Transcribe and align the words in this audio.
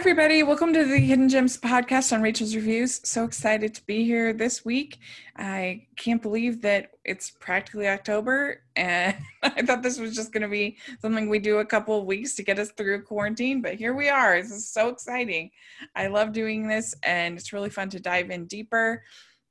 everybody. 0.00 0.42
Welcome 0.42 0.72
to 0.72 0.86
the 0.86 0.96
Hidden 0.96 1.28
Gems 1.28 1.58
podcast 1.58 2.10
on 2.14 2.22
Rachel's 2.22 2.56
Reviews. 2.56 3.06
So 3.06 3.22
excited 3.22 3.74
to 3.74 3.84
be 3.84 4.02
here 4.02 4.32
this 4.32 4.64
week. 4.64 4.98
I 5.36 5.88
can't 5.96 6.22
believe 6.22 6.62
that 6.62 6.92
it's 7.04 7.32
practically 7.32 7.86
October, 7.86 8.62
and 8.76 9.14
I 9.42 9.60
thought 9.60 9.82
this 9.82 9.98
was 9.98 10.14
just 10.14 10.32
going 10.32 10.40
to 10.40 10.48
be 10.48 10.78
something 11.02 11.28
we 11.28 11.38
do 11.38 11.58
a 11.58 11.66
couple 11.66 11.98
of 11.98 12.06
weeks 12.06 12.34
to 12.36 12.42
get 12.42 12.58
us 12.58 12.70
through 12.70 13.02
quarantine, 13.02 13.60
but 13.60 13.74
here 13.74 13.92
we 13.92 14.08
are. 14.08 14.40
This 14.40 14.52
is 14.52 14.72
so 14.72 14.88
exciting. 14.88 15.50
I 15.94 16.06
love 16.06 16.32
doing 16.32 16.66
this, 16.66 16.94
and 17.02 17.36
it's 17.36 17.52
really 17.52 17.68
fun 17.68 17.90
to 17.90 18.00
dive 18.00 18.30
in 18.30 18.46
deeper 18.46 19.02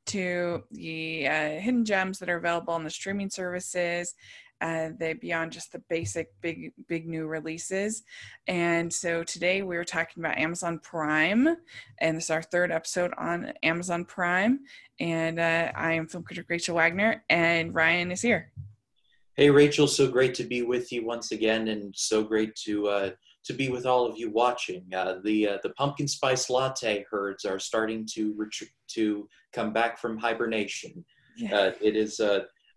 to 0.07 0.63
the 0.71 1.27
uh, 1.27 1.49
hidden 1.59 1.85
gems 1.85 2.17
that 2.17 2.29
are 2.29 2.37
available 2.37 2.73
on 2.73 2.83
the 2.83 2.89
streaming 2.89 3.29
services 3.29 4.15
uh, 4.61 4.89
they 4.97 5.13
beyond 5.13 5.51
just 5.51 5.71
the 5.71 5.79
basic 5.89 6.29
big 6.41 6.73
big 6.87 7.07
new 7.07 7.27
releases. 7.27 8.03
And 8.47 8.91
so 8.91 9.23
today 9.23 9.61
we 9.61 9.77
are 9.77 9.83
talking 9.83 10.23
about 10.23 10.37
amazon 10.37 10.79
prime 10.79 11.47
and 11.99 12.17
this 12.17 12.25
is 12.25 12.29
our 12.29 12.41
third 12.41 12.71
episode 12.71 13.13
on 13.17 13.53
amazon 13.63 14.05
prime. 14.05 14.59
And 14.99 15.39
uh, 15.39 15.71
i 15.75 15.93
am 15.93 16.07
film 16.07 16.23
critic 16.23 16.45
rachel 16.49 16.75
wagner 16.75 17.23
and 17.29 17.73
ryan 17.73 18.11
is 18.11 18.21
here. 18.21 18.51
Hey 19.35 19.49
rachel 19.49 19.87
so 19.87 20.07
great 20.07 20.33
to 20.35 20.43
be 20.43 20.61
with 20.63 20.91
you 20.91 21.05
once 21.05 21.31
again 21.31 21.69
and 21.69 21.93
so 21.95 22.23
great 22.23 22.55
to 22.65 22.87
uh, 22.87 23.09
to 23.45 23.53
be 23.53 23.69
with 23.69 23.85
all 23.85 24.05
of 24.05 24.17
you 24.17 24.29
watching. 24.29 24.83
Uh, 24.93 25.15
the 25.23 25.47
uh, 25.47 25.57
the 25.63 25.69
pumpkin 25.71 26.07
spice 26.07 26.49
latte 26.49 27.05
herds 27.09 27.45
are 27.45 27.59
starting 27.59 28.05
to 28.13 28.33
ret- 28.37 28.69
to 28.89 29.27
come 29.53 29.71
back 29.71 29.97
from 29.97 30.17
hibernation. 30.17 31.05
Yeah. 31.37 31.55
Uh, 31.57 31.71
it 31.81 31.95
is 31.95 32.19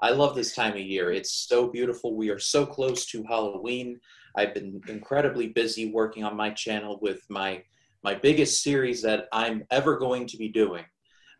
I 0.02 0.10
love 0.10 0.34
this 0.34 0.52
time 0.52 0.72
of 0.72 0.80
year. 0.80 1.12
It's 1.12 1.32
so 1.32 1.68
beautiful. 1.68 2.16
We 2.16 2.28
are 2.30 2.38
so 2.38 2.66
close 2.66 3.06
to 3.06 3.22
Halloween. 3.22 4.00
I've 4.34 4.52
been 4.52 4.80
incredibly 4.88 5.48
busy 5.48 5.92
working 5.92 6.24
on 6.24 6.36
my 6.36 6.50
channel 6.50 6.98
with 7.00 7.22
my 7.30 7.62
my 8.02 8.16
biggest 8.16 8.64
series 8.64 9.00
that 9.02 9.28
I'm 9.32 9.64
ever 9.70 9.96
going 9.96 10.26
to 10.26 10.36
be 10.36 10.48
doing, 10.48 10.84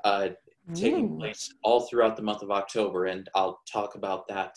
uh, 0.04 0.28
taking 0.74 1.18
place 1.18 1.52
all 1.64 1.80
throughout 1.80 2.16
the 2.16 2.22
month 2.22 2.42
of 2.42 2.52
October, 2.52 3.06
and 3.06 3.28
I'll 3.34 3.60
talk 3.70 3.96
about 3.96 4.28
that 4.28 4.54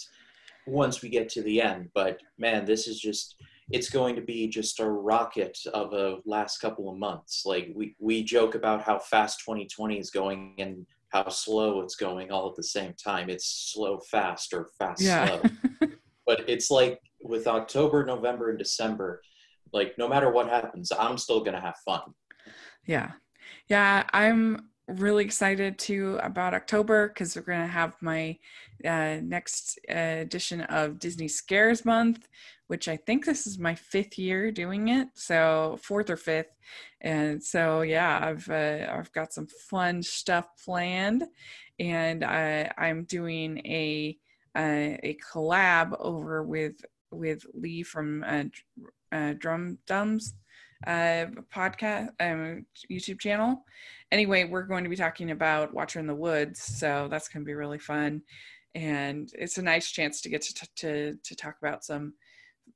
once 0.68 1.02
we 1.02 1.10
get 1.10 1.28
to 1.30 1.42
the 1.42 1.60
end. 1.60 1.90
But 1.96 2.20
man, 2.38 2.64
this 2.64 2.88
is 2.88 3.00
just 3.00 3.36
it's 3.72 3.90
going 3.90 4.16
to 4.16 4.22
be 4.22 4.48
just 4.48 4.80
a 4.80 4.88
rocket 4.88 5.58
of 5.74 5.94
a 5.94 6.18
last 6.26 6.60
couple 6.60 6.92
of 6.92 7.00
months. 7.00 7.42
Like 7.44 7.72
we 7.76 7.96
we 7.98 8.24
joke 8.24 8.54
about 8.54 8.84
how 8.84 9.00
fast 9.00 9.40
2020 9.40 9.98
is 9.98 10.12
going, 10.12 10.54
and 10.60 10.86
how 11.16 11.30
slow 11.30 11.80
it's 11.80 11.96
going 11.96 12.30
all 12.30 12.50
at 12.50 12.56
the 12.56 12.64
same 12.64 12.94
time. 13.02 13.30
It's 13.30 13.72
slow 13.74 14.00
fast 14.00 14.54
or 14.54 14.70
fast 14.78 15.02
yeah. 15.02 15.28
slow. 15.28 15.50
but 16.26 16.50
it's 16.50 16.70
like 16.70 17.00
with 17.24 17.48
October, 17.48 18.06
November, 18.06 18.50
and 18.50 18.60
December, 18.60 19.22
like 19.72 19.98
no 19.98 20.10
matter 20.10 20.30
what 20.30 20.50
happens, 20.50 20.92
I'm 20.92 21.18
still 21.18 21.42
gonna 21.42 21.62
have 21.62 21.78
fun. 21.86 22.02
Yeah. 22.86 23.12
Yeah, 23.70 24.04
I'm 24.12 24.70
really 24.88 25.26
excited 25.26 25.78
too 25.78 26.20
about 26.22 26.54
October 26.54 27.08
because 27.08 27.36
we're 27.36 27.42
going 27.42 27.62
to 27.62 27.68
have 27.68 27.96
my 28.02 28.38
uh, 28.86 29.18
next 29.24 29.80
uh, 29.90 30.22
edition 30.22 30.62
of 30.62 31.00
Disney 31.00 31.28
Scares 31.28 31.86
Month, 31.86 32.28
which 32.68 32.88
I 32.88 32.98
think 32.98 33.26
this 33.26 33.48
is 33.48 33.58
my 33.58 33.76
fifth 33.76 34.18
year 34.18 34.52
doing 34.52 34.90
it, 34.90 35.10
so 35.14 35.78
fourth 35.82 36.10
or 36.10 36.18
fifth, 36.18 36.56
and 37.02 37.44
so 37.44 37.82
yeah, 37.82 38.20
I've 38.22 38.50
uh, 38.50 38.88
I've 38.92 39.12
got 39.12 39.34
some 39.34 39.48
fun 39.70 40.04
stuff 40.04 40.48
planned, 40.64 41.24
and 41.80 42.24
I 42.24 42.72
I'm 42.78 43.04
doing 43.06 43.60
a 43.66 44.18
uh, 44.56 44.98
a 45.04 45.18
collab 45.34 45.96
over 46.00 46.44
with 46.44 46.76
with 47.12 47.46
Lee 47.54 47.84
from 47.84 48.24
uh, 48.28 48.44
uh, 49.12 49.34
Drum 49.38 49.78
Dumbs 49.88 50.34
uh, 50.86 51.26
podcast 51.54 52.10
um, 52.20 52.66
YouTube 52.92 53.20
channel. 53.20 53.64
Anyway, 54.12 54.44
we're 54.44 54.64
going 54.64 54.84
to 54.84 54.90
be 54.90 54.96
talking 54.96 55.32
about 55.32 55.74
Watcher 55.74 56.00
in 56.00 56.08
the 56.08 56.16
Woods, 56.16 56.62
so 56.62 57.08
that's 57.10 57.28
going 57.28 57.44
to 57.44 57.48
be 57.48 57.54
really 57.54 57.80
fun, 57.80 58.22
and 58.74 59.30
it's 59.34 59.58
a 59.58 59.64
nice 59.64 59.90
chance 59.90 60.22
to 60.22 60.30
get 60.30 60.42
to 60.44 60.54
t- 60.54 60.68
to 60.76 61.16
to 61.24 61.36
talk 61.36 61.56
about 61.62 61.84
some 61.84 62.14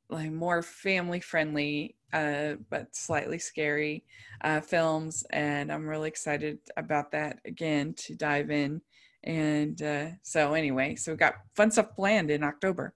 like 0.10 0.32
more 0.32 0.62
family 0.62 1.20
friendly 1.20 1.96
uh, 2.14 2.54
but 2.70 2.96
slightly 2.96 3.38
scary 3.38 4.04
uh, 4.44 4.62
films. 4.62 5.24
And 5.32 5.72
i'm 5.72 5.88
really 5.88 6.08
excited 6.08 6.60
about 6.78 7.12
that 7.12 7.40
again 7.46 7.94
to 7.98 8.16
dive 8.16 8.50
in. 8.50 8.82
And 9.24 9.82
uh, 9.82 10.08
so 10.24 10.54
anyway 10.54 10.96
so 10.96 11.12
we've 11.12 11.20
got 11.20 11.36
fun 11.56 11.72
stuff 11.72 11.96
planned 11.96 12.32
in 12.32 12.44
october 12.44 12.94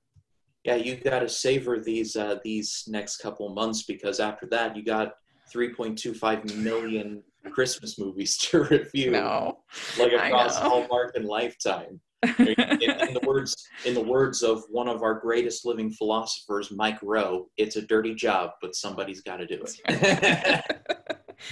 yeah 0.63 0.75
you 0.75 0.95
got 0.95 1.19
to 1.19 1.29
savor 1.29 1.79
these 1.79 2.15
uh, 2.15 2.37
these 2.43 2.83
next 2.87 3.17
couple 3.17 3.47
months 3.53 3.83
because 3.83 4.19
after 4.19 4.45
that 4.47 4.75
you 4.75 4.83
got 4.83 5.13
3.25 5.53 6.55
million 6.57 7.21
christmas 7.51 7.99
movies 7.99 8.37
to 8.49 8.63
review 8.63 9.11
no, 9.11 9.59
like 9.99 10.13
across 10.13 10.57
hallmark 10.57 11.15
and 11.15 11.25
lifetime 11.25 11.99
in, 12.23 12.47
in, 12.47 13.13
the 13.13 13.21
words 13.25 13.67
in 13.85 13.93
the 13.93 14.01
words 14.01 14.43
of 14.43 14.63
one 14.69 14.87
of 14.87 15.03
our 15.03 15.15
greatest 15.15 15.65
living 15.65 15.91
philosophers, 15.91 16.71
Mike 16.71 16.99
Rowe, 17.01 17.49
it's 17.57 17.75
a 17.75 17.81
dirty 17.81 18.15
job, 18.15 18.51
but 18.61 18.75
somebody's 18.75 19.21
got 19.21 19.37
to 19.37 19.47
do 19.47 19.63
it. 19.87 20.63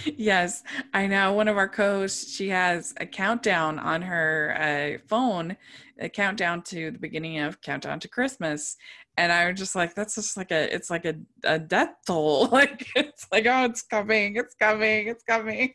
yes, 0.18 0.64
I 0.94 1.08
know. 1.08 1.34
One 1.34 1.48
of 1.48 1.58
our 1.58 1.68
co-hosts, 1.68 2.34
she 2.34 2.50
has 2.50 2.94
a 2.98 3.06
countdown 3.06 3.80
on 3.80 4.02
her 4.02 4.56
uh, 4.60 5.06
phone, 5.08 5.58
a 6.00 6.10
countdown 6.10 6.62
to 6.64 6.92
the 6.92 7.00
beginning 7.00 7.40
of 7.40 7.62
countdown 7.62 8.00
to 8.00 8.08
Christmas, 8.08 8.78
and 9.22 9.32
I 9.32 9.48
was 9.48 9.59
just 9.59 9.76
like, 9.76 9.94
that's 9.94 10.16
just 10.16 10.36
like 10.36 10.50
a, 10.50 10.74
it's 10.74 10.90
like 10.90 11.06
a, 11.06 11.14
a 11.44 11.59
death 11.59 11.94
toll. 12.08 12.48
Like 12.52 12.88
it's 12.96 13.28
like, 13.32 13.46
oh, 13.46 13.66
it's 13.66 13.84
coming, 13.84 14.36
it's 14.36 14.56
coming, 14.56 15.08
it's 15.08 15.24
coming. 15.24 15.74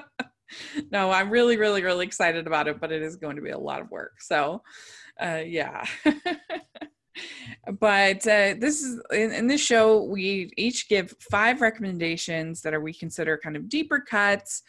no, 0.92 1.10
I'm 1.10 1.30
really, 1.30 1.56
really, 1.56 1.82
really 1.82 2.04
excited 2.04 2.46
about 2.46 2.68
it, 2.68 2.78
but 2.78 2.92
it 2.92 3.00
is 3.00 3.16
going 3.16 3.36
to 3.36 3.42
be 3.42 3.50
a 3.50 3.58
lot 3.58 3.80
of 3.80 3.90
work. 3.90 4.20
So, 4.20 4.62
uh, 5.18 5.40
yeah. 5.44 5.84
but 7.80 8.26
uh, 8.26 8.54
this 8.58 8.82
is 8.82 9.00
in, 9.10 9.32
in, 9.32 9.46
this 9.46 9.62
show 9.62 10.04
we 10.04 10.50
each 10.58 10.88
give 10.88 11.14
five 11.30 11.62
recommendations 11.62 12.60
that 12.60 12.74
are 12.74 12.80
we 12.80 12.92
consider 12.92 13.40
kind 13.42 13.56
of 13.56 13.70
deeper 13.70 14.00
cuts 14.00 14.62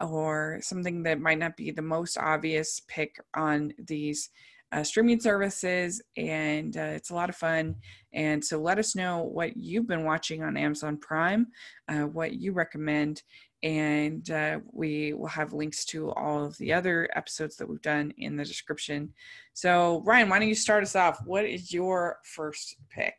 or 0.00 0.58
something 0.60 1.02
that 1.02 1.20
might 1.20 1.38
not 1.38 1.56
be 1.56 1.70
the 1.70 1.82
most 1.82 2.18
obvious 2.18 2.82
pick 2.88 3.16
on 3.34 3.72
these 3.78 4.28
uh, 4.72 4.82
streaming 4.82 5.20
services 5.20 6.02
and 6.16 6.76
uh, 6.76 6.80
it's 6.80 7.10
a 7.10 7.14
lot 7.14 7.28
of 7.28 7.36
fun 7.36 7.74
and 8.12 8.44
so 8.44 8.58
let 8.58 8.78
us 8.78 8.94
know 8.94 9.22
what 9.22 9.56
you've 9.56 9.86
been 9.86 10.04
watching 10.04 10.42
on 10.42 10.56
amazon 10.56 10.96
prime 10.96 11.46
uh, 11.88 12.02
what 12.02 12.34
you 12.34 12.52
recommend 12.52 13.22
and 13.62 14.30
uh, 14.30 14.60
we 14.72 15.12
will 15.14 15.26
have 15.28 15.52
links 15.52 15.84
to 15.86 16.12
all 16.12 16.44
of 16.44 16.56
the 16.58 16.72
other 16.72 17.08
episodes 17.14 17.56
that 17.56 17.68
we've 17.68 17.82
done 17.82 18.12
in 18.18 18.36
the 18.36 18.44
description. 18.44 19.12
So, 19.52 20.02
Ryan, 20.04 20.28
why 20.28 20.38
don't 20.38 20.48
you 20.48 20.54
start 20.54 20.84
us 20.84 20.94
off? 20.94 21.20
What 21.24 21.44
is 21.44 21.72
your 21.72 22.18
first 22.22 22.76
pick? 22.88 23.14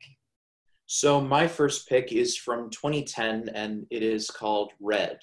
So, 0.85 1.19
my 1.19 1.47
first 1.47 1.89
pick 1.89 2.13
is 2.13 2.37
from 2.37 2.69
2010, 2.69 3.49
and 3.53 3.85
it 3.91 4.01
is 4.01 4.31
called 4.31 4.71
Red, 4.79 5.19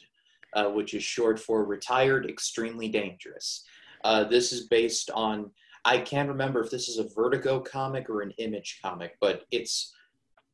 uh, 0.53 0.67
which 0.67 0.93
is 0.93 1.03
short 1.03 1.41
for 1.41 1.65
Retired 1.65 2.29
Extremely 2.29 2.89
Dangerous. 2.89 3.65
Uh, 4.05 4.25
this 4.25 4.53
is 4.53 4.69
based 4.69 5.11
on, 5.13 5.51
I 5.87 5.99
can't 5.99 6.29
remember 6.29 6.61
if 6.61 6.71
this 6.71 6.89
is 6.89 6.99
a 6.99 7.09
Vertigo 7.15 7.61
comic 7.61 8.11
or 8.11 8.21
an 8.21 8.33
Image 8.39 8.81
comic, 8.83 9.17
but 9.21 9.45
it's 9.53 9.95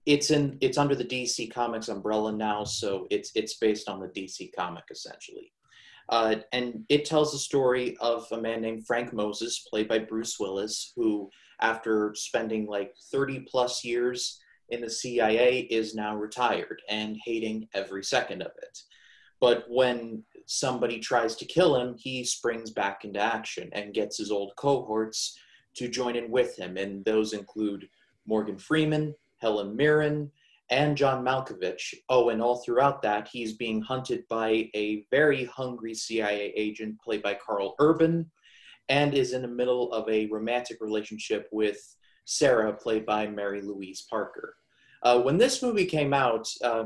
it's 0.04 0.31
in 0.31 0.59
it's 0.60 0.76
under 0.76 0.94
the 0.94 1.06
DC 1.06 1.50
Comics 1.50 1.88
umbrella 1.88 2.32
now, 2.32 2.65
so 2.65 3.06
it's 3.10 3.32
it's 3.34 3.56
based 3.56 3.88
on 3.88 3.98
the 3.98 4.09
DC 4.09 4.50
comic 4.54 4.84
essentially. 4.91 5.50
Uh, 6.10 6.37
and 6.53 6.84
it 6.91 7.06
tells 7.06 7.32
the 7.32 7.38
story 7.38 7.97
of 7.98 8.26
a 8.32 8.41
man 8.41 8.60
named 8.60 8.87
Frank 8.87 9.15
Moses, 9.15 9.66
played 9.70 9.88
by 9.88 10.00
Bruce 10.00 10.38
Willis, 10.38 10.93
who, 10.97 11.31
after 11.61 12.12
spending 12.14 12.67
like 12.67 12.93
30 13.11 13.46
plus 13.50 13.82
years 13.85 14.38
in 14.69 14.82
the 14.82 14.90
CIA, 14.90 15.61
is 15.61 15.94
now 15.94 16.14
retired 16.14 16.82
and 16.90 17.17
hating 17.25 17.69
every 17.73 18.05
second 18.05 18.43
of 18.43 18.50
it. 18.62 18.78
But 19.40 19.64
when 19.69 20.25
somebody 20.46 20.98
tries 20.98 21.36
to 21.36 21.44
kill 21.44 21.76
him, 21.76 21.94
he 21.98 22.24
springs 22.24 22.70
back 22.70 23.04
into 23.04 23.20
action 23.20 23.68
and 23.72 23.94
gets 23.94 24.18
his 24.18 24.30
old 24.30 24.52
cohorts 24.56 25.38
to 25.74 25.88
join 25.88 26.16
in 26.16 26.30
with 26.30 26.56
him. 26.56 26.76
And 26.76 27.04
those 27.04 27.32
include 27.32 27.88
Morgan 28.26 28.58
Freeman, 28.58 29.14
Helen 29.40 29.76
Mirren, 29.76 30.30
and 30.70 30.96
John 30.96 31.24
Malkovich. 31.24 31.94
Oh, 32.08 32.30
and 32.30 32.40
all 32.40 32.62
throughout 32.62 33.02
that, 33.02 33.28
he's 33.30 33.54
being 33.54 33.82
hunted 33.82 34.24
by 34.28 34.70
a 34.74 35.04
very 35.10 35.44
hungry 35.44 35.94
CIA 35.94 36.52
agent 36.56 37.00
played 37.00 37.22
by 37.22 37.34
Karl 37.34 37.74
Urban, 37.78 38.30
and 38.88 39.14
is 39.14 39.32
in 39.32 39.42
the 39.42 39.48
middle 39.48 39.92
of 39.92 40.08
a 40.08 40.26
romantic 40.26 40.78
relationship 40.80 41.48
with 41.52 41.78
Sarah, 42.24 42.72
played 42.72 43.04
by 43.04 43.26
Mary 43.26 43.60
Louise 43.60 44.06
Parker. 44.08 44.54
Uh, 45.02 45.20
when 45.20 45.36
this 45.36 45.62
movie 45.62 45.86
came 45.86 46.14
out, 46.14 46.48
uh, 46.62 46.84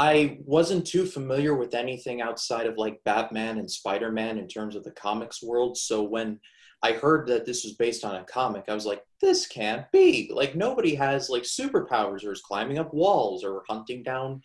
I 0.00 0.38
wasn't 0.46 0.86
too 0.86 1.04
familiar 1.04 1.54
with 1.54 1.74
anything 1.74 2.22
outside 2.22 2.66
of 2.66 2.78
like 2.78 3.04
Batman 3.04 3.58
and 3.58 3.70
Spider 3.70 4.10
Man 4.10 4.38
in 4.38 4.48
terms 4.48 4.74
of 4.74 4.82
the 4.82 4.92
comics 4.92 5.42
world. 5.42 5.76
So 5.76 6.02
when 6.02 6.40
I 6.82 6.92
heard 6.92 7.26
that 7.26 7.44
this 7.44 7.64
was 7.64 7.74
based 7.74 8.02
on 8.02 8.16
a 8.16 8.24
comic. 8.24 8.64
I 8.66 8.74
was 8.74 8.86
like, 8.86 9.04
this 9.20 9.46
can't 9.46 9.84
be. 9.92 10.30
Like 10.32 10.56
nobody 10.56 10.94
has 10.94 11.28
like 11.28 11.42
superpowers 11.42 12.24
or 12.24 12.32
is 12.32 12.40
climbing 12.40 12.78
up 12.78 12.94
walls 12.94 13.44
or 13.44 13.62
hunting 13.68 14.02
down 14.02 14.40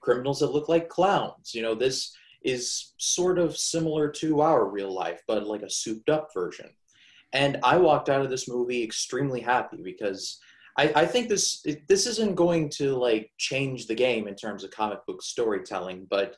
criminals 0.00 0.40
that 0.40 0.50
look 0.50 0.68
like 0.68 0.88
clowns. 0.88 1.54
You 1.54 1.62
know, 1.62 1.76
this 1.76 2.12
is 2.42 2.94
sort 2.98 3.38
of 3.38 3.56
similar 3.56 4.10
to 4.10 4.40
our 4.40 4.68
real 4.68 4.92
life, 4.92 5.22
but 5.28 5.46
like 5.46 5.62
a 5.62 5.70
souped 5.70 6.10
up 6.10 6.30
version. 6.34 6.70
And 7.32 7.58
I 7.62 7.76
walked 7.76 8.08
out 8.08 8.22
of 8.22 8.30
this 8.30 8.48
movie 8.48 8.82
extremely 8.82 9.42
happy 9.42 9.78
because 9.80 10.40
I, 10.78 10.92
I 10.94 11.06
think 11.06 11.28
this 11.28 11.66
this 11.88 12.06
isn't 12.06 12.36
going 12.36 12.70
to 12.76 12.94
like 12.94 13.30
change 13.36 13.86
the 13.86 13.94
game 13.94 14.28
in 14.28 14.36
terms 14.36 14.64
of 14.64 14.70
comic 14.70 15.04
book 15.06 15.22
storytelling, 15.22 16.06
but 16.08 16.36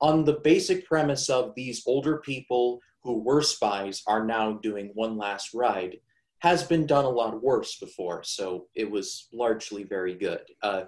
on 0.00 0.24
the 0.24 0.40
basic 0.42 0.86
premise 0.86 1.28
of 1.28 1.54
these 1.54 1.84
older 1.86 2.16
people 2.18 2.80
who 3.04 3.22
were 3.22 3.42
spies 3.42 4.02
are 4.06 4.24
now 4.24 4.54
doing 4.54 4.90
one 4.94 5.16
last 5.16 5.54
ride 5.54 5.98
has 6.38 6.64
been 6.64 6.86
done 6.86 7.04
a 7.04 7.08
lot 7.08 7.40
worse 7.40 7.78
before, 7.78 8.24
so 8.24 8.66
it 8.74 8.90
was 8.90 9.28
largely 9.32 9.84
very 9.84 10.14
good. 10.14 10.42
Uh, 10.62 10.84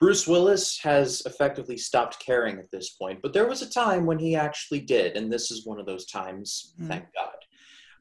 Bruce 0.00 0.26
Willis 0.26 0.78
has 0.82 1.22
effectively 1.26 1.76
stopped 1.76 2.18
caring 2.24 2.58
at 2.58 2.70
this 2.72 2.90
point, 2.90 3.20
but 3.22 3.32
there 3.32 3.46
was 3.46 3.62
a 3.62 3.70
time 3.70 4.06
when 4.06 4.18
he 4.18 4.34
actually 4.34 4.80
did, 4.80 5.16
and 5.16 5.32
this 5.32 5.50
is 5.50 5.66
one 5.66 5.78
of 5.78 5.86
those 5.86 6.06
times, 6.06 6.74
mm. 6.80 6.88
thank 6.88 7.04
God. 7.14 7.34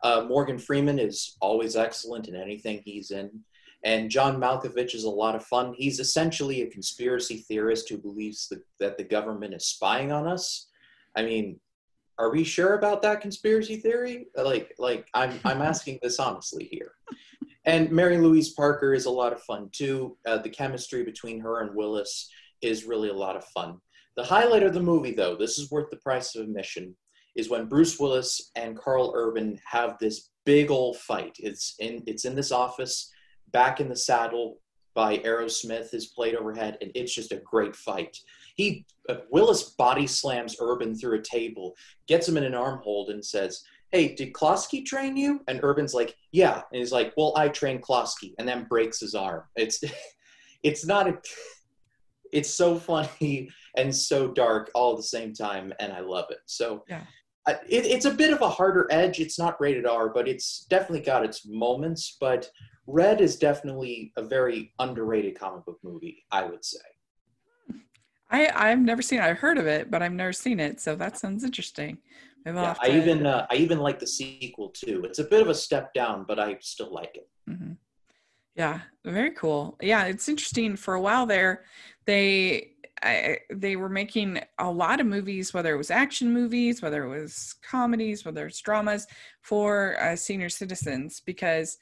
Uh, 0.03 0.25
Morgan 0.27 0.57
Freeman 0.57 0.99
is 0.99 1.37
always 1.39 1.75
excellent 1.75 2.27
in 2.27 2.35
anything 2.35 2.81
he's 2.83 3.11
in. 3.11 3.29
And 3.87 4.11
John 4.11 4.37
Malkovich 4.37 4.93
is 4.93 5.05
a 5.05 5.09
lot 5.09 5.33
of 5.33 5.45
fun. 5.45 5.73
He's 5.73 6.01
essentially 6.01 6.61
a 6.61 6.69
conspiracy 6.69 7.37
theorist 7.37 7.87
who 7.87 7.97
believes 7.97 8.49
that, 8.49 8.59
that 8.81 8.97
the 8.97 9.03
government 9.05 9.53
is 9.53 9.65
spying 9.65 10.11
on 10.11 10.27
us. 10.27 10.67
I 11.15 11.23
mean, 11.23 11.61
are 12.19 12.29
we 12.29 12.43
sure 12.43 12.73
about 12.73 13.01
that 13.03 13.21
conspiracy 13.21 13.77
theory? 13.77 14.27
Like, 14.35 14.75
like 14.77 15.07
I'm, 15.13 15.39
I'm 15.45 15.61
asking 15.71 15.99
this 16.01 16.19
honestly 16.19 16.67
here. 16.69 16.91
And 17.63 17.89
Mary 17.89 18.17
Louise 18.17 18.49
Parker 18.49 18.93
is 18.93 19.05
a 19.05 19.09
lot 19.09 19.31
of 19.31 19.41
fun 19.43 19.69
too. 19.71 20.17
Uh, 20.25 20.39
the 20.39 20.49
chemistry 20.49 21.05
between 21.05 21.39
her 21.39 21.61
and 21.61 21.73
Willis 21.73 22.29
is 22.61 22.83
really 22.83 23.07
a 23.07 23.13
lot 23.13 23.37
of 23.37 23.45
fun. 23.45 23.77
The 24.17 24.23
highlight 24.25 24.63
of 24.63 24.73
the 24.73 24.83
movie, 24.83 25.13
though, 25.13 25.37
this 25.37 25.57
is 25.57 25.71
worth 25.71 25.89
the 25.91 25.97
price 25.97 26.35
of 26.35 26.43
admission, 26.43 26.93
is 27.37 27.49
when 27.49 27.69
Bruce 27.69 27.97
Willis 27.97 28.51
and 28.57 28.77
Karl 28.77 29.13
Urban 29.15 29.57
have 29.65 29.95
this 29.97 30.29
big 30.45 30.71
old 30.71 30.97
fight. 30.97 31.37
It's 31.39 31.75
in 31.79 32.03
it's 32.05 32.25
in 32.25 32.35
this 32.35 32.51
office, 32.51 33.13
back 33.57 33.79
in 33.79 33.89
the 33.89 33.95
saddle 33.95 34.59
by 34.93 35.17
Aerosmith 35.17 35.91
is 35.91 36.13
played 36.15 36.35
overhead, 36.35 36.77
and 36.79 36.91
it's 36.93 37.11
just 37.11 37.31
a 37.31 37.41
great 37.43 37.75
fight. 37.75 38.15
He 38.55 38.85
uh, 39.09 39.15
Willis 39.31 39.71
body 39.79 40.05
slams 40.05 40.57
Urban 40.61 40.95
through 40.95 41.17
a 41.17 41.23
table, 41.23 41.75
gets 42.07 42.29
him 42.29 42.37
in 42.37 42.43
an 42.43 42.53
arm 42.53 42.81
hold, 42.83 43.09
and 43.09 43.25
says, 43.25 43.63
"Hey, 43.91 44.13
did 44.13 44.31
Klosky 44.33 44.85
train 44.85 45.17
you?" 45.17 45.41
And 45.47 45.59
Urban's 45.63 45.95
like, 45.95 46.15
"Yeah," 46.31 46.61
and 46.71 46.79
he's 46.79 46.91
like, 46.91 47.13
"Well, 47.17 47.33
I 47.35 47.49
trained 47.49 47.81
Klosky," 47.81 48.35
and 48.37 48.47
then 48.47 48.67
breaks 48.69 48.99
his 48.99 49.15
arm. 49.15 49.41
It's 49.55 49.83
it's 50.61 50.85
not 50.85 51.07
a 51.07 51.17
it's 52.31 52.53
so 52.53 52.77
funny 52.77 53.49
and 53.75 53.95
so 53.95 54.27
dark 54.27 54.69
all 54.75 54.91
at 54.91 54.97
the 54.97 55.13
same 55.17 55.33
time, 55.33 55.73
and 55.79 55.91
I 55.91 56.01
love 56.01 56.25
it. 56.29 56.41
So 56.45 56.83
yeah 56.87 57.01
it, 57.47 57.85
it's 57.85 58.05
a 58.05 58.13
bit 58.13 58.33
of 58.33 58.41
a 58.41 58.49
harder 58.49 58.87
edge. 58.91 59.19
It's 59.19 59.39
not 59.39 59.59
rated 59.61 59.85
R, 59.85 60.09
but 60.09 60.27
it's 60.27 60.65
definitely 60.69 61.05
got 61.05 61.23
its 61.23 61.47
moments. 61.47 62.17
But 62.19 62.49
Red 62.87 63.19
is 63.19 63.35
definitely 63.35 64.13
a 64.15 64.23
very 64.23 64.73
underrated 64.79 65.37
comic 65.37 65.65
book 65.65 65.79
movie, 65.83 66.25
I 66.31 66.45
would 66.45 66.63
say. 66.63 66.79
I 68.29 68.49
I've 68.53 68.79
never 68.79 69.01
seen 69.01 69.19
it. 69.19 69.25
I've 69.25 69.37
heard 69.37 69.57
of 69.57 69.67
it, 69.67 69.91
but 69.91 70.01
I've 70.01 70.13
never 70.13 70.33
seen 70.33 70.59
it. 70.59 70.79
So 70.79 70.95
that 70.95 71.17
sounds 71.17 71.43
interesting. 71.43 71.97
Yeah, 72.45 72.73
to... 72.73 72.79
I 72.81 72.97
even 72.97 73.25
uh, 73.25 73.45
I 73.51 73.55
even 73.55 73.79
like 73.79 73.99
the 73.99 74.07
sequel 74.07 74.69
too. 74.69 75.03
It's 75.03 75.19
a 75.19 75.25
bit 75.25 75.41
of 75.41 75.49
a 75.49 75.53
step 75.53 75.93
down, 75.93 76.25
but 76.27 76.39
I 76.39 76.57
still 76.61 76.93
like 76.93 77.15
it. 77.15 77.29
Mm-hmm. 77.49 77.73
Yeah, 78.55 78.79
very 79.05 79.31
cool. 79.31 79.77
Yeah, 79.81 80.05
it's 80.05 80.29
interesting. 80.29 80.75
For 80.75 80.95
a 80.95 81.01
while 81.01 81.25
there, 81.25 81.65
they 82.05 82.71
I, 83.03 83.39
they 83.51 83.75
were 83.75 83.89
making 83.89 84.39
a 84.57 84.71
lot 84.71 84.99
of 84.99 85.05
movies, 85.05 85.53
whether 85.53 85.73
it 85.73 85.77
was 85.77 85.91
action 85.91 86.33
movies, 86.33 86.81
whether 86.81 87.03
it 87.03 87.09
was 87.09 87.55
comedies, 87.61 88.25
whether 88.25 88.47
it's 88.47 88.59
dramas 88.59 89.05
for 89.41 90.01
uh, 90.01 90.15
senior 90.15 90.49
citizens, 90.49 91.21
because 91.25 91.77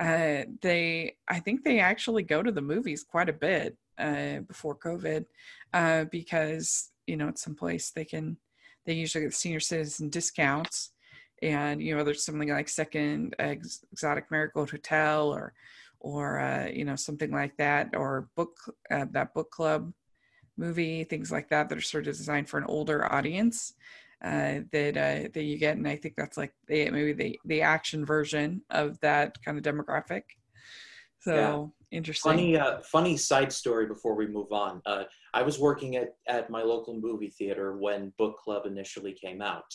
uh, 0.00 0.44
they, 0.62 1.16
I 1.28 1.40
think 1.40 1.62
they 1.62 1.78
actually 1.78 2.22
go 2.22 2.42
to 2.42 2.50
the 2.50 2.62
movies 2.62 3.04
quite 3.04 3.28
a 3.28 3.34
bit 3.34 3.76
uh, 3.98 4.38
before 4.40 4.74
COVID, 4.74 5.26
uh, 5.74 6.04
because 6.04 6.90
you 7.06 7.18
know 7.18 7.28
it's 7.28 7.42
someplace 7.42 7.90
they 7.90 8.06
can, 8.06 8.38
they 8.86 8.94
usually 8.94 9.24
get 9.24 9.34
senior 9.34 9.60
citizen 9.60 10.08
discounts, 10.08 10.92
and 11.42 11.82
you 11.82 11.94
know 11.94 12.02
there's 12.02 12.24
something 12.24 12.48
like 12.48 12.68
Second 12.70 13.36
Ex- 13.38 13.84
Exotic 13.92 14.30
Marigold 14.30 14.70
Hotel 14.70 15.28
or, 15.28 15.52
or 16.00 16.40
uh, 16.40 16.68
you 16.72 16.86
know 16.86 16.96
something 16.96 17.30
like 17.30 17.56
that, 17.58 17.90
or 17.94 18.30
book 18.36 18.56
uh, 18.90 19.04
that 19.10 19.34
book 19.34 19.50
club 19.50 19.92
movie, 20.56 21.04
things 21.04 21.30
like 21.30 21.50
that 21.50 21.68
that 21.68 21.76
are 21.76 21.82
sort 21.82 22.06
of 22.06 22.16
designed 22.16 22.48
for 22.48 22.56
an 22.56 22.64
older 22.68 23.10
audience 23.12 23.74
uh, 24.24 24.60
that 24.72 24.96
uh, 24.96 25.28
that 25.32 25.42
you 25.42 25.58
get, 25.58 25.76
and 25.76 25.88
I 25.88 25.96
think 25.96 26.14
that's 26.16 26.36
like 26.36 26.52
the, 26.66 26.90
maybe 26.90 27.12
the 27.12 27.40
the 27.44 27.62
action 27.62 28.04
version 28.04 28.62
of 28.70 28.98
that 29.00 29.42
kind 29.44 29.58
of 29.58 29.64
demographic. 29.64 30.22
So 31.20 31.34
yeah. 31.90 31.98
interesting. 31.98 32.30
Funny, 32.30 32.56
uh, 32.56 32.80
funny 32.80 33.16
side 33.16 33.52
story 33.52 33.86
before 33.86 34.14
we 34.14 34.26
move 34.26 34.52
on. 34.52 34.80
Uh, 34.86 35.04
I 35.34 35.42
was 35.42 35.58
working 35.58 35.96
at 35.96 36.14
at 36.26 36.50
my 36.50 36.62
local 36.62 36.98
movie 36.98 37.30
theater 37.30 37.76
when 37.76 38.12
Book 38.18 38.38
Club 38.38 38.66
initially 38.66 39.12
came 39.12 39.40
out, 39.40 39.74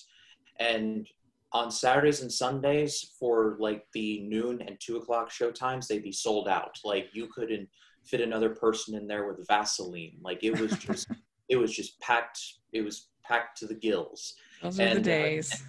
and 0.60 1.08
on 1.56 1.72
Saturdays 1.72 2.22
and 2.22 2.32
Sundays 2.32 3.14
for 3.18 3.56
like 3.60 3.86
the 3.94 4.22
noon 4.28 4.62
and 4.62 4.78
two 4.80 4.98
o'clock 4.98 5.32
show 5.32 5.52
times, 5.52 5.88
they'd 5.88 6.04
be 6.04 6.12
sold 6.12 6.48
out. 6.50 6.78
Like 6.84 7.08
you 7.14 7.28
couldn't 7.34 7.70
fit 8.04 8.22
another 8.22 8.50
person 8.50 8.96
in 8.96 9.08
there 9.08 9.26
with 9.26 9.48
Vaseline. 9.48 10.18
Like 10.22 10.44
it 10.44 10.60
was 10.60 10.72
just, 10.78 11.08
it 11.48 11.56
was 11.56 11.74
just 11.74 12.00
packed. 12.02 12.40
It 12.74 12.82
was 12.82 13.08
packed 13.28 13.58
to 13.60 13.68
the 13.68 13.76
gills. 13.76 14.36
Those 14.62 14.80
and, 14.80 14.92
are 14.92 14.94
the 14.96 15.00
uh, 15.02 15.04
days. 15.04 15.54
Uh, 15.54 15.66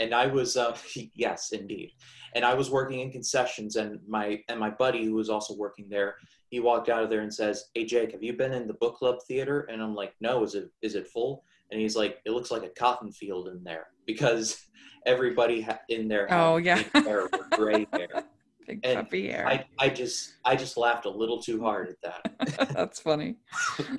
and 0.00 0.14
I 0.14 0.26
was, 0.26 0.56
uh, 0.56 0.76
yes, 1.14 1.52
indeed. 1.52 1.92
And 2.34 2.44
I 2.44 2.54
was 2.54 2.70
working 2.70 3.00
in 3.00 3.10
concessions, 3.10 3.76
and 3.76 3.98
my 4.08 4.40
and 4.48 4.58
my 4.58 4.70
buddy 4.70 5.04
who 5.04 5.14
was 5.14 5.28
also 5.28 5.54
working 5.56 5.88
there, 5.88 6.14
he 6.48 6.60
walked 6.60 6.88
out 6.88 7.02
of 7.02 7.10
there 7.10 7.22
and 7.22 7.34
says, 7.34 7.64
"Hey 7.74 7.84
Jake, 7.84 8.12
have 8.12 8.22
you 8.22 8.34
been 8.34 8.52
in 8.52 8.68
the 8.68 8.74
book 8.74 8.96
club 8.96 9.16
theater?" 9.26 9.62
And 9.62 9.82
I'm 9.82 9.96
like, 9.96 10.14
"No, 10.20 10.44
is 10.44 10.54
it 10.54 10.70
is 10.80 10.94
it 10.94 11.08
full?" 11.08 11.42
And 11.72 11.80
he's 11.80 11.96
like, 11.96 12.18
"It 12.24 12.30
looks 12.30 12.52
like 12.52 12.62
a 12.62 12.68
cotton 12.68 13.10
field 13.10 13.48
in 13.48 13.64
there 13.64 13.88
because 14.06 14.64
everybody 15.06 15.66
in 15.88 16.06
there 16.08 16.32
oh 16.32 16.58
yeah 16.58 16.82
hair 16.94 17.28
gray 17.50 17.86
hair." 17.92 18.24
Big 18.70 18.80
and 18.84 19.04
puppy 19.04 19.28
hair. 19.30 19.46
I, 19.46 19.64
I 19.78 19.88
just 19.88 20.34
I 20.44 20.56
just 20.56 20.76
laughed 20.76 21.06
a 21.06 21.10
little 21.10 21.42
too 21.42 21.62
hard 21.62 21.88
at 21.88 22.00
that. 22.02 22.72
That's 22.74 23.00
funny. 23.00 23.36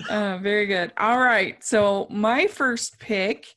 Uh, 0.09 0.37
very 0.39 0.65
good. 0.65 0.91
All 0.97 1.19
right. 1.19 1.63
So 1.63 2.07
my 2.09 2.47
first 2.47 2.99
pick 2.99 3.47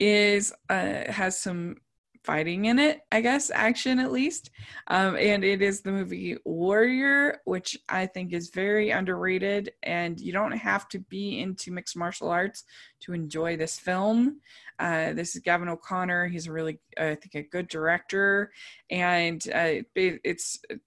is 0.00 0.52
uh, 0.68 1.10
has 1.10 1.38
some 1.38 1.76
fighting 2.24 2.66
in 2.66 2.78
it, 2.78 3.00
I 3.10 3.20
guess, 3.20 3.50
action 3.50 3.98
at 3.98 4.12
least. 4.12 4.50
Um, 4.88 5.16
and 5.16 5.44
it 5.44 5.60
is 5.60 5.80
the 5.80 5.92
movie 5.92 6.36
Warrior, 6.44 7.40
which 7.44 7.76
I 7.88 8.06
think 8.06 8.32
is 8.32 8.50
very 8.50 8.90
underrated. 8.90 9.72
And 9.82 10.20
you 10.20 10.32
don't 10.32 10.52
have 10.52 10.88
to 10.90 11.00
be 11.00 11.40
into 11.40 11.72
mixed 11.72 11.96
martial 11.96 12.28
arts 12.28 12.64
to 13.00 13.12
enjoy 13.12 13.56
this 13.56 13.78
film. 13.78 14.40
Uh, 14.82 15.12
this 15.12 15.36
is 15.36 15.42
Gavin 15.42 15.68
O'Connor. 15.68 16.26
He's 16.26 16.48
a 16.48 16.52
really, 16.52 16.80
I 16.98 17.14
think, 17.14 17.36
a 17.36 17.48
good 17.48 17.68
director, 17.68 18.50
and 18.90 19.40
uh, 19.54 19.84
it, 19.94 20.20
it 20.24 20.42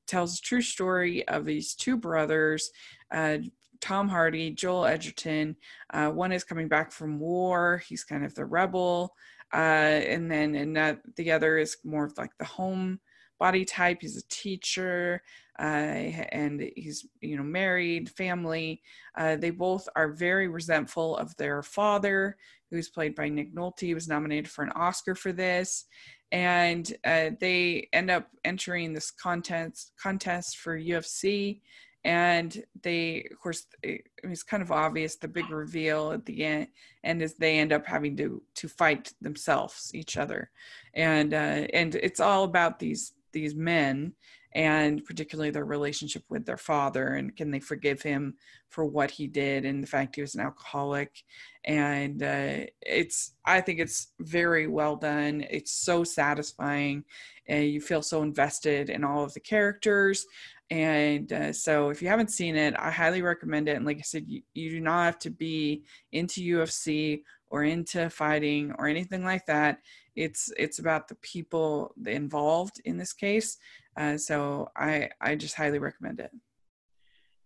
tells 0.05 0.37
a 0.37 0.41
true 0.41 0.61
story 0.61 1.25
of 1.29 1.45
these 1.45 1.73
two 1.73 1.95
brothers. 1.95 2.71
Uh, 3.09 3.37
Tom 3.79 4.09
Hardy, 4.09 4.51
Joel 4.51 4.85
Edgerton. 4.85 5.55
Uh, 5.93 6.09
one 6.09 6.33
is 6.33 6.43
coming 6.43 6.67
back 6.67 6.91
from 6.91 7.19
war. 7.19 7.81
He's 7.87 8.03
kind 8.03 8.25
of 8.25 8.35
the 8.35 8.43
rebel, 8.43 9.13
uh, 9.53 9.55
and 9.55 10.29
then 10.29 10.55
and 10.55 10.75
that 10.75 10.99
the 11.15 11.31
other 11.31 11.57
is 11.57 11.77
more 11.85 12.03
of 12.03 12.17
like 12.17 12.31
the 12.37 12.43
home 12.43 12.99
body 13.39 13.63
type. 13.63 13.99
He's 14.01 14.17
a 14.17 14.27
teacher, 14.27 15.21
and 15.57 16.69
he's 16.75 17.07
you 17.21 17.37
know 17.37 17.43
married, 17.43 18.09
family. 18.09 18.81
they 19.17 19.51
both 19.51 19.87
are 19.95 20.11
very 20.11 20.47
resentful 20.47 21.17
of 21.17 21.35
their 21.37 21.63
father, 21.63 22.37
who's 22.71 22.89
played 22.89 23.15
by 23.15 23.29
Nick 23.29 23.53
Nolte. 23.55 23.81
He 23.81 23.93
was 23.93 24.07
nominated 24.07 24.49
for 24.49 24.63
an 24.63 24.71
Oscar 24.71 25.15
for 25.15 25.31
this. 25.31 25.85
And 26.31 26.91
uh, 27.05 27.31
they 27.39 27.87
end 27.93 28.09
up 28.09 28.27
entering 28.43 28.93
this 28.93 29.11
contest 29.11 29.93
contest 30.01 30.57
for 30.57 30.77
UFC. 30.77 31.61
And 32.03 32.63
they, 32.83 33.27
of 33.31 33.39
course, 33.39 33.65
it's 33.81 34.43
kind 34.43 34.61
of 34.61 34.71
obvious 34.71 35.15
the 35.15 35.27
big 35.27 35.49
reveal 35.49 36.11
at 36.11 36.25
the 36.25 36.43
end, 36.43 36.67
and 37.03 37.19
is 37.19 37.33
they 37.33 37.57
end 37.57 37.73
up 37.73 37.87
having 37.87 38.15
to 38.17 38.43
to 38.55 38.67
fight 38.67 39.11
themselves, 39.21 39.89
each 39.95 40.15
other, 40.15 40.51
and 40.93 41.33
uh, 41.33 41.65
and 41.73 41.95
it's 41.95 42.19
all 42.19 42.43
about 42.43 42.77
these 42.77 43.13
these 43.33 43.55
men 43.55 44.13
and 44.55 45.03
particularly 45.03 45.51
their 45.51 45.65
relationship 45.65 46.23
with 46.29 46.45
their 46.45 46.57
father 46.57 47.09
and 47.09 47.35
can 47.35 47.51
they 47.51 47.59
forgive 47.59 48.01
him 48.01 48.35
for 48.69 48.85
what 48.85 49.11
he 49.11 49.27
did 49.27 49.65
and 49.65 49.83
the 49.83 49.87
fact 49.87 50.15
he 50.15 50.21
was 50.21 50.33
an 50.33 50.41
alcoholic. 50.41 51.23
And 51.65 52.23
uh, 52.23 52.65
it's 52.81 53.33
i 53.43 53.59
think 53.59 53.79
it's 53.79 54.13
very 54.19 54.67
well 54.67 54.95
done. 54.95 55.45
It's 55.49 55.73
so 55.73 56.05
satisfying 56.05 57.03
and 57.47 57.65
you 57.65 57.81
feel 57.81 58.01
so 58.01 58.23
invested 58.23 58.89
in 58.89 59.03
all 59.03 59.25
of 59.25 59.33
the 59.33 59.41
characters. 59.41 60.25
And 60.71 61.31
uh, 61.31 61.53
so 61.53 61.89
if 61.89 62.01
you 62.01 62.07
haven't 62.07 62.31
seen 62.31 62.55
it 62.55 62.73
i 62.79 62.89
highly 62.89 63.21
recommend 63.21 63.67
it. 63.67 63.75
And 63.75 63.85
like 63.85 63.97
i 63.97 64.03
said 64.03 64.23
you, 64.25 64.41
you 64.53 64.69
do 64.69 64.79
not 64.79 65.03
have 65.03 65.19
to 65.19 65.29
be 65.29 65.83
into 66.13 66.39
ufc 66.57 67.21
or 67.49 67.63
into 67.63 68.09
fighting 68.09 68.73
or 68.77 68.87
anything 68.87 69.25
like 69.25 69.45
that. 69.47 69.79
It's 70.15 70.49
it's 70.57 70.79
about 70.79 71.09
the 71.09 71.15
people 71.15 71.93
involved 72.05 72.81
in 72.85 72.97
this 72.97 73.11
case 73.11 73.57
uh, 73.97 74.17
so 74.17 74.69
i 74.75 75.09
i 75.21 75.35
just 75.35 75.55
highly 75.55 75.79
recommend 75.79 76.19
it. 76.19 76.31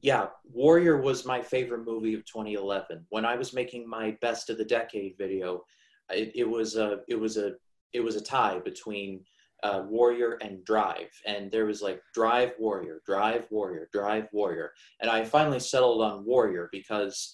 Yeah 0.01 0.27
warrior 0.51 0.97
was 1.01 1.25
my 1.25 1.41
favorite 1.41 1.85
movie 1.85 2.13
of 2.13 2.25
2011 2.25 3.05
when 3.09 3.25
i 3.25 3.35
was 3.35 3.53
making 3.53 3.87
my 3.87 4.17
best 4.21 4.49
of 4.49 4.57
the 4.57 4.65
decade 4.65 5.15
video 5.17 5.63
it, 6.11 6.31
it 6.35 6.49
was 6.49 6.75
a 6.75 6.99
it 7.07 7.15
was 7.15 7.37
a 7.37 7.53
it 7.93 8.01
was 8.01 8.15
a 8.15 8.21
tie 8.21 8.59
between 8.59 9.21
uh, 9.63 9.83
Warrior 9.87 10.37
and 10.41 10.63
Drive, 10.63 11.09
and 11.25 11.51
there 11.51 11.65
was 11.65 11.81
like 11.81 12.01
Drive 12.13 12.53
Warrior, 12.59 13.01
Drive 13.05 13.45
Warrior, 13.49 13.89
Drive 13.91 14.27
Warrior, 14.31 14.71
and 15.01 15.09
I 15.09 15.25
finally 15.25 15.59
settled 15.59 16.01
on 16.01 16.25
Warrior 16.25 16.69
because 16.71 17.33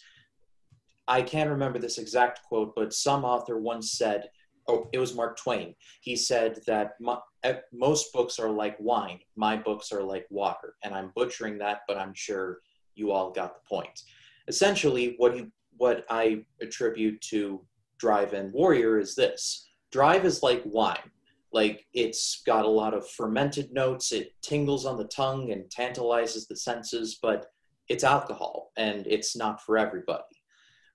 I 1.07 1.21
can't 1.21 1.49
remember 1.49 1.77
this 1.77 1.97
exact 1.99 2.41
quote, 2.43 2.73
but 2.75 2.93
some 2.93 3.23
author 3.23 3.59
once 3.59 3.91
said, 3.91 4.29
"Oh, 4.67 4.89
it 4.93 4.99
was 4.99 5.15
Mark 5.15 5.37
Twain." 5.37 5.75
He 6.01 6.15
said 6.15 6.59
that 6.67 6.93
my, 6.99 7.17
most 7.71 8.11
books 8.13 8.39
are 8.39 8.49
like 8.49 8.77
wine, 8.79 9.19
my 9.35 9.57
books 9.57 9.91
are 9.91 10.03
like 10.03 10.25
water, 10.29 10.75
and 10.83 10.93
I'm 10.93 11.11
butchering 11.15 11.57
that, 11.59 11.81
but 11.87 11.97
I'm 11.97 12.13
sure 12.13 12.59
you 12.95 13.11
all 13.11 13.31
got 13.31 13.53
the 13.55 13.67
point. 13.67 14.01
Essentially, 14.47 15.15
what 15.17 15.35
he 15.35 15.47
what 15.77 16.05
I 16.09 16.45
attribute 16.61 17.19
to 17.21 17.65
Drive 17.97 18.33
and 18.33 18.51
Warrior 18.53 18.99
is 18.99 19.15
this: 19.15 19.67
Drive 19.91 20.25
is 20.25 20.43
like 20.43 20.61
wine. 20.65 21.11
Like 21.51 21.85
it's 21.93 22.41
got 22.45 22.65
a 22.65 22.69
lot 22.69 22.93
of 22.93 23.09
fermented 23.09 23.71
notes. 23.71 24.11
It 24.11 24.33
tingles 24.41 24.85
on 24.85 24.97
the 24.97 25.07
tongue 25.07 25.51
and 25.51 25.71
tantalizes 25.71 26.47
the 26.47 26.57
senses 26.57 27.19
but 27.21 27.47
it's 27.87 28.03
alcohol 28.03 28.71
and 28.77 29.05
it's 29.07 29.35
not 29.35 29.61
for 29.61 29.77
everybody. 29.77 30.23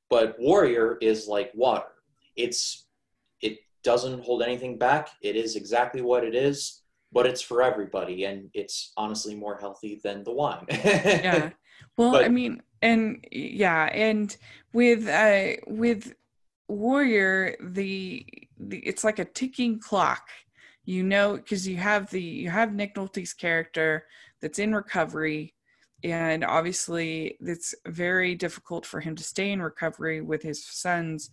But 0.08 0.36
warrior 0.38 0.98
is 1.00 1.28
like 1.28 1.52
water. 1.54 1.92
It's 2.36 2.86
it 3.40 3.58
doesn't 3.82 4.22
hold 4.22 4.42
anything 4.42 4.78
back. 4.78 5.10
It 5.22 5.36
is 5.36 5.56
exactly 5.56 6.02
what 6.02 6.24
it 6.24 6.34
is 6.34 6.80
but 7.12 7.26
it's 7.26 7.42
for 7.42 7.62
everybody 7.62 8.24
and 8.24 8.50
it's 8.54 8.92
honestly 8.96 9.34
more 9.34 9.56
healthy 9.58 10.00
than 10.02 10.24
the 10.24 10.32
wine. 10.32 10.66
Yeah. 10.70 11.50
Well 11.96 12.12
but, 12.12 12.24
i 12.24 12.28
mean 12.28 12.62
and 12.82 13.24
yeah 13.32 13.84
and 13.86 14.36
with 14.72 15.08
uh 15.08 15.56
with 15.66 16.14
warrior 16.68 17.56
the, 17.60 18.24
the 18.58 18.78
it's 18.78 19.02
like 19.02 19.18
a 19.18 19.24
ticking 19.24 19.80
clock. 19.80 20.28
You 20.84 21.02
know 21.02 21.36
because 21.36 21.66
you 21.68 21.76
have 21.76 22.10
the 22.10 22.22
you 22.22 22.50
have 22.50 22.74
nick 22.74 22.96
nolte's 22.96 23.32
character 23.32 24.06
that's 24.40 24.58
in 24.58 24.74
recovery 24.74 25.54
and 26.02 26.44
obviously 26.44 27.36
it's 27.40 27.74
very 27.86 28.34
difficult 28.34 28.86
for 28.86 29.00
him 29.00 29.14
to 29.14 29.22
stay 29.22 29.52
in 29.52 29.62
recovery 29.62 30.20
with 30.20 30.42
his 30.42 30.64
sons 30.64 31.30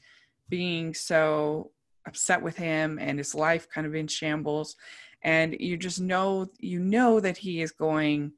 being 0.49 0.93
so 0.93 1.71
upset 2.07 2.41
with 2.41 2.57
him 2.57 2.97
and 2.99 3.17
his 3.17 3.35
life 3.35 3.67
kind 3.69 3.85
of 3.85 3.93
in 3.93 4.07
shambles. 4.07 4.75
And 5.21 5.55
you 5.59 5.77
just 5.77 5.99
know 5.99 6.47
you 6.59 6.79
know 6.79 7.19
that 7.19 7.37
he 7.37 7.61
is 7.61 7.71
going 7.71 8.33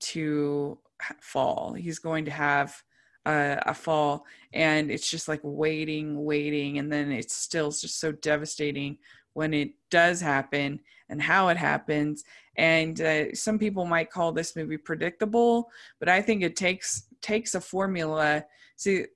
to 0.00 0.78
fall. 1.20 1.74
He's 1.74 1.98
going 1.98 2.24
to 2.26 2.30
have 2.30 2.82
a, 3.26 3.62
a 3.66 3.74
fall. 3.74 4.26
And 4.52 4.90
it's 4.90 5.10
just 5.10 5.28
like 5.28 5.40
waiting 5.42 6.24
waiting. 6.24 6.78
And 6.78 6.92
then 6.92 7.12
it's 7.12 7.34
still 7.34 7.70
just 7.70 8.00
so 8.00 8.12
devastating 8.12 8.98
when 9.34 9.52
it 9.52 9.70
does 9.90 10.20
happen 10.20 10.80
and 11.08 11.20
how 11.20 11.48
it 11.48 11.56
happens. 11.56 12.24
And 12.56 13.00
uh, 13.00 13.34
some 13.34 13.58
people 13.58 13.84
might 13.84 14.10
call 14.10 14.32
this 14.32 14.56
movie 14.56 14.78
predictable, 14.78 15.68
but 15.98 16.08
I 16.08 16.22
think 16.22 16.42
it 16.42 16.56
takes 16.56 17.06
takes 17.20 17.54
a 17.54 17.60
formula 17.60 18.44
to 18.82 19.06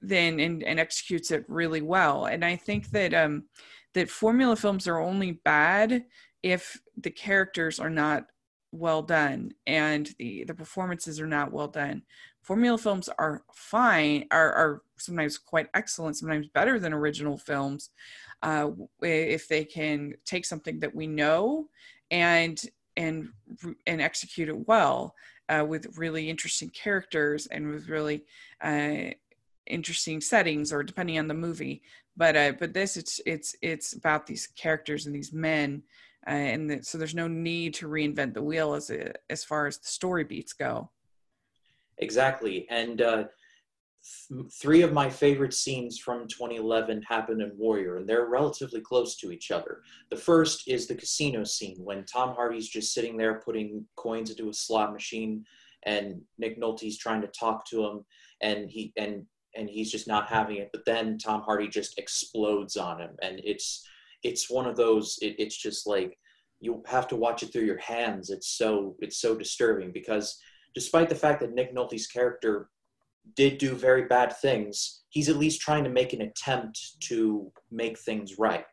then 0.00 0.40
and, 0.40 0.62
and 0.62 0.78
executes 0.78 1.30
it 1.30 1.44
really 1.48 1.82
well. 1.82 2.26
And 2.26 2.44
I 2.44 2.56
think 2.56 2.90
that 2.90 3.14
um, 3.14 3.44
that 3.94 4.10
formula 4.10 4.56
films 4.56 4.86
are 4.86 5.00
only 5.00 5.32
bad 5.32 6.04
if 6.42 6.80
the 6.96 7.10
characters 7.10 7.80
are 7.80 7.90
not 7.90 8.26
well 8.70 9.02
done 9.02 9.50
and 9.66 10.10
the 10.18 10.44
the 10.44 10.54
performances 10.54 11.18
are 11.20 11.26
not 11.26 11.50
well 11.50 11.68
done 11.68 12.02
formula 12.42 12.76
films 12.76 13.08
are 13.18 13.42
fine 13.54 14.26
are, 14.30 14.52
are 14.52 14.82
sometimes 14.98 15.38
quite 15.38 15.68
excellent 15.72 16.16
sometimes 16.16 16.48
better 16.48 16.78
than 16.78 16.92
original 16.92 17.38
films 17.38 17.90
uh, 18.42 18.68
if 19.00 19.48
they 19.48 19.64
can 19.64 20.12
take 20.26 20.44
something 20.44 20.78
that 20.78 20.94
we 20.94 21.06
know 21.06 21.66
and 22.10 22.60
and 22.96 23.28
and 23.86 24.02
execute 24.02 24.50
it 24.50 24.68
well 24.68 25.14
uh, 25.48 25.64
with 25.66 25.96
really 25.96 26.28
interesting 26.28 26.68
characters 26.70 27.46
and 27.46 27.66
with 27.68 27.88
really 27.88 28.24
uh, 28.62 29.10
interesting 29.68 30.20
settings 30.20 30.72
or 30.72 30.82
depending 30.82 31.18
on 31.18 31.28
the 31.28 31.34
movie 31.34 31.82
but 32.16 32.36
uh, 32.36 32.52
but 32.58 32.72
this 32.72 32.96
it's 32.96 33.20
it's 33.26 33.54
it's 33.62 33.92
about 33.94 34.26
these 34.26 34.46
characters 34.48 35.06
and 35.06 35.14
these 35.14 35.32
men 35.32 35.82
uh, 36.26 36.30
and 36.30 36.70
the, 36.70 36.82
so 36.82 36.98
there's 36.98 37.14
no 37.14 37.28
need 37.28 37.72
to 37.74 37.88
reinvent 37.88 38.34
the 38.34 38.42
wheel 38.42 38.74
as 38.74 38.90
a, 38.90 39.12
as 39.30 39.44
far 39.44 39.66
as 39.66 39.78
the 39.78 39.86
story 39.86 40.24
beats 40.24 40.52
go 40.52 40.90
exactly 41.98 42.66
and 42.70 43.00
uh, 43.02 43.24
three 44.52 44.82
of 44.82 44.92
my 44.92 45.08
favorite 45.08 45.54
scenes 45.54 45.98
from 45.98 46.28
2011 46.28 47.02
happen 47.02 47.40
in 47.40 47.52
Warrior, 47.56 47.96
and 47.96 48.08
they're 48.08 48.26
relatively 48.26 48.80
close 48.80 49.16
to 49.16 49.30
each 49.30 49.50
other. 49.50 49.82
The 50.10 50.16
first 50.16 50.68
is 50.68 50.86
the 50.86 50.94
casino 50.94 51.44
scene 51.44 51.76
when 51.82 52.04
Tom 52.04 52.34
Hardy's 52.34 52.68
just 52.68 52.92
sitting 52.92 53.16
there 53.16 53.40
putting 53.40 53.84
coins 53.96 54.30
into 54.30 54.48
a 54.48 54.54
slot 54.54 54.92
machine, 54.92 55.44
and 55.84 56.20
Nick 56.38 56.58
Nolte's 56.58 56.98
trying 56.98 57.20
to 57.22 57.28
talk 57.28 57.66
to 57.66 57.84
him, 57.84 58.04
and 58.40 58.70
he 58.70 58.92
and 58.96 59.26
and 59.58 59.68
he's 59.68 59.90
just 59.90 60.08
not 60.08 60.28
having 60.28 60.56
it. 60.56 60.70
But 60.72 60.84
then 60.86 61.18
Tom 61.18 61.42
Hardy 61.42 61.68
just 61.68 61.98
explodes 61.98 62.76
on 62.76 63.00
him, 63.00 63.10
and 63.22 63.40
it's 63.44 63.86
it's 64.22 64.50
one 64.50 64.66
of 64.66 64.76
those. 64.76 65.18
It, 65.20 65.36
it's 65.38 65.56
just 65.56 65.86
like 65.86 66.16
you 66.60 66.82
have 66.86 67.08
to 67.08 67.16
watch 67.16 67.42
it 67.42 67.52
through 67.52 67.64
your 67.64 67.78
hands. 67.78 68.30
It's 68.30 68.56
so 68.56 68.96
it's 69.00 69.20
so 69.20 69.36
disturbing 69.36 69.92
because 69.92 70.40
despite 70.74 71.08
the 71.08 71.14
fact 71.14 71.40
that 71.40 71.54
Nick 71.54 71.74
Nolte's 71.74 72.06
character 72.06 72.70
did 73.36 73.58
do 73.58 73.74
very 73.74 74.04
bad 74.04 74.36
things, 74.36 75.02
he's 75.10 75.28
at 75.28 75.36
least 75.36 75.60
trying 75.60 75.84
to 75.84 75.90
make 75.90 76.12
an 76.12 76.22
attempt 76.22 77.00
to 77.00 77.52
make 77.70 77.98
things 77.98 78.38
right. 78.38 78.64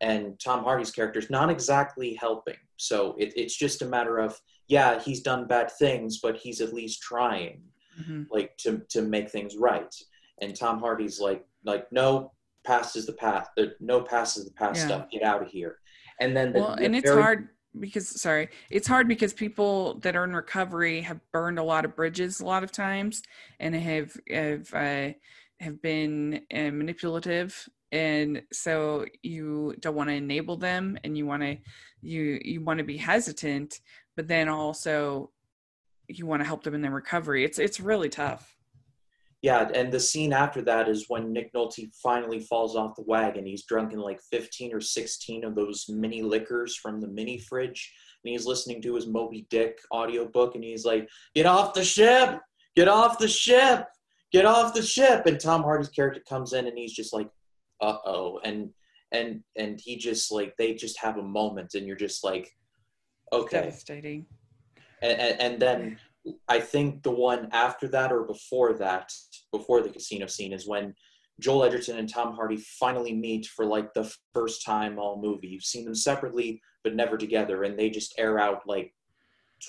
And 0.00 0.38
Tom 0.42 0.64
Hardy's 0.64 0.92
character 0.92 1.18
is 1.18 1.30
not 1.30 1.50
exactly 1.50 2.14
helping. 2.14 2.56
So 2.76 3.14
it, 3.18 3.32
it's 3.36 3.56
just 3.56 3.82
a 3.82 3.86
matter 3.86 4.18
of, 4.18 4.40
yeah, 4.68 4.98
he's 5.00 5.20
done 5.20 5.46
bad 5.46 5.70
things, 5.78 6.20
but 6.22 6.38
he's 6.38 6.60
at 6.60 6.72
least 6.72 7.02
trying, 7.02 7.62
mm-hmm. 8.00 8.22
like 8.30 8.56
to 8.58 8.82
to 8.90 9.02
make 9.02 9.30
things 9.30 9.56
right. 9.56 9.94
And 10.40 10.56
Tom 10.56 10.80
Hardy's 10.80 11.20
like, 11.20 11.46
like 11.64 11.90
no, 11.92 12.32
past 12.64 12.96
is 12.96 13.06
the 13.06 13.12
past. 13.12 13.50
No 13.80 14.02
past 14.02 14.36
is 14.36 14.44
the 14.44 14.52
past 14.52 14.80
yeah. 14.80 14.86
stuff. 14.86 15.10
Get 15.10 15.22
out 15.22 15.42
of 15.42 15.48
here. 15.48 15.78
And 16.20 16.36
then 16.36 16.52
the, 16.52 16.60
well, 16.60 16.76
the 16.76 16.84
and 16.84 16.96
it's 16.96 17.08
very, 17.08 17.22
hard 17.22 17.48
because 17.78 18.20
sorry 18.20 18.48
it's 18.68 18.88
hard 18.88 19.06
because 19.06 19.32
people 19.32 19.94
that 20.00 20.16
are 20.16 20.24
in 20.24 20.34
recovery 20.34 21.00
have 21.00 21.20
burned 21.32 21.58
a 21.58 21.62
lot 21.62 21.84
of 21.84 21.94
bridges 21.94 22.40
a 22.40 22.44
lot 22.44 22.64
of 22.64 22.72
times 22.72 23.22
and 23.60 23.74
have 23.74 24.12
have 24.28 24.74
uh, 24.74 25.12
have 25.60 25.80
been 25.80 26.42
uh, 26.52 26.70
manipulative 26.72 27.68
and 27.92 28.42
so 28.52 29.04
you 29.22 29.74
don't 29.80 29.94
want 29.94 30.08
to 30.08 30.14
enable 30.14 30.56
them 30.56 30.98
and 31.04 31.16
you 31.16 31.26
want 31.26 31.42
to 31.42 31.56
you 32.02 32.40
you 32.42 32.60
want 32.60 32.78
to 32.78 32.84
be 32.84 32.96
hesitant 32.96 33.80
but 34.16 34.26
then 34.26 34.48
also 34.48 35.30
you 36.08 36.26
want 36.26 36.40
to 36.40 36.46
help 36.46 36.64
them 36.64 36.74
in 36.74 36.80
their 36.80 36.90
recovery 36.90 37.44
it's 37.44 37.58
it's 37.58 37.78
really 37.78 38.08
tough 38.08 38.56
yeah, 39.42 39.70
and 39.74 39.90
the 39.90 40.00
scene 40.00 40.34
after 40.34 40.60
that 40.62 40.88
is 40.88 41.06
when 41.08 41.32
Nick 41.32 41.52
Nolte 41.54 41.90
finally 42.02 42.40
falls 42.40 42.76
off 42.76 42.94
the 42.96 43.04
wagon. 43.06 43.46
He's 43.46 43.64
drunk 43.64 43.94
in 43.94 43.98
like 43.98 44.20
15 44.30 44.74
or 44.74 44.82
16 44.82 45.44
of 45.44 45.54
those 45.54 45.86
mini 45.88 46.20
liquors 46.20 46.76
from 46.76 47.00
the 47.00 47.08
mini 47.08 47.38
fridge. 47.38 47.90
And 48.22 48.32
he's 48.32 48.44
listening 48.44 48.82
to 48.82 48.94
his 48.94 49.06
Moby 49.06 49.46
Dick 49.48 49.78
audiobook 49.90 50.56
and 50.56 50.64
he's 50.64 50.84
like, 50.84 51.08
Get 51.34 51.46
off 51.46 51.72
the 51.72 51.84
ship! 51.84 52.38
Get 52.76 52.88
off 52.88 53.18
the 53.18 53.28
ship! 53.28 53.86
Get 54.30 54.44
off 54.44 54.74
the 54.74 54.82
ship! 54.82 55.24
And 55.24 55.40
Tom 55.40 55.62
Hardy's 55.62 55.88
character 55.88 56.22
comes 56.28 56.52
in 56.52 56.66
and 56.66 56.76
he's 56.76 56.92
just 56.92 57.14
like, 57.14 57.30
uh 57.80 57.96
oh. 58.04 58.40
And 58.44 58.68
and 59.10 59.42
and 59.56 59.80
he 59.82 59.96
just 59.96 60.30
like 60.30 60.54
they 60.58 60.74
just 60.74 60.98
have 61.00 61.16
a 61.16 61.22
moment 61.22 61.72
and 61.72 61.86
you're 61.86 61.96
just 61.96 62.22
like, 62.22 62.50
okay. 63.32 63.62
Devastating. 63.62 64.26
And, 65.00 65.18
and, 65.18 65.40
and 65.40 65.62
then 65.62 65.98
I 66.48 66.60
think 66.60 67.02
the 67.02 67.10
one 67.10 67.48
after 67.52 67.88
that 67.88 68.12
or 68.12 68.24
before 68.24 68.74
that, 68.74 69.10
before 69.52 69.82
the 69.82 69.90
casino 69.90 70.26
scene, 70.26 70.52
is 70.52 70.66
when 70.66 70.94
Joel 71.40 71.64
Edgerton 71.64 71.98
and 71.98 72.08
Tom 72.08 72.34
Hardy 72.34 72.56
finally 72.56 73.14
meet 73.14 73.46
for 73.46 73.64
like 73.64 73.92
the 73.94 74.12
first 74.34 74.64
time 74.64 74.98
all 74.98 75.20
movie. 75.20 75.48
You've 75.48 75.64
seen 75.64 75.84
them 75.84 75.94
separately, 75.94 76.60
but 76.84 76.94
never 76.94 77.16
together, 77.16 77.64
and 77.64 77.78
they 77.78 77.90
just 77.90 78.14
air 78.18 78.38
out 78.38 78.62
like 78.66 78.94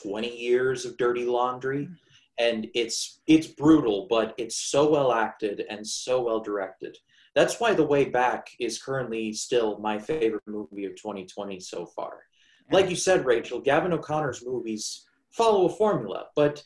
20 0.04 0.38
years 0.38 0.86
of 0.86 0.98
dirty 0.98 1.26
laundry. 1.26 1.86
Mm-hmm. 1.86 1.94
And 2.38 2.68
it's 2.74 3.20
it's 3.28 3.46
brutal 3.46 4.08
but 4.10 4.34
it's 4.38 4.56
so 4.56 4.90
well 4.90 5.12
acted 5.12 5.64
and 5.70 5.86
so 5.86 6.22
well 6.22 6.40
directed. 6.40 6.98
That's 7.36 7.60
why 7.60 7.74
the 7.74 7.86
way 7.86 8.06
back 8.06 8.48
is 8.60 8.82
currently 8.82 9.32
still 9.34 9.78
my 9.80 10.00
favorite 10.00 10.44
movie 10.48 10.86
of 10.86 10.96
2020 10.96 11.60
so 11.60 11.86
far. 11.86 12.24
Like 12.72 12.90
you 12.90 12.96
said 12.96 13.26
rachel 13.26 13.60
gavin 13.60 13.92
o'connor's 13.94 14.46
movies 14.46 15.06
follow 15.32 15.66
a 15.66 15.76
formula 15.76 16.28
but 16.36 16.64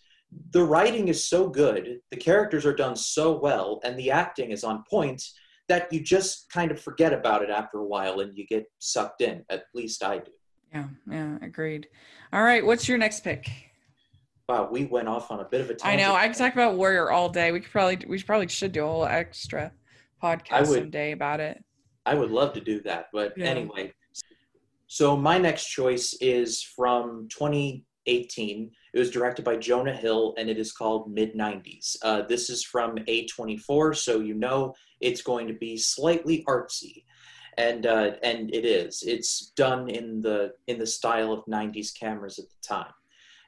the 0.51 0.63
writing 0.63 1.08
is 1.08 1.27
so 1.27 1.48
good 1.48 2.00
the 2.12 2.18
characters 2.18 2.65
are 2.65 2.75
done 2.75 2.96
so 2.96 3.38
well 3.38 3.80
and 3.84 3.98
the 3.98 4.12
acting 4.12 4.51
is 4.51 4.63
on 4.63 4.84
point 4.89 5.22
that 5.68 5.92
you 5.92 6.00
just 6.00 6.50
kind 6.50 6.72
of 6.72 6.80
forget 6.80 7.13
about 7.13 7.42
it 7.42 7.50
after 7.50 7.80
a 7.80 7.86
while 7.86 8.20
and 8.20 8.38
you 8.38 8.46
get 8.48 8.65
sucked 8.80 9.22
in 9.22 9.44
at 9.50 9.63
least 9.74 10.04
i 10.04 10.18
do 10.18 10.32
yeah 10.74 10.88
yeah 11.10 11.38
agreed 11.42 11.88
all 12.34 12.44
right 12.44 12.65
what's 12.65 12.88
your 12.88 12.98
next 12.98 13.22
pick 13.22 13.50
wow, 14.48 14.70
we 14.72 14.86
went 14.86 15.08
off 15.08 15.32
on 15.32 15.39
a 15.39 15.46
bit 15.46 15.62
of 15.62 15.70
a 15.70 15.75
tangent. 15.75 16.01
I 16.01 16.04
know. 16.04 16.15
I 16.15 16.27
could 16.27 16.38
talk 16.38 16.54
about 16.54 16.75
Warrior 16.75 17.12
all 17.12 17.30
day. 17.30 17.51
We 17.51 17.60
could 17.60 17.72
probably 17.72 18.00
we 18.08 18.22
probably 18.22 18.48
should 18.48 18.72
do 18.72 18.84
a 18.84 18.88
whole 18.88 19.06
extra 19.06 19.72
podcast 20.22 20.70
would, 20.70 20.80
someday 20.80 21.12
about 21.12 21.39
it. 21.39 21.63
I 22.06 22.15
would 22.15 22.32
love 22.32 22.54
to 22.54 22.62
do 22.62 22.82
that, 22.82 23.08
but 23.12 23.34
yeah. 23.38 23.46
anyway. 23.46 23.94
So 24.88 25.18
my 25.18 25.38
next 25.38 25.65
choice 25.65 26.15
is 26.22 26.62
from 26.62 27.27
2018. 27.30 28.72
It 28.96 29.00
was 29.00 29.12
directed 29.12 29.46
by 29.46 29.58
Jonah 29.58 29.94
Hill, 29.94 30.34
and 30.38 30.50
it 30.50 30.58
is 30.58 30.72
called 30.72 31.12
Mid 31.12 31.36
90s. 31.36 31.98
Uh, 32.02 32.24
this 32.24 32.50
is 32.50 32.64
from 32.64 32.96
A24, 32.96 33.96
so 33.96 34.22
you 34.22 34.34
know 34.34 34.74
it's 35.00 35.22
going 35.22 35.48
to 35.48 35.54
be 35.54 35.78
slightly 35.78 36.44
artsy, 36.48 37.04
and 37.58 37.86
uh, 37.86 38.14
and 38.24 38.52
it 38.56 38.66
is. 38.66 39.04
It's 39.06 39.52
done 39.56 39.90
in 39.90 40.22
the 40.22 40.54
in 40.66 40.80
the 40.80 40.88
style 40.88 41.32
of 41.32 41.46
90s 41.46 41.94
cameras 41.94 42.40
at 42.40 42.46
the 42.50 42.68
time 42.68 42.94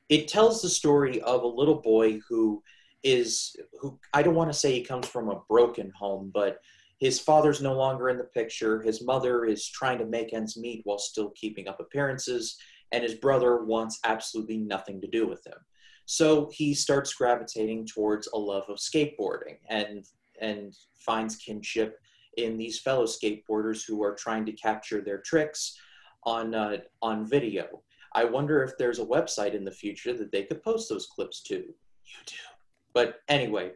it 0.10 0.28
tells 0.28 0.62
the 0.62 0.70
story 0.70 1.22
of 1.22 1.44
a 1.44 1.48
little 1.48 1.82
boy 1.82 2.20
who 2.28 2.64
is 3.04 3.56
who 3.80 4.00
I 4.14 4.24
don't 4.24 4.36
want 4.36 4.52
to 4.52 4.58
say 4.58 4.74
he 4.74 4.84
comes 4.84 5.08
from 5.08 5.30
a 5.30 5.42
broken 5.50 5.92
home, 5.92 6.32
but 6.34 6.60
his 7.00 7.20
father's 7.20 7.62
no 7.62 7.74
longer 7.74 8.10
in 8.10 8.18
the 8.18 8.24
picture. 8.24 8.82
His 8.82 9.04
mother 9.04 9.46
is 9.46 9.70
trying 9.70 10.00
to 10.00 10.06
make 10.06 10.34
ends 10.34 10.58
meet 10.58 10.82
while 10.84 10.98
still 10.98 11.30
keeping 11.32 11.68
up 11.68 11.80
appearances, 11.80 12.58
and 12.92 13.04
his 13.04 13.16
brother 13.16 13.64
wants 13.64 14.00
absolutely 14.06 14.58
nothing 14.58 15.02
to 15.02 15.08
do 15.08 15.28
with 15.28 15.46
him. 15.46 15.58
So 16.06 16.50
he 16.54 16.74
starts 16.74 17.14
gravitating 17.14 17.88
towards 17.88 18.28
a 18.28 18.38
love 18.38 18.64
of 18.70 18.78
skateboarding 18.78 19.58
and 19.70 20.06
and 20.40 20.74
finds 20.96 21.36
kinship 21.36 22.00
in 22.38 22.58
these 22.58 22.80
fellow 22.80 23.06
skateboarders 23.06 23.84
who 23.86 24.04
are 24.04 24.16
trying 24.16 24.46
to 24.46 24.52
capture 24.52 25.02
their 25.02 25.18
tricks 25.20 25.78
on 26.24 26.56
uh, 26.56 26.78
on 27.02 27.26
video. 27.26 27.84
I 28.14 28.24
wonder 28.24 28.64
if 28.64 28.78
there's 28.78 29.00
a 29.00 29.06
website 29.06 29.54
in 29.54 29.66
the 29.66 29.72
future 29.72 30.14
that 30.14 30.32
they 30.32 30.44
could 30.44 30.64
post 30.64 30.90
those 30.90 31.08
clips 31.08 31.44
to. 31.44 31.56
YouTube. 31.56 32.56
But 32.94 33.20
anyway, 33.28 33.74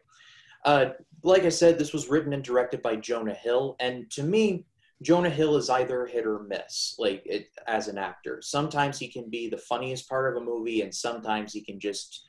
uh, 0.63 0.91
like 1.23 1.43
I 1.43 1.49
said, 1.49 1.77
this 1.77 1.93
was 1.93 2.09
written 2.09 2.33
and 2.33 2.43
directed 2.43 2.81
by 2.81 2.95
Jonah 2.95 3.33
Hill, 3.33 3.75
and 3.79 4.09
to 4.11 4.23
me, 4.23 4.65
Jonah 5.01 5.29
Hill 5.29 5.57
is 5.57 5.69
either 5.69 6.05
hit 6.05 6.27
or 6.27 6.43
miss, 6.43 6.95
like 6.99 7.23
it, 7.25 7.47
as 7.67 7.87
an 7.87 7.97
actor. 7.97 8.39
Sometimes 8.41 8.99
he 8.99 9.07
can 9.07 9.29
be 9.29 9.49
the 9.49 9.57
funniest 9.57 10.07
part 10.07 10.35
of 10.35 10.41
a 10.41 10.45
movie, 10.45 10.81
and 10.81 10.93
sometimes 10.93 11.53
he 11.53 11.61
can 11.61 11.79
just 11.79 12.25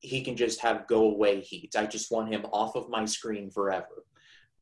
he 0.00 0.22
can 0.22 0.36
just 0.36 0.60
have 0.60 0.86
go 0.86 1.04
away 1.04 1.40
heat. 1.40 1.74
I 1.78 1.86
just 1.86 2.10
want 2.10 2.32
him 2.32 2.44
off 2.52 2.76
of 2.76 2.90
my 2.90 3.06
screen 3.06 3.50
forever. 3.50 4.04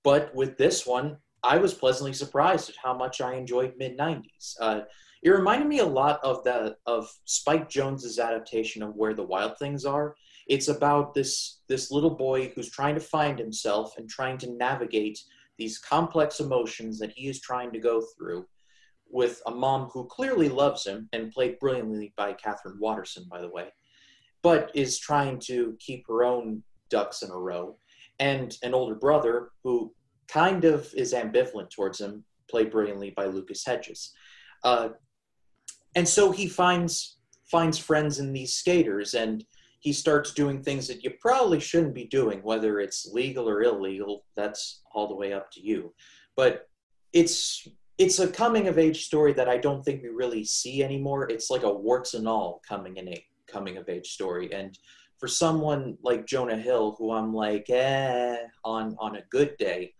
But 0.05 0.33
with 0.35 0.57
this 0.57 0.87
one, 0.87 1.17
I 1.43 1.57
was 1.57 1.75
pleasantly 1.75 2.13
surprised 2.13 2.71
at 2.71 2.77
how 2.81 2.97
much 2.97 3.21
I 3.21 3.35
enjoyed 3.35 3.75
mid 3.77 3.99
'90s. 3.99 4.57
Uh, 4.61 4.81
it 5.23 5.31
reminded 5.31 5.69
me 5.69 5.79
a 5.79 5.87
lot 5.87 6.21
of 6.23 6.45
the 6.45 6.77
of 6.87 7.09
Spike 7.25 7.71
Jonze's 7.71 8.19
adaptation 8.19 8.83
of 8.83 8.95
Where 8.95 9.15
the 9.15 9.23
Wild 9.23 9.59
Things 9.59 9.85
Are. 9.85 10.15
It's 10.49 10.69
about 10.69 11.15
this 11.15 11.61
this 11.69 11.91
little 11.91 12.17
boy 12.17 12.53
who's 12.55 12.71
trying 12.71 12.95
to 12.97 13.01
find 13.01 13.39
himself 13.39 13.95
and 13.97 14.09
trying 14.09 14.37
to 14.39 14.53
navigate 14.53 15.19
these 15.59 15.79
complex 15.79 16.41
emotions 16.41 16.99
that 16.99 17.13
he 17.13 17.29
is 17.29 17.41
trying 17.41 17.73
to 17.73 17.79
go 17.79 18.03
through 18.17 18.47
with 19.11 19.43
a 19.47 19.51
mom 19.51 19.89
who 19.93 20.07
clearly 20.07 20.49
loves 20.49 20.87
him 20.87 21.09
and 21.13 21.31
played 21.33 21.59
brilliantly 21.59 22.13
by 22.17 22.33
Katherine 22.33 22.79
Waterston, 22.81 23.27
by 23.31 23.41
the 23.41 23.51
way, 23.51 23.69
but 24.43 24.71
is 24.75 24.99
trying 24.99 25.39
to 25.41 25.77
keep 25.79 26.07
her 26.09 26.25
own 26.25 26.63
ducks 26.89 27.23
in 27.23 27.31
a 27.31 27.37
row, 27.37 27.77
and 28.19 28.57
an 28.63 28.75
older 28.75 28.95
brother 28.95 29.51
who 29.63 29.93
kind 30.29 30.65
of 30.65 30.93
is 30.95 31.13
ambivalent 31.13 31.71
towards 31.71 32.01
him, 32.01 32.25
played 32.51 32.71
brilliantly 32.71 33.11
by 33.11 33.27
Lucas 33.27 33.65
Hedges. 33.65 34.13
Uh, 34.65 34.91
and 35.95 36.09
so 36.09 36.33
he 36.33 36.49
finds 36.49 37.19
finds 37.45 37.77
friends 37.77 38.19
in 38.19 38.33
these 38.33 38.55
skaters 38.55 39.13
and 39.13 39.45
he 39.83 39.93
starts 39.93 40.33
doing 40.33 40.63
things 40.63 40.89
that 40.89 41.05
you 41.05 41.11
probably 41.21 41.61
shouldn't 41.61 41.95
be 41.95 42.07
doing 42.07 42.41
whether 42.43 42.81
it's 42.81 43.11
legal 43.13 43.49
or 43.49 43.63
illegal 43.63 44.25
that's 44.37 44.83
all 44.93 45.09
the 45.09 45.15
way 45.15 45.33
up 45.33 45.51
to 45.53 45.61
you. 45.61 45.93
But 46.37 46.69
it's 47.13 47.69
it's 47.99 48.19
a 48.19 48.29
coming 48.29 48.69
of 48.69 48.79
age 48.79 49.05
story 49.05 49.35
that 49.35 49.49
i 49.49 49.59
don't 49.59 49.85
think 49.85 50.03
we 50.03 50.09
really 50.09 50.45
see 50.45 50.83
anymore. 50.83 51.31
It's 51.31 51.51
like 51.51 51.63
a 51.63 51.73
warts 51.73 52.15
and 52.15 52.27
all 52.27 52.63
coming 52.67 52.97
in 52.97 53.09
a 53.09 53.25
coming 53.47 53.77
of 53.77 53.89
age 53.89 54.09
story. 54.09 54.53
And 54.53 54.79
for 55.19 55.29
someone 55.29 55.97
like 56.03 56.27
jonah 56.27 56.57
hill 56.57 56.97
who 56.99 57.13
i'm 57.13 57.33
like 57.33 57.71
eh 57.71 58.39
on 58.65 58.97
on 58.99 59.15
a 59.15 59.23
good 59.31 59.57
day 59.57 59.95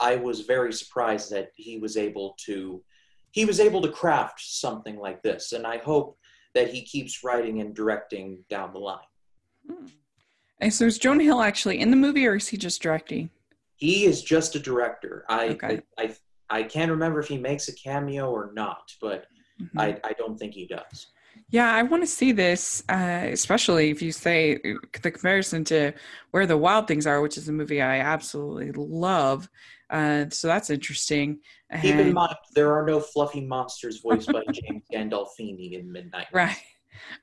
i 0.00 0.16
was 0.16 0.40
very 0.40 0.72
surprised 0.72 1.30
that 1.30 1.50
he 1.54 1.76
was 1.76 1.98
able 1.98 2.34
to 2.46 2.82
he 3.34 3.44
was 3.44 3.58
able 3.58 3.82
to 3.82 3.90
craft 3.90 4.40
something 4.40 4.96
like 4.96 5.20
this, 5.24 5.52
and 5.52 5.66
I 5.66 5.78
hope 5.78 6.16
that 6.54 6.72
he 6.72 6.82
keeps 6.82 7.24
writing 7.24 7.60
and 7.60 7.74
directing 7.74 8.44
down 8.48 8.72
the 8.72 8.78
line. 8.78 8.98
Hmm. 9.68 9.86
And 10.60 10.72
so 10.72 10.86
is 10.86 10.98
Jonah 10.98 11.24
Hill 11.24 11.42
actually 11.42 11.80
in 11.80 11.90
the 11.90 11.96
movie, 11.96 12.26
or 12.26 12.36
is 12.36 12.48
he 12.48 12.56
just 12.56 12.80
directing? 12.80 13.30
He 13.76 14.04
is 14.04 14.22
just 14.22 14.54
a 14.54 14.58
director. 14.58 15.24
I 15.28 15.48
okay. 15.48 15.82
I, 15.98 16.02
I, 16.02 16.14
I 16.50 16.62
can't 16.62 16.90
remember 16.90 17.20
if 17.20 17.28
he 17.28 17.38
makes 17.38 17.68
a 17.68 17.74
cameo 17.74 18.30
or 18.30 18.52
not, 18.54 18.92
but 19.00 19.26
mm-hmm. 19.60 19.78
I, 19.78 19.98
I 20.04 20.12
don't 20.12 20.38
think 20.38 20.54
he 20.54 20.66
does. 20.66 21.08
Yeah, 21.50 21.72
I 21.72 21.82
want 21.82 22.02
to 22.02 22.06
see 22.06 22.32
this, 22.32 22.82
uh, 22.88 23.26
especially 23.30 23.90
if 23.90 24.00
you 24.00 24.12
say 24.12 24.58
the 25.02 25.10
comparison 25.10 25.64
to 25.64 25.92
Where 26.30 26.46
the 26.46 26.56
Wild 26.56 26.88
Things 26.88 27.06
Are, 27.06 27.20
which 27.20 27.36
is 27.36 27.48
a 27.48 27.52
movie 27.52 27.82
I 27.82 27.98
absolutely 27.98 28.72
love. 28.72 29.48
Uh, 29.90 30.26
so 30.30 30.48
that's 30.48 30.70
interesting. 30.70 31.40
Keep 31.80 31.96
in 31.96 32.12
mind, 32.12 32.34
there 32.54 32.72
are 32.72 32.86
no 32.86 33.00
fluffy 33.00 33.40
monsters 33.40 34.00
voiced 34.00 34.32
by 34.32 34.42
James 34.52 34.84
Gandolfini 34.92 35.72
in 35.72 35.90
Mid 35.90 36.10
90s. 36.12 36.24
Right. 36.32 36.56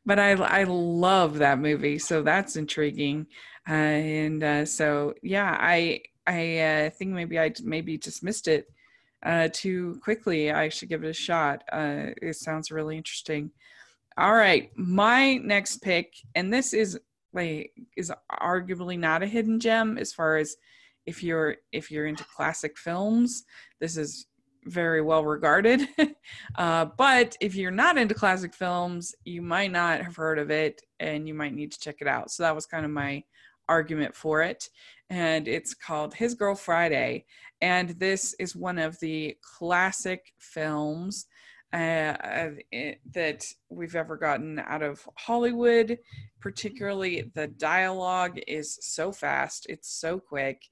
But 0.06 0.20
I, 0.20 0.32
I 0.32 0.64
love 0.64 1.40
that 1.40 1.60
movie, 1.60 2.00
so 2.00 2.22
that's 2.22 2.56
intriguing. 2.56 3.28
Uh, 3.68 3.74
and 3.74 4.44
uh, 4.44 4.66
so, 4.66 5.14
yeah, 5.22 5.56
I 5.60 6.02
I 6.28 6.60
uh, 6.60 6.90
think 6.92 7.12
maybe 7.12 7.40
I 7.40 7.54
maybe 7.64 7.98
just 7.98 8.24
missed 8.24 8.48
it 8.48 8.68
uh, 9.24 9.50
too 9.52 10.00
quickly. 10.04 10.52
I 10.52 10.70
should 10.70 10.90
give 10.90 11.04
it 11.04 11.10
a 11.10 11.14
shot. 11.14 11.64
Uh, 11.72 12.08
it 12.22 12.36
sounds 12.36 12.72
really 12.72 12.98
interesting. 12.98 13.52
All 14.18 14.34
right, 14.34 14.72
my 14.76 15.38
next 15.38 15.82
pick, 15.82 16.14
and 16.36 16.54
this 16.54 16.74
is 16.74 17.00
like 17.34 17.72
is 17.96 18.12
arguably 18.32 19.00
not 19.00 19.24
a 19.24 19.28
hidden 19.28 19.60
gem 19.60 19.98
as 19.98 20.12
far 20.12 20.38
as 20.38 20.56
if 21.06 21.24
you're 21.24 21.58
if 21.72 21.92
you're 21.92 22.08
into 22.08 22.26
classic 22.36 22.78
films. 22.78 23.44
This 23.80 23.98
is 23.98 24.28
very 24.66 25.02
well 25.02 25.24
regarded. 25.26 25.88
uh, 26.56 26.86
but 26.98 27.36
if 27.42 27.56
you're 27.56 27.72
not 27.72 27.98
into 27.98 28.14
classic 28.14 28.54
films, 28.54 29.16
you 29.24 29.42
might 29.42 29.72
not 29.72 30.02
have 30.02 30.16
heard 30.16 30.40
of 30.40 30.52
it 30.52 30.82
and 31.00 31.28
you 31.28 31.34
might 31.34 31.54
need 31.54 31.72
to 31.72 31.80
check 31.80 31.98
it 32.00 32.08
out. 32.08 32.32
So 32.32 32.44
that 32.44 32.56
was 32.56 32.66
kind 32.66 32.86
of 32.86 32.92
my 32.92 33.24
argument 33.68 34.16
for 34.16 34.42
it. 34.42 34.70
And 35.10 35.48
it's 35.48 35.74
called 35.74 36.14
His 36.14 36.36
Girl 36.36 36.56
Friday. 36.56 37.26
And 37.62 37.90
this 37.92 38.34
is 38.40 38.56
one 38.56 38.80
of 38.80 39.00
the 39.00 39.38
classic 39.42 40.34
films 40.40 41.28
uh, 41.74 42.50
it, 42.72 43.00
that 43.14 43.46
we've 43.70 43.96
ever 43.96 44.18
gotten 44.18 44.60
out 44.60 44.84
of 44.84 45.08
Hollywood. 45.16 45.98
Particularly, 46.40 47.32
the 47.34 47.48
dialogue 47.48 48.40
is 48.48 48.78
so 48.82 49.12
fast, 49.12 49.68
it's 49.70 49.90
so 49.90 50.20
quick, 50.20 50.64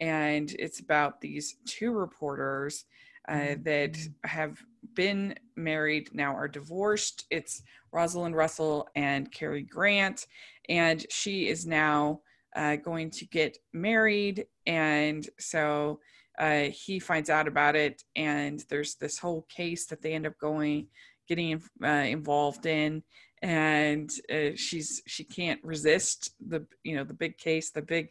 and 0.00 0.54
it's 0.58 0.80
about 0.80 1.20
these 1.20 1.56
two 1.64 1.92
reporters 1.92 2.84
uh, 3.28 3.54
that 3.62 3.96
have 4.24 4.62
been 4.94 5.34
married 5.56 6.10
now 6.12 6.34
are 6.34 6.48
divorced. 6.48 7.26
It's 7.30 7.62
Rosalind 7.92 8.34
Russell 8.34 8.88
and 8.94 9.30
Cary 9.30 9.62
Grant, 9.62 10.26
and 10.68 11.04
she 11.10 11.48
is 11.48 11.66
now 11.66 12.20
uh, 12.56 12.76
going 12.76 13.10
to 13.10 13.26
get 13.26 13.58
married, 13.72 14.46
and 14.66 15.28
so 15.38 16.00
uh, 16.38 16.64
he 16.72 16.98
finds 16.98 17.30
out 17.30 17.46
about 17.46 17.76
it, 17.76 18.02
and 18.16 18.64
there's 18.68 18.94
this 18.96 19.18
whole 19.18 19.42
case 19.48 19.86
that 19.86 20.02
they 20.02 20.14
end 20.14 20.26
up 20.26 20.38
going 20.38 20.88
getting 21.28 21.62
uh, 21.82 21.86
involved 21.88 22.66
in. 22.66 23.02
And 23.42 24.10
uh, 24.32 24.54
she's 24.54 25.02
she 25.06 25.24
can't 25.24 25.60
resist 25.64 26.30
the 26.46 26.64
you 26.84 26.94
know 26.94 27.04
the 27.04 27.14
big 27.14 27.38
case 27.38 27.70
the 27.70 27.82
big 27.82 28.10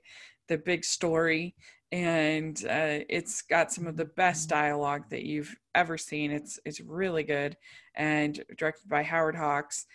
the 0.49 0.57
big 0.57 0.83
story 0.83 1.55
and 1.91 2.57
uh, 2.65 3.03
it's 3.09 3.41
got 3.41 3.71
some 3.71 3.85
of 3.85 3.97
the 3.97 4.05
best 4.05 4.49
dialogue 4.49 5.03
that 5.09 5.23
you've 5.23 5.55
ever 5.75 5.97
seen. 5.97 6.31
It's 6.31 6.59
it's 6.65 6.79
really 6.79 7.23
good 7.23 7.57
and 7.95 8.41
directed 8.57 8.89
by 8.89 9.03
Howard 9.03 9.35
Hawks. 9.35 9.85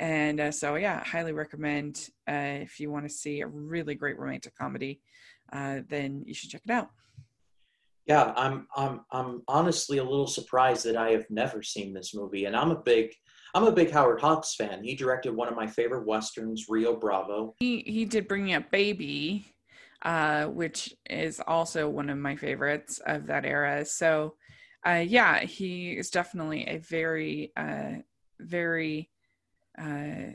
And 0.00 0.40
uh, 0.40 0.52
so, 0.52 0.76
yeah, 0.76 1.02
highly 1.02 1.32
recommend 1.32 2.08
uh, 2.30 2.62
if 2.62 2.78
you 2.78 2.90
want 2.90 3.08
to 3.08 3.12
see 3.12 3.40
a 3.40 3.46
really 3.46 3.94
great 3.94 4.18
romantic 4.18 4.54
comedy, 4.54 5.00
uh, 5.52 5.80
then 5.88 6.22
you 6.24 6.34
should 6.34 6.50
check 6.50 6.62
it 6.64 6.70
out. 6.70 6.90
Yeah, 8.06 8.32
I'm 8.36 8.66
I'm 8.74 9.00
I'm 9.10 9.42
honestly 9.48 9.98
a 9.98 10.04
little 10.04 10.26
surprised 10.26 10.86
that 10.86 10.96
I 10.96 11.10
have 11.10 11.26
never 11.28 11.62
seen 11.62 11.92
this 11.92 12.14
movie, 12.14 12.46
and 12.46 12.56
I'm 12.56 12.70
a 12.70 12.80
big 12.80 13.12
I'm 13.54 13.64
a 13.64 13.72
big 13.72 13.90
Howard 13.90 14.20
Hawks 14.20 14.54
fan. 14.54 14.82
He 14.82 14.94
directed 14.94 15.34
one 15.34 15.48
of 15.48 15.56
my 15.56 15.66
favorite 15.66 16.06
westerns, 16.06 16.66
Rio 16.68 16.96
Bravo. 16.96 17.54
He 17.58 17.80
he 17.86 18.06
did 18.06 18.26
Bringing 18.26 18.54
Up 18.54 18.70
Baby, 18.70 19.52
uh, 20.02 20.46
which 20.46 20.94
is 21.08 21.40
also 21.46 21.88
one 21.88 22.10
of 22.10 22.18
my 22.18 22.36
favorites 22.36 23.00
of 23.06 23.26
that 23.26 23.44
era. 23.44 23.84
So, 23.84 24.34
uh, 24.86 25.04
yeah, 25.06 25.40
he 25.40 25.92
is 25.92 26.10
definitely 26.10 26.66
a 26.66 26.78
very 26.78 27.52
uh, 27.56 28.02
very 28.38 29.10
uh, 29.78 30.34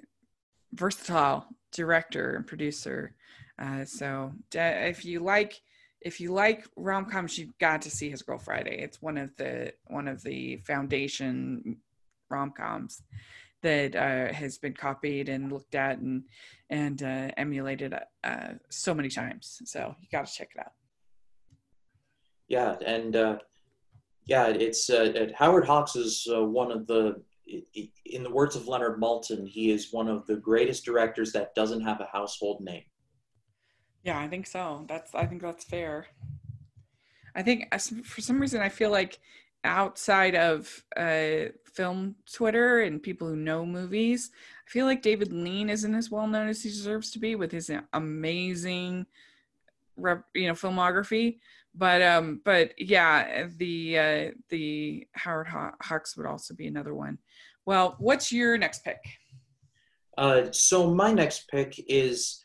versatile 0.74 1.46
director 1.72 2.36
and 2.36 2.46
producer. 2.46 3.16
Uh, 3.58 3.86
so, 3.86 4.34
if 4.54 5.06
you 5.06 5.20
like 5.22 5.62
if 6.02 6.20
you 6.20 6.34
like 6.34 6.68
rom 6.76 7.06
coms, 7.06 7.38
you've 7.38 7.58
got 7.60 7.82
to 7.84 7.90
see 7.90 8.10
His 8.10 8.22
Girl 8.22 8.38
Friday. 8.38 8.82
It's 8.82 9.02
one 9.02 9.18
of 9.18 9.36
the 9.38 9.74
one 9.88 10.08
of 10.08 10.22
the 10.24 10.58
foundation 10.58 11.78
rom 12.30 12.52
coms 12.52 13.02
that 13.64 13.96
uh, 13.96 14.34
has 14.34 14.58
been 14.58 14.74
copied 14.74 15.30
and 15.30 15.52
looked 15.52 15.76
at 15.76 15.98
and 15.98 16.24
and 16.70 17.02
uh, 17.02 17.30
emulated 17.38 17.94
uh, 18.24 18.48
so 18.70 18.94
many 18.94 19.10
times. 19.10 19.62
So 19.66 19.96
you 20.00 20.08
got 20.12 20.28
to 20.28 20.34
check 20.34 20.50
it 20.56 20.60
out. 20.60 20.74
Yeah, 22.48 22.76
and 22.86 23.16
uh, 23.16 23.38
yeah, 24.26 24.48
it's 24.48 24.90
uh, 24.90 25.28
Howard 25.36 25.66
Hawks 25.66 25.96
is 25.96 26.28
uh, 26.32 26.44
one 26.44 26.72
of 26.72 26.88
the. 26.88 27.22
In 28.06 28.24
the 28.24 28.32
words 28.32 28.56
of 28.56 28.70
Leonard 28.70 29.02
Maltin, 29.02 29.46
he 29.46 29.70
is 29.70 29.92
one 29.92 30.08
of 30.08 30.26
the 30.28 30.38
greatest 30.38 30.86
directors 30.86 31.34
that 31.34 31.54
doesn't 31.56 31.82
have 31.82 32.00
a 32.00 32.08
household 32.12 32.62
name. 32.62 32.84
Yeah, 34.04 34.18
I 34.18 34.30
think 34.30 34.48
so. 34.48 34.86
That's 34.88 35.14
I 35.14 35.26
think 35.26 35.42
that's 35.42 35.66
fair. 35.66 36.08
I 37.36 37.42
think 37.44 37.74
for 38.06 38.22
some 38.22 38.40
reason 38.40 38.62
I 38.62 38.70
feel 38.70 38.92
like 38.92 39.20
outside 39.64 40.36
of 40.36 40.84
uh, 40.96 41.52
film 41.66 42.16
Twitter 42.32 42.82
and 42.82 43.02
people 43.02 43.28
who 43.28 43.36
know 43.36 43.66
movies, 43.66 44.32
I 44.68 44.70
feel 44.70 44.86
like 44.86 45.02
David 45.02 45.32
Lean 45.32 45.70
isn't 45.70 45.96
as 45.96 46.10
well 46.10 46.28
known 46.28 46.48
as 46.48 46.64
he 46.64 46.70
deserves 46.70 47.12
to 47.12 47.20
be 47.20 47.36
with 47.36 47.52
his 47.52 47.72
amazing, 47.94 49.06
you 49.98 50.48
know, 50.48 50.54
filmography. 50.54 51.40
But 51.76 52.02
um, 52.04 52.42
but 52.46 52.74
yeah, 52.78 53.48
the 53.58 53.98
uh, 53.98 54.32
the 54.50 55.08
Howard 55.14 55.48
Hawks 55.48 56.16
would 56.16 56.28
also 56.28 56.54
be 56.54 56.68
another 56.68 56.94
one. 56.94 57.18
Well, 57.66 57.96
what's 58.00 58.32
your 58.32 58.58
next 58.58 58.84
pick? 58.84 59.00
Uh, 60.18 60.52
so 60.52 60.94
my 60.94 61.12
next 61.12 61.50
pick 61.50 61.84
is 61.88 62.44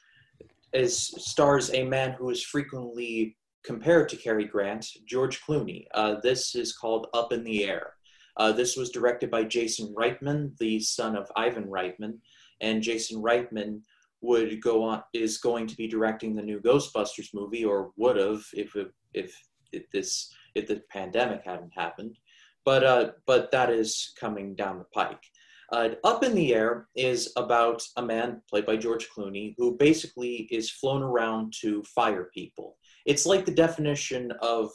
is 0.72 0.98
stars 1.18 1.72
a 1.72 1.84
man 1.84 2.12
who 2.12 2.30
is 2.30 2.42
frequently 2.42 3.36
compared 3.68 4.08
to 4.08 4.16
Cary 4.16 4.46
Grant, 4.46 4.86
George 5.06 5.42
Clooney. 5.42 5.84
Uh, 5.92 6.14
this 6.22 6.54
is 6.54 6.72
called 6.72 7.08
Up 7.12 7.34
in 7.34 7.44
the 7.44 7.64
Air. 7.64 7.92
Uh, 8.38 8.50
this 8.50 8.78
was 8.78 8.88
directed 8.88 9.30
by 9.30 9.44
Jason 9.44 9.94
Reitman, 9.94 10.56
the 10.56 10.80
son 10.80 11.14
of 11.14 11.30
Ivan 11.36 11.64
Reitman, 11.64 12.14
and 12.62 12.82
Jason 12.82 13.20
Reitman 13.20 13.82
would 14.22 14.62
go 14.62 14.82
on 14.82 15.02
is 15.12 15.36
going 15.36 15.66
to 15.66 15.76
be 15.76 15.86
directing 15.86 16.34
the 16.34 16.48
new 16.50 16.60
Ghostbusters 16.60 17.34
movie, 17.34 17.62
or 17.62 17.90
would 17.98 18.16
have 18.16 18.42
if 18.54 18.74
if 19.12 19.30
if 19.74 19.90
this 19.92 20.32
if 20.54 20.66
the 20.66 20.80
pandemic 20.90 21.42
hadn't 21.44 21.74
happened. 21.74 22.16
But 22.64 22.84
uh, 22.84 23.10
but 23.26 23.50
that 23.50 23.68
is 23.68 24.14
coming 24.18 24.54
down 24.54 24.78
the 24.78 24.86
pike. 24.94 25.24
Uh, 25.70 25.90
Up 26.04 26.24
in 26.24 26.34
the 26.34 26.54
Air 26.54 26.88
is 26.96 27.30
about 27.36 27.82
a 27.98 28.02
man 28.02 28.40
played 28.48 28.64
by 28.64 28.78
George 28.78 29.06
Clooney 29.10 29.54
who 29.58 29.76
basically 29.76 30.48
is 30.50 30.70
flown 30.70 31.02
around 31.02 31.52
to 31.60 31.82
fire 31.82 32.30
people. 32.32 32.78
It's 33.08 33.24
like 33.24 33.46
the 33.46 33.60
definition 33.66 34.32
of 34.42 34.70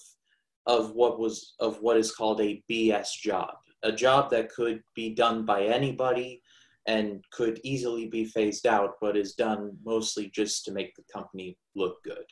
of 0.65 0.91
what 0.93 1.19
was 1.19 1.53
of 1.59 1.77
what 1.81 1.97
is 1.97 2.11
called 2.11 2.41
a 2.41 2.63
BS 2.69 3.09
job, 3.21 3.53
a 3.83 3.91
job 3.91 4.31
that 4.31 4.49
could 4.49 4.81
be 4.95 5.13
done 5.13 5.45
by 5.45 5.63
anybody 5.63 6.41
and 6.87 7.23
could 7.31 7.61
easily 7.63 8.07
be 8.07 8.25
phased 8.25 8.65
out, 8.65 8.95
but 8.99 9.15
is 9.15 9.35
done 9.35 9.77
mostly 9.85 10.31
just 10.33 10.65
to 10.65 10.71
make 10.71 10.95
the 10.95 11.03
company 11.13 11.57
look 11.75 12.03
good. 12.03 12.25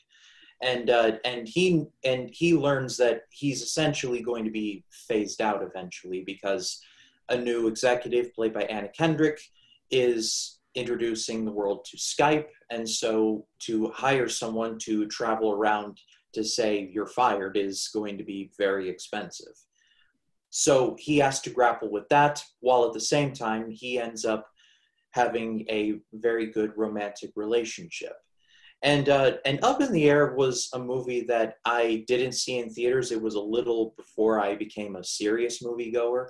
And 0.64 0.90
uh, 0.90 1.14
and 1.24 1.48
he 1.48 1.86
and 2.04 2.32
he 2.34 2.56
learns 2.56 2.98
that 2.98 3.22
he's 3.30 3.62
essentially 3.62 4.24
going 4.24 4.44
to 4.44 4.52
be 4.52 4.84
phased 5.08 5.40
out 5.40 5.62
eventually 5.62 6.24
because 6.26 6.82
a 7.30 7.38
new 7.38 7.68
executive 7.68 8.34
played 8.34 8.54
by 8.54 8.64
Anna 8.64 8.90
Kendrick 8.90 9.40
is 9.92 10.60
introducing 10.74 11.46
the 11.46 11.52
world 11.52 11.86
to 11.86 11.98
Skype. 11.98 12.48
And 12.71 12.89
so 12.89 13.45
to 13.63 13.89
hire 13.89 14.29
someone 14.29 14.79
to 14.79 15.05
travel 15.07 15.51
around 15.51 15.99
to 16.34 16.43
say 16.43 16.89
you're 16.91 17.05
fired 17.05 17.57
is 17.57 17.89
going 17.93 18.17
to 18.17 18.23
be 18.23 18.51
very 18.57 18.89
expensive. 18.89 19.53
So 20.49 20.95
he 20.97 21.17
has 21.17 21.41
to 21.41 21.49
grapple 21.49 21.91
with 21.91 22.07
that 22.10 22.43
while 22.62 22.86
at 22.86 22.93
the 22.93 22.99
same 22.99 23.34
time 23.34 23.69
he 23.69 23.99
ends 23.99 24.25
up 24.25 24.47
having 25.12 25.65
a 25.69 25.99
very 26.13 26.47
good 26.47 26.71
romantic 26.77 27.31
relationship. 27.36 28.13
And 28.84 29.10
uh, 29.10 29.34
and 29.45 29.63
Up 29.63 29.81
in 29.81 29.91
the 29.91 30.10
Air 30.10 30.34
was 30.34 30.69
a 30.73 30.79
movie 30.79 31.21
that 31.25 31.57
I 31.65 32.03
didn't 32.07 32.31
see 32.31 32.57
in 32.57 32.69
theaters. 32.69 33.12
It 33.12 33.21
was 33.21 33.36
a 33.36 33.39
little 33.39 33.93
before 33.95 34.39
I 34.39 34.55
became 34.55 34.95
a 34.95 35.03
serious 35.03 35.62
moviegoer 35.62 36.27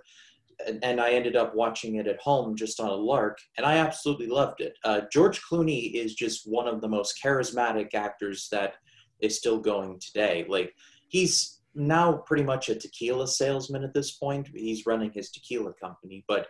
and 0.84 1.02
I 1.02 1.12
ended 1.12 1.36
up 1.36 1.56
watching 1.56 1.95
it 1.95 2.08
at 2.08 2.19
home 2.19 2.56
just 2.56 2.80
on 2.80 2.89
a 2.89 2.95
lark, 2.95 3.39
and 3.58 3.65
I 3.65 3.78
absolutely 3.78 4.28
loved 4.28 4.62
it. 4.62 4.74
Uh, 4.84 5.02
George 5.12 5.41
Clooney 5.41 5.93
is 5.93 6.15
just 6.15 6.50
one 6.50 6.67
of 6.67 6.82
the 6.82 6.89
most 6.89 7.19
charismatic 7.24 7.93
actors 7.93 8.47
that 8.52 8.76
is 9.21 9.38
still 9.38 9.60
going 9.60 10.00
today. 10.00 10.45
Like 10.47 10.74
he's 11.08 11.60
now 11.76 12.13
pretty 12.13 12.43
much 12.43 12.69
a 12.69 12.76
tequila 12.76 13.28
salesman 13.28 13.84
at 13.84 13.93
this 13.93 14.12
point. 14.12 14.50
He's 14.54 14.86
running 14.86 15.12
his 15.13 15.32
tequila 15.32 15.74
company, 15.74 16.26
but 16.28 16.47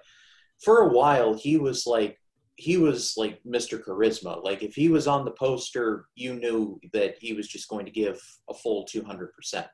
for 0.64 0.80
a 0.80 0.90
while 0.90 1.34
he 1.34 1.58
was 1.58 1.86
like 1.86 2.18
he 2.56 2.78
was 2.78 3.16
like 3.18 3.40
Mr. 3.44 3.84
Charisma. 3.84 4.44
Like 4.44 4.62
if 4.62 4.76
he 4.76 4.90
was 4.90 5.08
on 5.08 5.26
the 5.26 5.32
poster, 5.32 6.06
you 6.16 6.36
knew 6.36 6.80
that 6.94 7.16
he 7.20 7.34
was 7.34 7.48
just 7.48 7.68
going 7.70 7.86
to 7.86 7.92
give 7.92 8.22
a 8.50 8.54
full 8.54 8.86
two 8.86 9.04
hundred 9.04 9.34
percent. 9.34 9.68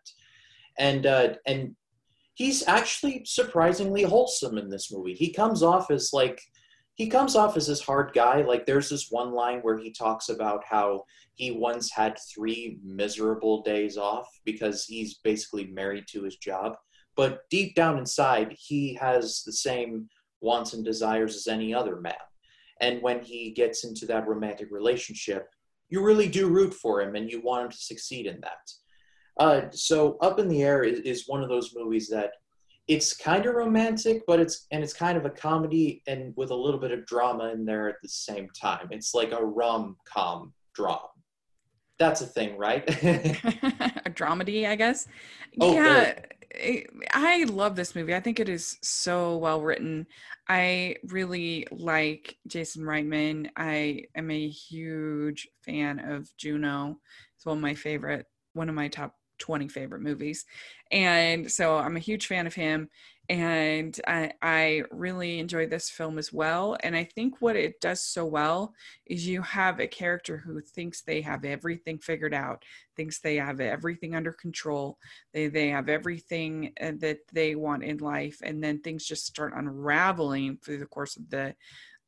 And 0.79 1.05
uh, 1.05 1.33
and 1.45 1.75
he's 2.37 2.67
actually 2.67 3.23
surprisingly 3.25 4.03
wholesome 4.03 4.59
in 4.59 4.69
this 4.69 4.91
movie. 4.91 5.15
He 5.15 5.33
comes 5.33 5.63
off 5.63 5.89
as 5.89 6.11
like 6.13 6.39
he 6.93 7.09
comes 7.09 7.35
off 7.35 7.57
as 7.57 7.65
this 7.65 7.81
hard 7.81 8.11
guy. 8.13 8.41
Like 8.43 8.65
there's 8.65 8.89
this 8.89 9.07
one 9.09 9.31
line 9.31 9.59
where 9.61 9.77
he 9.77 9.91
talks 9.91 10.29
about 10.29 10.63
how 10.63 11.03
he 11.33 11.49
once 11.49 11.91
had 11.91 12.15
three 12.31 12.79
miserable 12.83 13.63
days 13.63 13.97
off 13.97 14.27
because 14.45 14.85
he's 14.85 15.15
basically 15.15 15.65
married 15.67 16.05
to 16.09 16.23
his 16.23 16.37
job. 16.37 16.75
But 17.15 17.41
deep 17.49 17.73
down 17.73 17.97
inside, 17.97 18.55
he 18.57 18.93
has 18.95 19.41
the 19.43 19.53
same 19.53 20.07
wants 20.39 20.73
and 20.73 20.85
desires 20.85 21.35
as 21.35 21.47
any 21.47 21.73
other 21.73 21.99
man. 21.99 22.13
And 22.81 23.01
when 23.01 23.23
he 23.23 23.49
gets 23.49 23.83
into 23.83 24.05
that 24.05 24.27
romantic 24.27 24.69
relationship, 24.69 25.47
you 25.89 26.03
really 26.03 26.27
do 26.27 26.49
root 26.49 26.75
for 26.75 27.01
him 27.01 27.15
and 27.15 27.31
you 27.31 27.41
want 27.41 27.65
him 27.65 27.71
to 27.71 27.77
succeed 27.77 28.27
in 28.27 28.39
that. 28.41 28.71
Uh, 29.39 29.61
so 29.71 30.17
Up 30.21 30.39
in 30.39 30.47
the 30.47 30.63
Air 30.63 30.83
is, 30.83 30.99
is 30.99 31.27
one 31.27 31.43
of 31.43 31.49
those 31.49 31.75
movies 31.75 32.09
that 32.09 32.31
it's 32.87 33.15
kind 33.15 33.45
of 33.45 33.55
romantic, 33.55 34.23
but 34.25 34.39
it's 34.39 34.65
and 34.71 34.83
it's 34.83 34.93
kind 34.93 35.17
of 35.17 35.25
a 35.25 35.29
comedy 35.29 36.01
and 36.07 36.33
with 36.37 36.51
a 36.51 36.55
little 36.55 36.79
bit 36.79 36.91
of 36.91 37.05
drama 37.05 37.49
in 37.49 37.65
there 37.65 37.89
at 37.89 37.95
the 38.01 38.09
same 38.09 38.47
time. 38.59 38.87
It's 38.91 39.13
like 39.13 39.33
a 39.33 39.43
rom 39.43 39.97
com 40.05 40.53
drama. 40.73 41.09
That's 41.99 42.21
a 42.21 42.27
thing, 42.27 42.57
right? 42.57 42.83
a 42.87 44.09
dramedy, 44.09 44.67
I 44.67 44.75
guess. 44.75 45.07
Oh, 45.59 45.73
yeah. 45.73 46.13
I 47.11 47.43
love 47.45 47.75
this 47.75 47.95
movie. 47.95 48.15
I 48.15 48.19
think 48.19 48.39
it 48.39 48.49
is 48.49 48.77
so 48.81 49.37
well 49.37 49.61
written. 49.61 50.07
I 50.47 50.95
really 51.07 51.67
like 51.71 52.37
Jason 52.47 52.83
Reitman. 52.83 53.49
I 53.57 54.03
am 54.15 54.31
a 54.31 54.47
huge 54.47 55.47
fan 55.65 55.99
of 55.99 56.29
Juno. 56.37 56.99
It's 57.35 57.45
one 57.45 57.57
of 57.57 57.61
my 57.61 57.73
favorite, 57.73 58.27
one 58.53 58.69
of 58.69 58.75
my 58.75 58.87
top 58.87 59.13
20 59.39 59.67
favorite 59.67 60.01
movies. 60.01 60.45
And 60.91 61.51
so 61.51 61.77
I'm 61.77 61.95
a 61.95 62.01
huge 62.01 62.27
fan 62.27 62.47
of 62.47 62.53
him. 62.53 62.89
And 63.29 63.99
I, 64.07 64.31
I 64.41 64.83
really 64.89 65.39
enjoy 65.39 65.67
this 65.67 65.89
film 65.89 66.17
as 66.17 66.31
well. 66.31 66.77
And 66.81 66.95
I 66.95 67.03
think 67.03 67.41
what 67.41 67.57
it 67.57 67.81
does 67.81 68.01
so 68.01 68.25
well 68.25 68.73
is 69.05 69.27
you 69.27 69.41
have 69.41 69.81
a 69.81 69.87
character 69.87 70.37
who 70.37 70.61
thinks 70.61 71.01
they 71.01 71.19
have 71.21 71.43
everything 71.43 71.99
figured 71.99 72.33
out, 72.33 72.63
thinks 72.95 73.19
they 73.19 73.35
have 73.35 73.59
everything 73.59 74.15
under 74.15 74.31
control, 74.31 74.97
they, 75.33 75.47
they 75.47 75.67
have 75.69 75.89
everything 75.89 76.71
uh, 76.81 76.93
that 76.99 77.19
they 77.33 77.55
want 77.55 77.83
in 77.83 77.97
life. 77.97 78.39
And 78.43 78.63
then 78.63 78.79
things 78.79 79.05
just 79.05 79.25
start 79.25 79.53
unraveling 79.53 80.59
through 80.63 80.77
the 80.77 80.85
course 80.85 81.17
of 81.17 81.29
the 81.29 81.53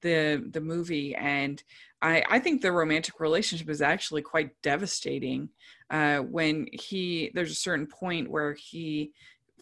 the 0.01 0.43
the 0.51 0.61
movie 0.61 1.15
and 1.15 1.61
I, 2.01 2.23
I 2.29 2.39
think 2.39 2.61
the 2.61 2.71
romantic 2.71 3.19
relationship 3.19 3.69
is 3.69 3.81
actually 3.81 4.21
quite 4.21 4.51
devastating 4.61 5.49
uh, 5.89 6.19
when 6.19 6.67
he 6.71 7.31
there's 7.33 7.51
a 7.51 7.55
certain 7.55 7.87
point 7.87 8.29
where 8.29 8.53
he 8.53 9.11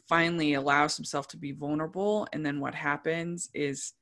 finally 0.08 0.54
allows 0.54 0.96
himself 0.96 1.28
to 1.30 1.38
be 1.38 1.52
vulnerable 1.52 2.28
and 2.32 2.46
then 2.46 2.60
what 2.60 2.76
happens 2.76 3.50
is 3.54 3.94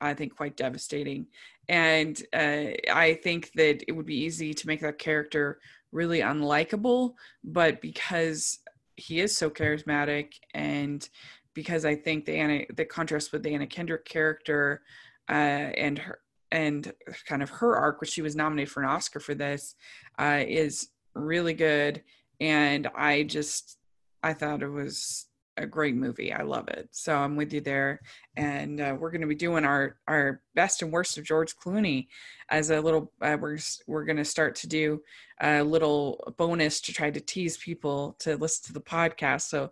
I 0.00 0.14
think 0.14 0.36
quite 0.36 0.56
devastating. 0.56 1.26
And 1.68 2.20
uh, 2.32 2.76
I 2.92 3.18
think 3.22 3.52
that 3.54 3.82
it 3.88 3.92
would 3.92 4.06
be 4.06 4.24
easy 4.24 4.54
to 4.54 4.66
make 4.66 4.80
that 4.80 4.98
character 4.98 5.58
really 5.92 6.20
unlikable, 6.20 7.14
but 7.42 7.80
because 7.80 8.58
he 8.96 9.20
is 9.20 9.36
so 9.36 9.50
charismatic 9.50 10.34
and 10.54 11.08
because 11.54 11.84
I 11.84 11.94
think 11.94 12.26
the 12.26 12.36
Anna 12.36 12.64
the 12.74 12.84
contrast 12.84 13.32
with 13.32 13.42
the 13.42 13.54
Anna 13.54 13.66
Kendrick 13.66 14.04
character 14.04 14.82
uh, 15.28 15.32
and 15.32 15.98
her 15.98 16.18
and 16.52 16.92
kind 17.26 17.42
of 17.42 17.50
her 17.50 17.76
arc, 17.76 18.00
which 18.00 18.10
she 18.10 18.22
was 18.22 18.36
nominated 18.36 18.70
for 18.70 18.82
an 18.82 18.88
Oscar 18.88 19.18
for 19.18 19.34
this, 19.34 19.74
uh, 20.18 20.42
is 20.46 20.88
really 21.14 21.54
good. 21.54 22.02
And 22.40 22.88
I 22.94 23.24
just 23.24 23.78
I 24.22 24.32
thought 24.32 24.62
it 24.62 24.68
was 24.68 25.26
a 25.56 25.66
great 25.66 25.94
movie. 25.94 26.32
I 26.32 26.42
love 26.42 26.68
it. 26.68 26.88
So 26.92 27.16
I'm 27.16 27.36
with 27.36 27.52
you 27.52 27.60
there. 27.60 28.00
And 28.36 28.80
uh, 28.80 28.96
we're 28.98 29.10
going 29.10 29.22
to 29.22 29.26
be 29.26 29.34
doing 29.34 29.64
our 29.64 29.96
our 30.06 30.40
best 30.54 30.82
and 30.82 30.92
worst 30.92 31.18
of 31.18 31.24
George 31.24 31.56
Clooney 31.56 32.08
as 32.50 32.70
a 32.70 32.80
little. 32.80 33.12
Uh, 33.20 33.36
we're 33.40 33.58
we're 33.86 34.04
going 34.04 34.16
to 34.16 34.24
start 34.24 34.54
to 34.56 34.66
do 34.66 35.02
a 35.40 35.62
little 35.62 36.34
bonus 36.36 36.80
to 36.82 36.92
try 36.92 37.10
to 37.10 37.20
tease 37.20 37.56
people 37.56 38.16
to 38.20 38.36
listen 38.36 38.66
to 38.66 38.72
the 38.72 38.80
podcast. 38.80 39.42
So 39.42 39.70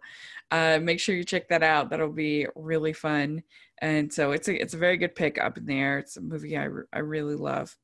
uh, 0.51 0.79
make 0.81 1.01
sure 1.01 1.14
you 1.14 1.25
check 1.25 1.49
that 1.49 1.62
out. 1.62 1.90
That'll 1.90 2.11
be 2.11 2.47
really 2.55 2.92
fun. 2.92 3.42
And 3.79 4.12
so 4.12 4.33
it's 4.33 4.49
a 4.49 4.61
it's 4.61 4.75
a 4.75 4.79
very 4.79 4.97
good 4.97 5.14
pick 5.14 5.38
up 5.38 5.59
in 5.59 5.66
there. 5.66 5.99
It's 5.99 6.16
a 6.16 6.20
movie 6.20 6.57
I 6.57 6.68
I 6.92 7.01
really 7.01 7.37
love. 7.37 7.77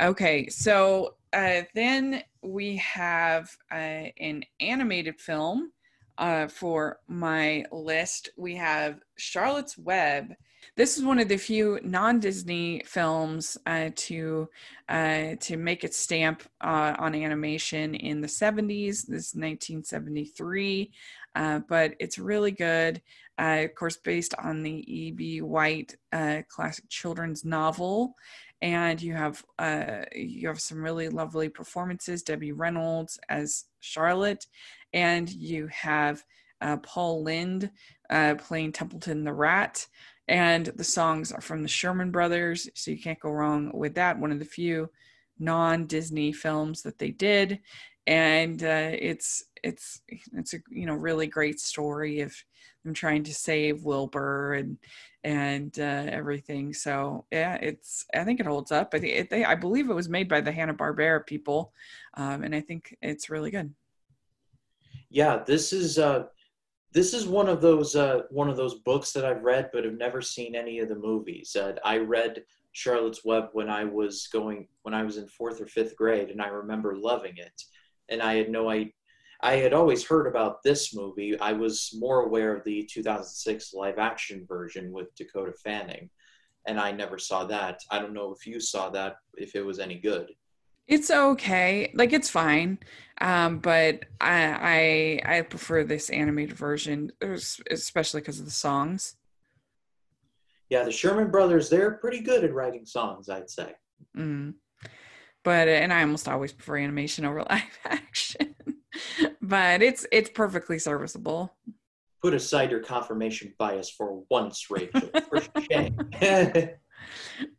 Okay, 0.00 0.48
so 0.48 1.16
uh, 1.32 1.62
then 1.74 2.22
we 2.42 2.76
have 2.76 3.54
uh, 3.70 4.08
an 4.18 4.42
animated 4.60 5.20
film 5.20 5.72
uh, 6.18 6.48
for 6.48 6.98
my 7.08 7.64
list, 7.72 8.30
we 8.36 8.56
have 8.56 9.00
Charlotte's 9.16 9.78
Web. 9.78 10.34
This 10.76 10.96
is 10.96 11.04
one 11.04 11.18
of 11.18 11.28
the 11.28 11.36
few 11.36 11.80
non-Disney 11.82 12.82
films 12.86 13.58
uh, 13.66 13.90
to 13.94 14.48
uh, 14.88 15.34
to 15.40 15.56
make 15.56 15.84
its 15.84 15.98
stamp 15.98 16.42
uh, 16.60 16.94
on 16.98 17.14
animation 17.14 17.94
in 17.94 18.20
the 18.20 18.28
70s. 18.28 19.06
This 19.06 19.32
is 19.32 19.34
1973, 19.34 20.92
uh, 21.34 21.60
but 21.68 21.94
it's 21.98 22.18
really 22.18 22.52
good. 22.52 23.02
Uh, 23.38 23.62
of 23.64 23.74
course, 23.74 23.96
based 23.96 24.34
on 24.38 24.62
the 24.62 24.84
E.B. 24.86 25.40
White 25.42 25.96
classic 26.48 26.88
children's 26.88 27.44
novel, 27.44 28.14
and 28.60 29.02
you 29.02 29.14
have 29.14 29.42
you 30.14 30.46
have 30.48 30.60
some 30.60 30.82
really 30.82 31.08
lovely 31.08 31.48
performances. 31.48 32.22
Debbie 32.22 32.52
Reynolds 32.52 33.18
as 33.28 33.64
Charlotte, 33.80 34.46
and 34.92 35.30
you 35.30 35.68
have 35.68 36.22
uh, 36.60 36.76
Paul 36.78 37.22
Lynde 37.22 37.70
uh, 38.10 38.36
playing 38.36 38.72
Templeton 38.72 39.24
the 39.24 39.32
Rat. 39.32 39.86
And 40.28 40.66
the 40.66 40.84
songs 40.84 41.32
are 41.32 41.40
from 41.40 41.62
the 41.62 41.68
Sherman 41.68 42.12
Brothers, 42.12 42.68
so 42.74 42.92
you 42.92 42.98
can't 42.98 43.18
go 43.18 43.30
wrong 43.30 43.72
with 43.74 43.96
that. 43.96 44.18
One 44.18 44.30
of 44.30 44.38
the 44.38 44.44
few 44.44 44.88
non-Disney 45.38 46.32
films 46.32 46.82
that 46.82 46.98
they 46.98 47.10
did, 47.10 47.58
and 48.06 48.62
uh, 48.62 48.90
it's 48.92 49.44
it's 49.62 50.00
it's 50.32 50.54
a 50.54 50.58
you 50.70 50.86
know 50.86 50.94
really 50.94 51.26
great 51.26 51.60
story 51.60 52.20
of 52.20 52.34
them 52.84 52.94
trying 52.94 53.24
to 53.24 53.34
save 53.34 53.84
Wilbur 53.84 54.54
and 54.54 54.78
and 55.24 55.76
uh, 55.78 56.06
everything. 56.08 56.72
So 56.72 57.26
yeah, 57.30 57.54
it's 57.56 58.06
I 58.14 58.24
think 58.24 58.40
it 58.40 58.46
holds 58.46 58.72
up. 58.72 58.94
I 58.94 59.00
think 59.00 59.28
they, 59.28 59.44
I 59.44 59.56
believe 59.56 59.90
it 59.90 59.94
was 59.94 60.08
made 60.08 60.28
by 60.28 60.40
the 60.40 60.52
Hanna 60.52 60.74
Barbera 60.74 61.26
people, 61.26 61.72
um, 62.14 62.44
and 62.44 62.54
I 62.54 62.60
think 62.60 62.96
it's 63.02 63.28
really 63.28 63.50
good 63.50 63.74
yeah, 65.12 65.42
this 65.46 65.72
is 65.72 65.98
uh, 65.98 66.24
this 66.92 67.12
is 67.12 67.26
one 67.26 67.48
of 67.48 67.60
those 67.60 67.94
uh, 67.94 68.22
one 68.30 68.48
of 68.48 68.56
those 68.56 68.76
books 68.80 69.12
that 69.12 69.24
I've 69.24 69.42
read 69.42 69.70
but 69.72 69.84
have 69.84 69.98
never 69.98 70.22
seen 70.22 70.54
any 70.54 70.78
of 70.80 70.88
the 70.88 70.96
movies. 70.96 71.54
Uh, 71.54 71.74
I 71.84 71.98
read 71.98 72.42
Charlotte's 72.72 73.24
Web 73.24 73.50
when 73.52 73.68
I 73.68 73.84
was 73.84 74.28
going 74.32 74.68
when 74.82 74.94
I 74.94 75.02
was 75.02 75.18
in 75.18 75.28
fourth 75.28 75.60
or 75.60 75.66
fifth 75.66 75.96
grade, 75.96 76.30
and 76.30 76.40
I 76.40 76.48
remember 76.48 76.96
loving 76.96 77.36
it. 77.36 77.62
And 78.08 78.22
I 78.22 78.34
had 78.34 78.50
no 78.50 78.70
I 78.70 78.92
I 79.42 79.56
had 79.56 79.74
always 79.74 80.04
heard 80.04 80.26
about 80.26 80.62
this 80.62 80.94
movie. 80.94 81.38
I 81.38 81.52
was 81.52 81.94
more 81.98 82.24
aware 82.24 82.56
of 82.56 82.64
the 82.64 82.88
2006 82.90 83.74
live 83.74 83.98
action 83.98 84.46
version 84.48 84.92
with 84.92 85.14
Dakota 85.14 85.52
Fanning, 85.52 86.08
and 86.66 86.80
I 86.80 86.92
never 86.92 87.18
saw 87.18 87.44
that. 87.46 87.80
I 87.90 87.98
don't 87.98 88.14
know 88.14 88.32
if 88.32 88.46
you 88.46 88.60
saw 88.60 88.88
that, 88.90 89.16
if 89.34 89.54
it 89.56 89.62
was 89.62 89.78
any 89.78 89.98
good. 89.98 90.30
It's 90.92 91.10
okay. 91.10 91.90
Like 91.94 92.12
it's 92.12 92.28
fine. 92.28 92.78
Um, 93.18 93.60
but 93.60 94.04
I, 94.20 95.22
I 95.24 95.36
I 95.38 95.40
prefer 95.40 95.84
this 95.84 96.10
animated 96.10 96.54
version, 96.54 97.12
especially 97.70 98.20
because 98.20 98.38
of 98.40 98.44
the 98.44 98.50
songs. 98.50 99.16
Yeah, 100.68 100.84
the 100.84 100.92
Sherman 100.92 101.30
Brothers, 101.30 101.70
they're 101.70 101.92
pretty 101.92 102.20
good 102.20 102.44
at 102.44 102.52
writing 102.52 102.84
songs, 102.84 103.30
I'd 103.30 103.48
say. 103.48 103.72
Mm. 104.14 104.54
But 105.42 105.68
and 105.68 105.94
I 105.94 106.02
almost 106.02 106.28
always 106.28 106.52
prefer 106.52 106.76
animation 106.76 107.24
over 107.24 107.42
live 107.50 107.78
action. 107.86 108.54
but 109.40 109.80
it's 109.80 110.06
it's 110.12 110.28
perfectly 110.28 110.78
serviceable. 110.78 111.54
Put 112.20 112.34
aside 112.34 112.70
your 112.70 112.80
confirmation 112.80 113.54
bias 113.56 113.88
for 113.88 114.24
once, 114.28 114.70
Rachel. 114.70 115.08
for 115.30 115.40
shame. 115.70 115.96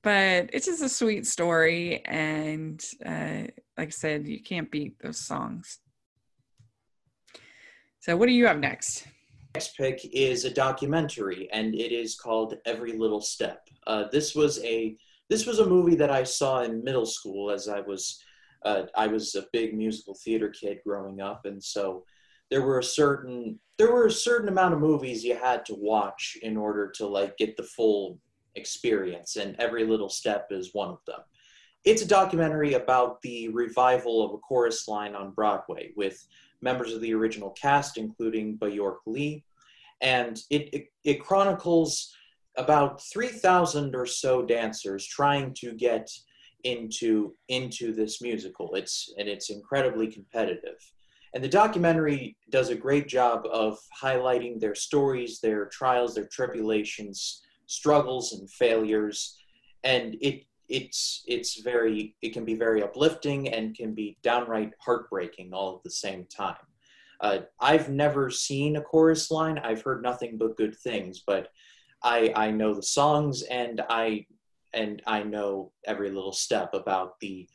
but 0.02 0.50
it's 0.54 0.66
just 0.66 0.82
a 0.82 0.90
sweet 0.90 1.26
story 1.26 2.04
and 2.06 2.84
uh, 3.06 3.44
like 3.78 3.88
i 3.88 3.90
said 3.90 4.28
you 4.28 4.42
can't 4.42 4.72
beat 4.72 5.00
those 5.00 5.20
songs. 5.20 5.80
So 8.00 8.18
what 8.18 8.28
do 8.28 8.34
you 8.34 8.48
have 8.48 8.60
next? 8.60 9.08
Next 9.56 9.78
pick 9.78 10.02
is 10.12 10.46
a 10.46 10.50
documentary 10.50 11.50
and 11.54 11.74
it 11.74 11.94
is 11.94 12.16
called 12.16 12.56
every 12.66 12.94
little 12.94 13.22
step. 13.22 13.68
Uh, 13.88 14.06
this 14.12 14.36
was 14.36 14.62
a 14.64 14.98
this 15.30 15.46
was 15.46 15.60
a 15.60 15.66
movie 15.66 15.96
that 15.96 16.12
i 16.12 16.24
saw 16.24 16.62
in 16.62 16.84
middle 16.84 17.06
school 17.06 17.50
as 17.50 17.68
i 17.68 17.80
was 17.80 18.22
uh, 18.66 18.84
i 18.96 19.08
was 19.08 19.36
a 19.36 19.46
big 19.52 19.76
musical 19.76 20.16
theater 20.24 20.50
kid 20.50 20.78
growing 20.86 21.22
up 21.22 21.46
and 21.46 21.64
so 21.64 22.04
there 22.52 22.62
were 22.62 22.80
a 22.80 22.84
certain 22.84 23.60
there 23.78 23.92
were 23.92 24.06
a 24.06 24.12
certain 24.12 24.50
amount 24.50 24.74
of 24.74 24.80
movies 24.80 25.24
you 25.24 25.36
had 25.36 25.66
to 25.66 25.76
watch 25.76 26.38
in 26.44 26.56
order 26.56 26.92
to 26.92 27.08
like 27.08 27.36
get 27.38 27.58
the 27.58 27.64
full 27.64 28.20
experience, 28.56 29.36
and 29.36 29.56
every 29.60 29.86
little 29.86 30.10
step 30.10 30.48
is 30.52 30.74
one 30.74 30.90
of 30.90 31.00
them. 31.06 31.20
It's 31.86 32.02
a 32.02 32.08
documentary 32.08 32.74
about 32.74 33.22
the 33.22 33.50
revival 33.50 34.24
of 34.24 34.34
a 34.34 34.38
chorus 34.38 34.88
line 34.88 35.16
on 35.16 35.32
Broadway 35.32 35.92
with 35.96 36.26
members 36.62 36.94
of 36.94 37.02
the 37.02 37.14
original 37.14 37.50
cast, 37.52 37.98
including 37.98 38.58
Baayork 38.58 39.00
Lee, 39.06 39.44
and 40.02 40.40
it, 40.50 40.74
it, 40.74 40.88
it 41.04 41.24
chronicles 41.24 42.16
about 42.56 43.02
3,000 43.12 43.96
or 43.96 44.06
so 44.06 44.44
dancers 44.44 45.06
trying 45.06 45.54
to 45.56 45.74
get 45.74 46.10
into 46.64 47.34
into 47.50 47.94
this 47.94 48.22
musical. 48.22 48.76
It's 48.76 49.14
and 49.18 49.28
it's 49.28 49.50
incredibly 49.50 50.08
competitive. 50.08 50.78
And 51.34 51.44
the 51.44 51.50
documentary 51.50 52.38
does 52.52 52.70
a 52.70 52.76
great 52.76 53.08
job 53.08 53.46
of 53.52 53.80
highlighting 54.02 54.60
their 54.60 54.76
stories, 54.76 55.40
their 55.40 55.66
trials, 55.66 56.14
their 56.14 56.28
tribulations, 56.28 57.42
struggles 57.68 58.34
and 58.34 58.50
failures, 58.50 59.38
and 59.84 60.16
it 60.22 60.46
it's 60.70 61.24
it's 61.28 61.62
very 61.62 62.16
it 62.22 62.34
can 62.34 62.46
be 62.46 62.56
very 62.56 62.82
uplifting 62.82 63.50
and 63.50 63.76
can 63.76 63.94
be 63.94 64.18
downright 64.24 64.72
heartbreaking 64.80 65.54
all 65.54 65.76
at 65.76 65.84
the 65.84 65.92
same 65.92 66.26
time. 66.26 66.56
Uh, 67.22 67.40
I've 67.60 67.90
never 67.90 68.30
seen 68.30 68.76
a 68.76 68.82
chorus 68.82 69.32
line. 69.32 69.58
I've 69.60 69.82
heard 69.82 70.04
nothing 70.04 70.38
but 70.38 70.58
good 70.58 70.76
things, 70.76 71.24
but 71.26 71.50
I 72.02 72.34
I 72.36 72.52
know 72.52 72.74
the 72.74 72.84
songs 72.84 73.44
and 73.44 73.82
I 73.90 74.26
and 74.74 75.02
I 75.06 75.24
know 75.24 75.72
every 75.86 76.10
little 76.10 76.34
step 76.34 76.74
about 76.74 77.20
the 77.20 77.48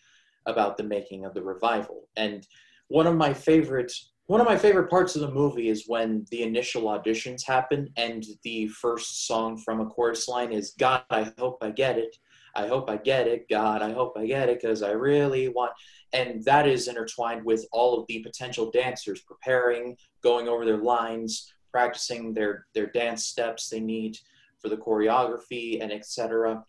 about 0.47 0.77
the 0.77 0.85
making 0.85 1.25
of 1.25 1.35
the 1.35 1.43
revival. 1.43 2.09
And 2.17 2.47
one 2.89 3.07
of 3.07 3.17
my 3.17 3.35
favorite 3.35 3.93
one 4.29 4.43
of 4.43 4.47
my 4.47 4.59
favorite 4.59 4.91
parts 4.91 5.17
of 5.17 5.23
the 5.23 5.31
movie 5.31 5.71
is 5.71 5.85
when 5.87 6.27
the 6.31 6.43
initial 6.43 6.83
auditions 6.83 7.43
happen 7.47 7.89
and 7.97 8.27
the 8.43 8.69
first 8.69 9.27
song 9.27 9.57
from 9.57 9.81
a 9.81 9.87
chorus 9.87 10.29
line 10.29 10.53
is 10.53 10.75
God, 10.79 11.03
I 11.09 11.33
hope 11.39 11.57
I 11.63 11.71
get 11.71 11.97
it. 11.97 12.15
I 12.55 12.67
hope 12.67 12.91
I 12.91 12.99
get 12.99 13.27
it. 13.27 13.49
God, 13.49 13.81
I 13.81 13.91
hope 13.91 14.19
I 14.19 14.27
get 14.27 14.51
it 14.51 14.61
because 14.61 14.83
I 14.83 14.91
really 14.91 15.49
want. 15.49 15.73
And 16.13 16.45
that 16.45 16.69
is 16.69 16.89
intertwined 16.89 17.43
with 17.43 17.65
all 17.73 17.99
of 17.99 18.07
the 18.07 18.19
potential 18.19 18.71
dancers 18.71 19.23
preparing, 19.23 19.97
going 20.23 20.47
over 20.47 20.67
their 20.67 20.77
lines, 20.77 21.51
practicing 21.73 22.35
their 22.35 22.67
their 22.75 22.89
dance 22.89 23.25
steps 23.25 23.71
they 23.71 23.81
need 23.81 24.19
for 24.61 24.69
the 24.69 24.77
choreography 24.77 25.83
and 25.83 25.91
etc. 25.91 26.63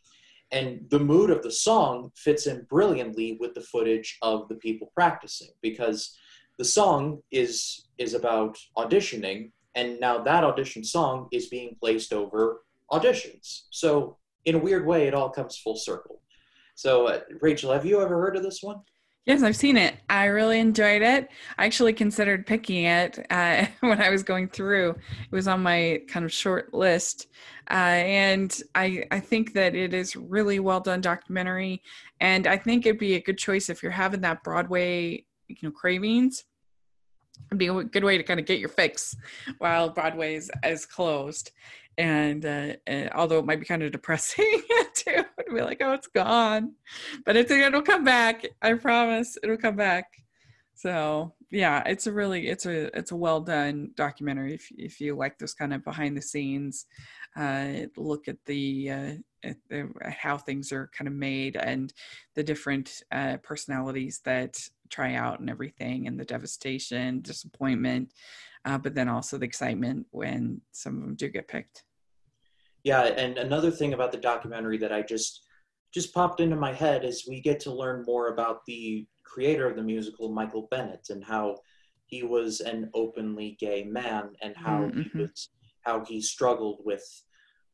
And 0.52 0.90
the 0.90 1.00
mood 1.00 1.30
of 1.30 1.44
the 1.44 1.52
song 1.52 2.12
fits 2.16 2.48
in 2.48 2.66
brilliantly 2.70 3.36
with 3.38 3.54
the 3.54 3.62
footage 3.62 4.18
of 4.22 4.48
the 4.48 4.56
people 4.56 4.94
practicing 4.96 5.50
because 5.62 6.18
the 6.60 6.66
song 6.66 7.22
is 7.32 7.88
is 7.98 8.14
about 8.14 8.56
auditioning 8.78 9.52
and 9.76 10.00
now 10.00 10.22
that 10.22 10.44
audition 10.44 10.84
song 10.84 11.28
is 11.32 11.48
being 11.48 11.76
placed 11.80 12.14
over 12.14 12.62
auditions 12.92 13.64
so 13.72 14.18
in 14.46 14.56
a 14.56 14.60
weird 14.60 14.86
way 14.86 15.08
it 15.08 15.14
all 15.14 15.30
comes 15.30 15.58
full 15.58 15.78
circle 15.78 16.22
so 16.76 17.08
uh, 17.08 17.22
rachel 17.42 17.72
have 17.72 17.86
you 17.86 18.02
ever 18.02 18.22
heard 18.22 18.36
of 18.36 18.44
this 18.44 18.62
one 18.62 18.78
Yes, 19.26 19.44
I've 19.44 19.56
seen 19.56 19.78
it. 19.78 19.96
I 20.10 20.26
really 20.26 20.60
enjoyed 20.60 21.04
it. 21.04 21.30
I 21.60 21.66
actually 21.66 21.94
considered 21.94 22.48
picking 22.48 22.86
it 22.86 23.20
uh, 23.30 23.68
when 23.82 24.02
I 24.02 24.10
was 24.10 24.24
going 24.24 24.48
through. 24.48 24.92
It 24.92 25.32
was 25.36 25.48
on 25.48 25.62
my 25.62 26.02
kind 26.08 26.26
of 26.26 26.32
short 26.32 26.74
list, 26.74 27.28
uh, 27.70 27.74
and 27.74 28.60
I 28.74 29.04
I 29.12 29.20
think 29.20 29.54
that 29.54 29.76
it 29.76 29.94
is 29.94 30.16
really 30.16 30.60
well 30.60 30.80
done 30.80 31.02
documentary, 31.02 31.84
and 32.20 32.48
I 32.48 32.58
think 32.58 32.88
it'd 32.88 32.98
be 32.98 33.16
a 33.16 33.22
good 33.22 33.38
choice 33.38 33.70
if 33.70 33.84
you're 33.84 33.92
having 33.92 34.22
that 34.22 34.42
Broadway 34.42 35.26
you 35.50 35.58
know 35.64 35.72
cravings. 35.72 36.46
Be 37.56 37.68
a 37.68 37.84
good 37.84 38.04
way 38.04 38.18
to 38.18 38.24
kind 38.24 38.40
of 38.40 38.46
get 38.46 38.60
your 38.60 38.70
fix 38.70 39.16
while 39.58 39.90
Broadway 39.90 40.36
is, 40.36 40.52
is 40.64 40.86
closed. 40.86 41.52
And, 41.98 42.46
uh, 42.46 42.74
and, 42.88 43.10
although 43.14 43.40
it 43.40 43.46
might 43.46 43.60
be 43.60 43.66
kind 43.66 43.84
of 43.84 43.92
depressing 43.92 44.62
too 44.94 45.24
to 45.50 45.56
be 45.56 45.62
like 45.62 45.82
oh 45.82 45.94
it's 45.94 46.08
gone. 46.08 46.74
But 47.26 47.36
it's 47.36 47.52
it'll 47.52 47.82
come 47.82 48.04
back 48.04 48.46
i 48.62 48.74
promise 48.74 49.38
it'll 49.44 49.58
come 49.58 49.76
back. 49.76 50.06
So 50.76 51.34
yeah 51.52 51.84
it's 51.86 52.08
a 52.08 52.12
really 52.12 52.48
it's 52.48 52.66
a 52.66 52.96
it's 52.98 53.12
a 53.12 53.16
well 53.16 53.42
done 53.42 53.92
documentary 53.96 54.54
if, 54.54 54.68
if 54.78 55.02
you 55.02 55.16
like 55.16 55.38
those 55.40 55.56
kind 55.56 55.74
of 55.74 55.84
behind 55.84 56.16
the 56.16 56.22
scenes 56.22 56.86
uh, 57.36 57.86
look 57.98 58.28
at 58.28 58.38
the, 58.46 58.90
uh, 58.90 59.12
at 59.44 59.58
the 59.70 59.90
how 60.10 60.38
things 60.38 60.72
are 60.72 60.90
kind 60.98 61.08
of 61.08 61.14
made 61.14 61.56
and 61.56 61.94
the 62.36 62.44
different 62.44 63.02
uh, 63.12 63.38
personalities 63.44 64.22
that 64.26 64.60
try 64.90 65.16
out 65.16 65.40
and 65.40 65.50
everything 65.50 66.08
and 66.08 66.20
the 66.20 66.26
devastation 66.26 67.22
disappointment 67.22 68.12
uh, 68.66 68.78
but 68.78 68.94
then 68.94 69.08
also 69.08 69.38
the 69.38 69.46
excitement 69.46 70.06
when 70.12 70.60
some 70.72 70.98
of 70.98 71.02
them 71.02 71.16
do 71.16 71.30
get 71.30 71.48
picked 71.48 71.84
yeah 72.84 73.04
and 73.04 73.38
another 73.38 73.72
thing 73.72 73.94
about 73.94 74.12
the 74.12 74.18
documentary 74.18 74.78
that 74.78 74.92
i 74.92 75.02
just 75.02 75.44
just 75.94 76.14
popped 76.14 76.40
into 76.40 76.56
my 76.56 76.74
head 76.74 77.04
is 77.04 77.28
we 77.28 77.42
get 77.42 77.60
to 77.60 77.74
learn 77.74 78.04
more 78.06 78.28
about 78.30 78.66
the 78.66 79.08
creator 79.24 79.68
of 79.68 79.76
the 79.76 79.84
musical 79.84 80.32
michael 80.32 80.68
bennett 80.72 81.08
and 81.10 81.24
how 81.24 81.56
he 82.06 82.24
was 82.24 82.60
an 82.62 82.90
openly 82.94 83.56
gay 83.60 83.84
man 83.84 84.32
and 84.42 84.56
how 84.58 84.80
mm-hmm. 84.80 85.02
he 85.02 85.18
was 85.20 85.50
how 85.82 86.04
he 86.06 86.20
struggled 86.20 86.82
with 86.84 87.06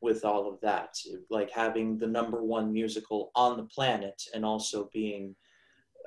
with 0.02 0.26
all 0.26 0.48
of 0.48 0.60
that 0.62 0.96
like 1.30 1.50
having 1.50 1.98
the 1.98 2.08
number 2.08 2.44
one 2.44 2.72
musical 2.72 3.32
on 3.36 3.58
the 3.58 3.64
planet 3.64 4.22
and 4.34 4.46
also 4.46 4.90
being 4.94 5.36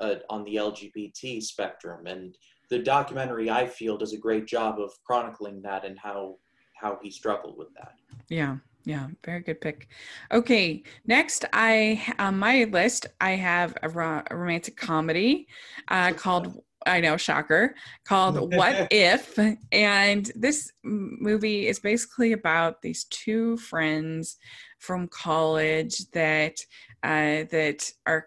uh, 0.00 0.16
on 0.30 0.44
the 0.44 0.56
lgbt 0.56 1.42
spectrum 1.42 2.06
and 2.06 2.36
the 2.70 2.78
documentary 2.78 3.50
i 3.50 3.66
feel 3.66 3.96
does 3.96 4.12
a 4.12 4.18
great 4.18 4.46
job 4.46 4.78
of 4.78 4.92
chronicling 5.06 5.60
that 5.62 5.84
and 5.84 5.98
how 5.98 6.36
how 6.80 6.98
he 7.02 7.10
struggled 7.10 7.56
with 7.56 7.68
that 7.74 7.92
yeah 8.28 8.56
yeah, 8.84 9.08
very 9.22 9.40
good 9.40 9.60
pick. 9.60 9.88
Okay, 10.32 10.82
next 11.06 11.44
I 11.52 12.02
on 12.18 12.38
my 12.38 12.64
list 12.64 13.04
I 13.20 13.32
have 13.32 13.76
a, 13.82 13.88
ro- 13.90 14.22
a 14.30 14.34
romantic 14.34 14.78
comedy 14.78 15.46
uh, 15.88 16.14
called 16.14 16.62
I 16.86 17.00
know, 17.00 17.16
shocker, 17.16 17.74
called 18.04 18.54
What 18.54 18.88
If? 18.90 19.38
And 19.72 20.30
this 20.34 20.72
movie 20.82 21.66
is 21.66 21.80
basically 21.80 22.32
about 22.32 22.80
these 22.82 23.04
two 23.04 23.58
friends 23.58 24.36
from 24.78 25.08
college 25.08 26.08
that 26.12 26.56
uh, 27.02 27.44
that 27.50 27.90
are 28.06 28.26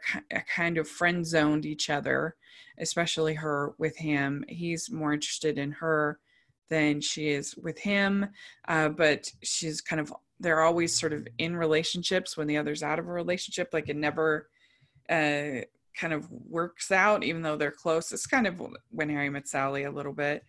kind 0.55 0.77
of 0.77 0.87
friend 0.87 1.25
zoned 1.25 1.65
each 1.65 1.89
other, 1.89 2.35
especially 2.77 3.33
her 3.35 3.73
with 3.77 3.97
him. 3.97 4.45
He's 4.47 4.89
more 4.91 5.13
interested 5.13 5.57
in 5.57 5.71
her 5.73 6.19
than 6.69 7.01
she 7.01 7.29
is 7.29 7.55
with 7.57 7.77
him, 7.79 8.27
uh, 8.67 8.89
but 8.89 9.29
she's 9.43 9.81
kind 9.81 9.99
of 9.99 10.13
they're 10.41 10.63
always 10.63 10.97
sort 10.97 11.13
of 11.13 11.27
in 11.37 11.55
relationships 11.55 12.35
when 12.35 12.47
the 12.47 12.57
other's 12.57 12.81
out 12.81 12.97
of 12.97 13.07
a 13.07 13.11
relationship 13.11 13.69
like 13.73 13.89
it 13.89 13.95
never 13.95 14.49
uh, 15.09 15.61
kind 15.95 16.13
of 16.13 16.29
works 16.31 16.91
out 16.91 17.23
even 17.23 17.41
though 17.41 17.57
they're 17.57 17.71
close 17.71 18.11
it's 18.11 18.25
kind 18.25 18.47
of 18.47 18.61
when 18.89 19.09
harry 19.09 19.29
met 19.29 19.47
sally 19.47 19.83
a 19.83 19.91
little 19.91 20.13
bit 20.13 20.43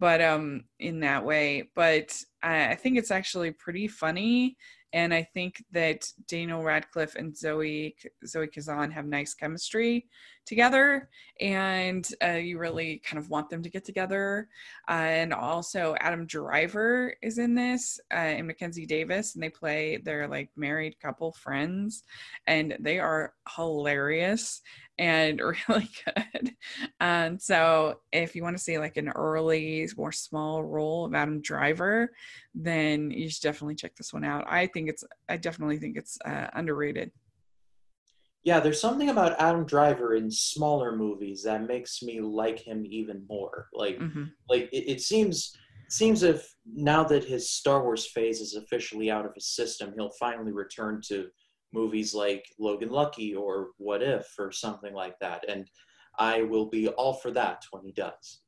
but 0.00 0.20
um 0.20 0.64
in 0.80 1.00
that 1.00 1.24
way 1.24 1.70
but 1.74 2.20
I, 2.42 2.70
I 2.70 2.74
think 2.74 2.98
it's 2.98 3.10
actually 3.10 3.52
pretty 3.52 3.88
funny 3.88 4.56
and 4.92 5.12
I 5.12 5.22
think 5.22 5.64
that 5.72 6.10
Daniel 6.26 6.62
Radcliffe 6.62 7.14
and 7.14 7.36
Zoe 7.36 7.96
Zoe 8.26 8.46
Kazan 8.46 8.90
have 8.90 9.06
nice 9.06 9.34
chemistry 9.34 10.06
together, 10.46 11.10
and 11.40 12.08
uh, 12.24 12.32
you 12.32 12.58
really 12.58 13.02
kind 13.04 13.18
of 13.18 13.28
want 13.28 13.50
them 13.50 13.62
to 13.62 13.70
get 13.70 13.84
together. 13.84 14.48
Uh, 14.88 14.92
and 14.92 15.34
also, 15.34 15.94
Adam 16.00 16.26
Driver 16.26 17.14
is 17.22 17.38
in 17.38 17.54
this, 17.54 18.00
uh, 18.10 18.16
and 18.16 18.46
Mackenzie 18.46 18.86
Davis, 18.86 19.34
and 19.34 19.42
they 19.42 19.50
play 19.50 19.98
their 19.98 20.26
like 20.26 20.50
married 20.56 20.98
couple 21.00 21.32
friends, 21.32 22.04
and 22.46 22.76
they 22.80 22.98
are 22.98 23.34
hilarious 23.56 24.62
and 24.98 25.40
really 25.68 25.88
good. 26.04 26.50
And 27.00 27.40
so, 27.40 28.00
if 28.12 28.34
you 28.34 28.42
want 28.42 28.56
to 28.56 28.62
see 28.62 28.78
like 28.78 28.96
an 28.96 29.08
early, 29.08 29.88
more 29.96 30.12
small 30.12 30.62
role 30.62 31.04
of 31.04 31.14
Adam 31.14 31.40
Driver, 31.40 32.12
then 32.54 33.10
you 33.10 33.28
should 33.30 33.42
definitely 33.42 33.74
check 33.74 33.94
this 33.96 34.12
one 34.12 34.24
out. 34.24 34.44
I 34.48 34.66
think 34.66 34.88
it's, 34.88 35.04
I 35.28 35.36
definitely 35.36 35.78
think 35.78 35.96
it's 35.96 36.18
uh, 36.24 36.48
underrated. 36.54 37.10
Yeah, 38.44 38.60
there's 38.60 38.80
something 38.80 39.10
about 39.10 39.40
Adam 39.40 39.64
Driver 39.64 40.14
in 40.14 40.30
smaller 40.30 40.96
movies 40.96 41.42
that 41.42 41.66
makes 41.66 42.02
me 42.02 42.20
like 42.20 42.58
him 42.58 42.84
even 42.88 43.26
more. 43.28 43.68
Like, 43.74 43.98
mm-hmm. 43.98 44.24
like 44.48 44.68
it, 44.72 44.90
it 44.90 45.00
seems 45.00 45.56
seems 45.90 46.22
if 46.22 46.54
now 46.66 47.02
that 47.04 47.24
his 47.24 47.50
Star 47.50 47.82
Wars 47.82 48.06
phase 48.06 48.40
is 48.40 48.54
officially 48.54 49.10
out 49.10 49.24
of 49.24 49.34
his 49.34 49.46
system, 49.46 49.92
he'll 49.94 50.12
finally 50.20 50.52
return 50.52 51.00
to 51.08 51.28
movies 51.72 52.14
like 52.14 52.44
Logan 52.58 52.90
Lucky 52.90 53.34
or 53.34 53.68
What 53.78 54.02
If 54.02 54.26
or 54.38 54.50
something 54.52 54.94
like 54.94 55.18
that. 55.20 55.44
And 55.48 55.68
I 56.18 56.42
will 56.42 56.66
be 56.66 56.88
all 56.88 57.14
for 57.14 57.30
that 57.32 57.64
when 57.70 57.84
he 57.84 57.92
does. 57.92 58.40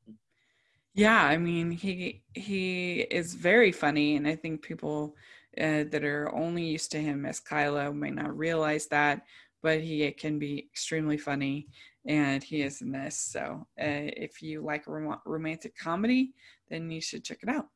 Yeah, 0.95 1.25
I 1.25 1.37
mean 1.37 1.71
he 1.71 2.23
he 2.35 3.03
is 3.03 3.35
very 3.35 3.71
funny, 3.71 4.17
and 4.17 4.27
I 4.27 4.35
think 4.35 4.63
people 4.63 5.15
uh, 5.57 5.85
that 5.91 6.05
are 6.05 6.35
only 6.35 6.65
used 6.65 6.91
to 6.93 7.01
him 7.01 7.25
as 7.25 7.41
Kylo 7.41 7.95
might 7.95 8.15
not 8.15 8.37
realize 8.37 8.87
that, 8.89 9.23
but 9.63 9.81
he 9.81 10.11
can 10.13 10.39
be 10.39 10.59
extremely 10.59 11.17
funny, 11.17 11.69
and 12.07 12.43
he 12.43 12.63
is 12.63 12.83
in 12.83 12.91
this. 12.91 13.17
So 13.17 13.67
uh, 13.81 14.11
if 14.27 14.43
you 14.43 14.63
like 14.65 14.89
rom- 14.89 15.21
romantic 15.25 15.77
comedy, 15.77 16.33
then 16.69 16.91
you 16.91 17.01
should 17.01 17.25
check 17.25 17.39
it 17.43 17.49
out. 17.49 17.67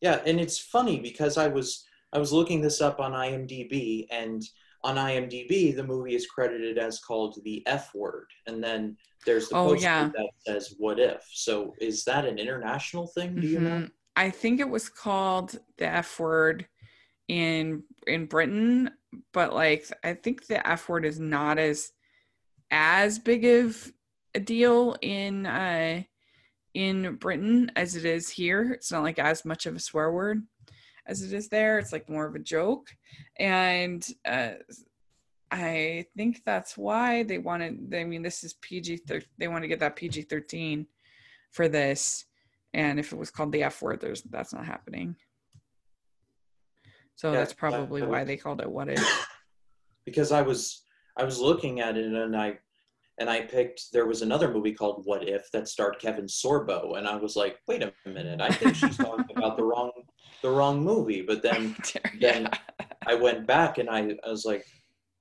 Yeah, 0.00 0.20
and 0.26 0.40
it's 0.40 0.58
funny 0.58 1.00
because 1.00 1.38
I 1.38 1.46
was 1.46 1.84
I 2.12 2.18
was 2.18 2.32
looking 2.32 2.60
this 2.60 2.80
up 2.80 3.00
on 3.00 3.12
IMDb, 3.12 4.06
and 4.10 4.42
on 4.84 4.96
IMDb, 4.96 5.74
the 5.74 5.84
movie 5.84 6.14
is 6.14 6.26
credited 6.26 6.78
as 6.78 7.00
called 7.00 7.40
The 7.44 7.66
F 7.66 7.94
Word, 7.94 8.28
and 8.46 8.62
then 8.62 8.96
there's 9.24 9.48
the 9.48 9.56
oh, 9.56 9.68
poster 9.70 9.82
yeah. 9.82 10.10
that 10.14 10.30
says 10.46 10.74
"What 10.78 11.00
If." 11.00 11.26
So, 11.32 11.74
is 11.80 12.04
that 12.04 12.24
an 12.24 12.38
international 12.38 13.08
thing? 13.08 13.40
Do 13.40 13.46
you 13.46 13.58
mm-hmm. 13.58 13.66
know? 13.66 13.88
I 14.14 14.30
think 14.30 14.60
it 14.60 14.68
was 14.68 14.88
called 14.88 15.58
the 15.78 15.86
F 15.86 16.18
Word 16.20 16.66
in 17.28 17.82
in 18.06 18.26
Britain, 18.26 18.90
but 19.32 19.52
like 19.52 19.90
I 20.04 20.14
think 20.14 20.46
the 20.46 20.66
F 20.66 20.88
word 20.88 21.04
is 21.04 21.18
not 21.18 21.58
as 21.58 21.90
as 22.70 23.18
big 23.18 23.44
of 23.44 23.92
a 24.34 24.40
deal 24.40 24.96
in 25.02 25.46
uh 25.46 26.02
in 26.74 27.16
Britain 27.16 27.72
as 27.74 27.96
it 27.96 28.04
is 28.04 28.28
here. 28.28 28.72
It's 28.72 28.92
not 28.92 29.02
like 29.02 29.18
as 29.18 29.44
much 29.44 29.66
of 29.66 29.74
a 29.74 29.80
swear 29.80 30.12
word 30.12 30.42
as 31.06 31.22
it 31.22 31.32
is 31.32 31.48
there. 31.48 31.78
It's 31.78 31.92
like 31.92 32.08
more 32.08 32.26
of 32.26 32.34
a 32.34 32.40
joke. 32.40 32.88
And 33.38 34.06
uh, 34.26 34.52
I 35.50 36.06
think 36.16 36.42
that's 36.44 36.76
why 36.76 37.22
they 37.22 37.38
wanted, 37.38 37.94
I 37.94 38.04
mean, 38.04 38.22
this 38.22 38.44
is 38.44 38.54
PG, 38.54 39.02
they 39.38 39.48
want 39.48 39.62
to 39.62 39.68
get 39.68 39.80
that 39.80 39.96
PG 39.96 40.22
13 40.22 40.86
for 41.50 41.68
this. 41.68 42.24
And 42.74 42.98
if 42.98 43.12
it 43.12 43.18
was 43.18 43.30
called 43.30 43.52
the 43.52 43.62
F 43.62 43.80
word, 43.80 44.00
there's 44.00 44.22
that's 44.22 44.52
not 44.52 44.66
happening. 44.66 45.16
So 47.14 47.32
yeah, 47.32 47.38
that's 47.38 47.54
probably 47.54 48.02
why 48.02 48.24
they 48.24 48.36
called 48.36 48.60
it 48.60 48.70
what 48.70 48.88
it. 48.88 49.00
Because 50.04 50.30
I 50.30 50.42
was 50.42 50.84
I 51.16 51.24
was 51.24 51.40
looking 51.40 51.80
at 51.80 51.96
it 51.96 52.12
and 52.12 52.36
I 52.36 52.58
and 53.18 53.30
I 53.30 53.40
picked 53.42 53.92
there 53.92 54.06
was 54.06 54.22
another 54.22 54.52
movie 54.52 54.72
called 54.72 55.02
What 55.04 55.26
If 55.26 55.50
that 55.52 55.68
starred 55.68 55.98
Kevin 55.98 56.26
Sorbo 56.26 56.98
and 56.98 57.08
I 57.08 57.16
was 57.16 57.36
like, 57.36 57.58
wait 57.66 57.82
a 57.82 57.92
minute, 58.06 58.40
I 58.40 58.50
think 58.50 58.74
she's 58.74 58.96
talking 58.96 59.36
about 59.36 59.56
the 59.56 59.64
wrong 59.64 59.90
the 60.42 60.50
wrong 60.50 60.82
movie. 60.82 61.22
But 61.22 61.42
then 61.42 61.76
then 62.20 62.48
I 63.06 63.14
went 63.14 63.46
back 63.46 63.78
and 63.78 63.88
I, 63.88 64.16
I 64.24 64.30
was 64.30 64.44
like, 64.44 64.64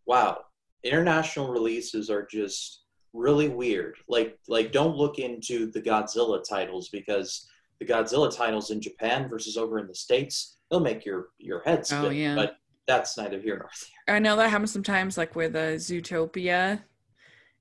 wow, 0.06 0.40
international 0.84 1.50
releases 1.50 2.10
are 2.10 2.26
just 2.26 2.84
really 3.14 3.48
weird. 3.48 3.96
Like 4.10 4.38
like 4.48 4.72
don't 4.72 4.98
look 4.98 5.20
into 5.20 5.72
the 5.72 5.82
Godzilla 5.82 6.44
titles 6.48 6.90
because 6.90 7.48
the 7.80 7.86
Godzilla 7.86 8.34
titles 8.36 8.72
in 8.72 8.82
Japan 8.82 9.30
versus 9.30 9.58
over 9.58 9.80
in 9.80 9.88
the 9.88 9.96
States, 9.96 10.58
they'll 10.70 10.82
make 10.82 11.06
your 11.06 11.28
your 11.38 11.62
head 11.64 11.80
oh, 11.80 11.84
spin. 11.84 12.06
Oh, 12.06 12.10
yeah. 12.10 12.36
But 12.36 12.58
that's 12.88 13.18
neither 13.18 13.40
here 13.40 13.58
nor 13.58 13.70
there. 14.06 14.16
I 14.16 14.20
know 14.20 14.36
that 14.36 14.50
happens 14.50 14.72
sometimes, 14.72 15.18
like 15.18 15.36
with 15.36 15.56
uh, 15.56 15.76
Zootopia 15.76 16.82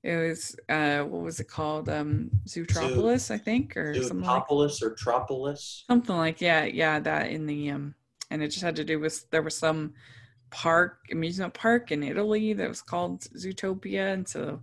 it 0.05 0.27
was 0.27 0.55
uh 0.69 0.99
what 1.03 1.23
was 1.23 1.39
it 1.39 1.47
called 1.47 1.89
um 1.89 2.29
zootropolis 2.47 3.27
Zoo, 3.27 3.33
i 3.33 3.37
think 3.37 3.75
or 3.75 3.95
something 4.01 4.21
like, 4.21 4.43
or 4.49 4.95
tropolis 4.95 5.83
something 5.87 6.15
like 6.15 6.41
yeah 6.41 6.65
yeah 6.65 6.99
that 6.99 7.31
in 7.31 7.45
the 7.45 7.71
um 7.71 7.95
and 8.31 8.43
it 8.43 8.49
just 8.49 8.63
had 8.63 8.75
to 8.75 8.83
do 8.83 8.99
with 8.99 9.29
there 9.31 9.41
was 9.41 9.57
some 9.57 9.93
park 10.51 10.99
amusement 11.11 11.53
park 11.53 11.91
in 11.91 12.03
italy 12.03 12.53
that 12.53 12.69
was 12.69 12.81
called 12.81 13.21
zootopia 13.35 14.13
and 14.13 14.27
so 14.27 14.59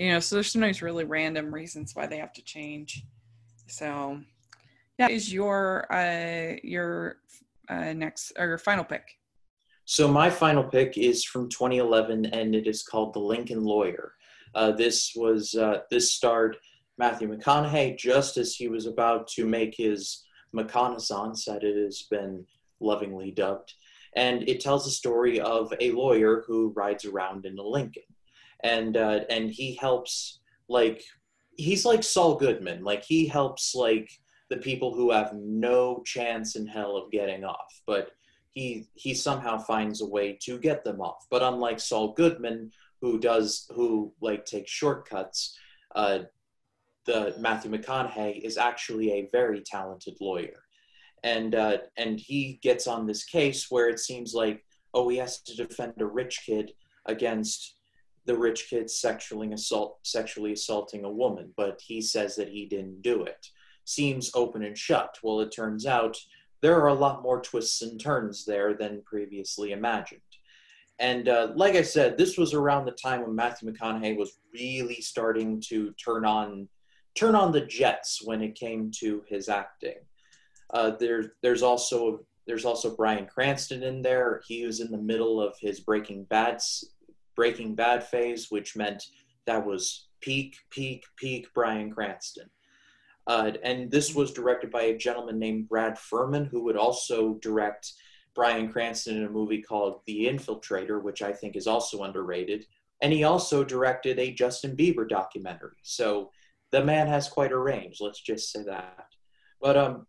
you 0.00 0.08
know, 0.08 0.18
so 0.20 0.36
there's 0.36 0.50
sometimes 0.50 0.80
really 0.80 1.04
random 1.04 1.52
reasons 1.52 1.94
why 1.94 2.06
they 2.06 2.16
have 2.16 2.32
to 2.32 2.42
change. 2.42 3.04
So, 3.66 4.18
yeah, 4.98 5.08
is 5.10 5.30
your 5.30 5.92
uh, 5.92 6.56
your 6.62 7.16
uh, 7.68 7.92
next 7.92 8.32
or 8.38 8.46
your 8.46 8.56
final 8.56 8.82
pick? 8.82 9.18
So 9.84 10.08
my 10.08 10.30
final 10.30 10.64
pick 10.64 10.96
is 10.96 11.22
from 11.22 11.50
2011, 11.50 12.24
and 12.24 12.54
it 12.54 12.66
is 12.66 12.82
called 12.82 13.12
The 13.12 13.18
Lincoln 13.18 13.62
Lawyer. 13.62 14.14
Uh, 14.54 14.72
this 14.72 15.12
was 15.14 15.54
uh, 15.54 15.78
this 15.90 16.12
starred 16.12 16.56
Matthew 16.98 17.28
McConaughey 17.28 17.96
just 17.98 18.36
as 18.36 18.54
he 18.54 18.68
was 18.68 18.86
about 18.86 19.28
to 19.28 19.46
make 19.46 19.74
his 19.76 20.24
McConaissance, 20.54 21.44
that 21.44 21.62
it 21.62 21.82
has 21.82 22.02
been 22.10 22.44
lovingly 22.80 23.30
dubbed, 23.30 23.74
and 24.16 24.48
it 24.48 24.60
tells 24.60 24.84
the 24.84 24.90
story 24.90 25.40
of 25.40 25.72
a 25.80 25.92
lawyer 25.92 26.42
who 26.46 26.72
rides 26.74 27.04
around 27.04 27.46
in 27.46 27.58
a 27.58 27.62
Lincoln, 27.62 28.02
and 28.64 28.96
uh, 28.96 29.20
and 29.30 29.50
he 29.50 29.76
helps 29.76 30.40
like 30.68 31.02
he's 31.56 31.84
like 31.84 32.02
Saul 32.02 32.36
Goodman, 32.36 32.82
like 32.82 33.04
he 33.04 33.26
helps 33.26 33.74
like 33.74 34.10
the 34.48 34.56
people 34.56 34.92
who 34.92 35.12
have 35.12 35.32
no 35.34 36.02
chance 36.04 36.56
in 36.56 36.66
hell 36.66 36.96
of 36.96 37.10
getting 37.10 37.44
off, 37.44 37.80
but 37.86 38.10
he 38.52 38.86
he 38.94 39.14
somehow 39.14 39.58
finds 39.58 40.00
a 40.00 40.06
way 40.06 40.36
to 40.42 40.58
get 40.58 40.84
them 40.84 41.00
off. 41.00 41.24
But 41.30 41.42
unlike 41.42 41.78
Saul 41.80 42.12
Goodman, 42.12 42.72
who 43.00 43.18
does 43.18 43.66
who 43.74 44.12
like 44.20 44.44
takes 44.44 44.70
shortcuts, 44.70 45.56
uh, 45.94 46.20
the 47.06 47.34
Matthew 47.38 47.70
McConaughey 47.70 48.40
is 48.42 48.56
actually 48.56 49.12
a 49.12 49.28
very 49.32 49.62
talented 49.62 50.14
lawyer, 50.20 50.64
and 51.22 51.54
uh, 51.54 51.78
and 51.96 52.18
he 52.18 52.58
gets 52.62 52.86
on 52.86 53.06
this 53.06 53.24
case 53.24 53.70
where 53.70 53.88
it 53.88 54.00
seems 54.00 54.34
like 54.34 54.64
oh 54.92 55.08
he 55.08 55.16
has 55.18 55.40
to 55.42 55.56
defend 55.56 55.94
a 56.00 56.06
rich 56.06 56.42
kid 56.44 56.72
against 57.06 57.76
the 58.26 58.36
rich 58.36 58.66
kid 58.68 58.90
sexually 58.90 59.52
assault 59.52 59.98
sexually 60.02 60.52
assaulting 60.52 61.04
a 61.04 61.10
woman, 61.10 61.52
but 61.56 61.80
he 61.84 62.00
says 62.02 62.36
that 62.36 62.48
he 62.48 62.66
didn't 62.66 63.02
do 63.02 63.24
it. 63.24 63.46
Seems 63.84 64.30
open 64.34 64.62
and 64.62 64.76
shut. 64.76 65.18
Well, 65.22 65.40
it 65.40 65.50
turns 65.50 65.86
out 65.86 66.16
there 66.60 66.78
are 66.80 66.88
a 66.88 66.94
lot 66.94 67.22
more 67.22 67.40
twists 67.40 67.82
and 67.82 67.98
turns 67.98 68.44
there 68.44 68.74
than 68.74 69.02
previously 69.04 69.72
imagined. 69.72 70.20
And 71.00 71.28
uh, 71.28 71.52
like 71.56 71.76
I 71.76 71.82
said, 71.82 72.18
this 72.18 72.36
was 72.36 72.52
around 72.52 72.84
the 72.84 72.92
time 72.92 73.22
when 73.22 73.34
Matthew 73.34 73.72
McConaughey 73.72 74.16
was 74.16 74.38
really 74.52 75.00
starting 75.00 75.60
to 75.68 75.92
turn 75.92 76.24
on 76.26 76.68
turn 77.16 77.34
on 77.34 77.50
the 77.50 77.62
jets 77.62 78.20
when 78.24 78.40
it 78.40 78.54
came 78.54 78.90
to 78.98 79.22
his 79.26 79.48
acting. 79.48 79.96
Uh, 80.72 80.92
there, 81.00 81.32
there's 81.42 81.62
also 81.62 82.24
there's 82.46 82.64
also 82.64 82.94
Bryan 82.94 83.26
Cranston 83.26 83.82
in 83.82 84.02
there. 84.02 84.42
He 84.46 84.64
was 84.64 84.80
in 84.80 84.90
the 84.90 84.98
middle 84.98 85.40
of 85.40 85.54
his 85.58 85.80
Breaking 85.80 86.24
Bad 86.24 86.60
Breaking 87.34 87.74
Bad 87.74 88.04
phase, 88.04 88.50
which 88.50 88.76
meant 88.76 89.04
that 89.46 89.64
was 89.64 90.08
peak, 90.20 90.56
peak, 90.70 91.04
peak 91.16 91.52
Bryan 91.54 91.90
Cranston. 91.90 92.50
Uh, 93.26 93.52
and 93.62 93.90
this 93.90 94.14
was 94.14 94.32
directed 94.32 94.70
by 94.70 94.82
a 94.82 94.96
gentleman 94.96 95.38
named 95.38 95.68
Brad 95.68 95.98
Furman, 95.98 96.44
who 96.44 96.64
would 96.64 96.76
also 96.76 97.34
direct 97.34 97.92
Bryan 98.34 98.70
Cranston 98.70 99.16
in 99.16 99.24
a 99.24 99.30
movie 99.30 99.62
called 99.62 100.00
The 100.06 100.26
Infiltrator, 100.26 101.02
which 101.02 101.22
I 101.22 101.32
think 101.32 101.56
is 101.56 101.66
also 101.66 102.02
underrated. 102.04 102.66
And 103.02 103.12
he 103.12 103.24
also 103.24 103.64
directed 103.64 104.18
a 104.18 104.32
Justin 104.32 104.76
Bieber 104.76 105.08
documentary. 105.08 105.78
So 105.82 106.30
the 106.70 106.84
man 106.84 107.06
has 107.08 107.28
quite 107.28 107.52
a 107.52 107.58
range, 107.58 107.98
let's 108.00 108.20
just 108.20 108.52
say 108.52 108.62
that. 108.64 109.06
But 109.60 109.76
um, 109.76 110.06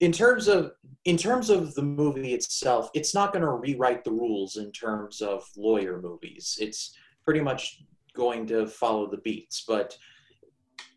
in 0.00 0.12
terms 0.12 0.48
of 0.48 0.72
in 1.04 1.16
terms 1.16 1.50
of 1.50 1.74
the 1.74 1.82
movie 1.82 2.34
itself, 2.34 2.90
it's 2.94 3.14
not 3.14 3.32
going 3.32 3.44
to 3.44 3.50
rewrite 3.50 4.04
the 4.04 4.12
rules 4.12 4.56
in 4.56 4.70
terms 4.72 5.20
of 5.20 5.44
lawyer 5.56 6.00
movies. 6.00 6.58
It's 6.60 6.94
pretty 7.24 7.40
much 7.40 7.82
going 8.14 8.46
to 8.48 8.66
follow 8.66 9.10
the 9.10 9.18
beats, 9.18 9.64
but 9.66 9.96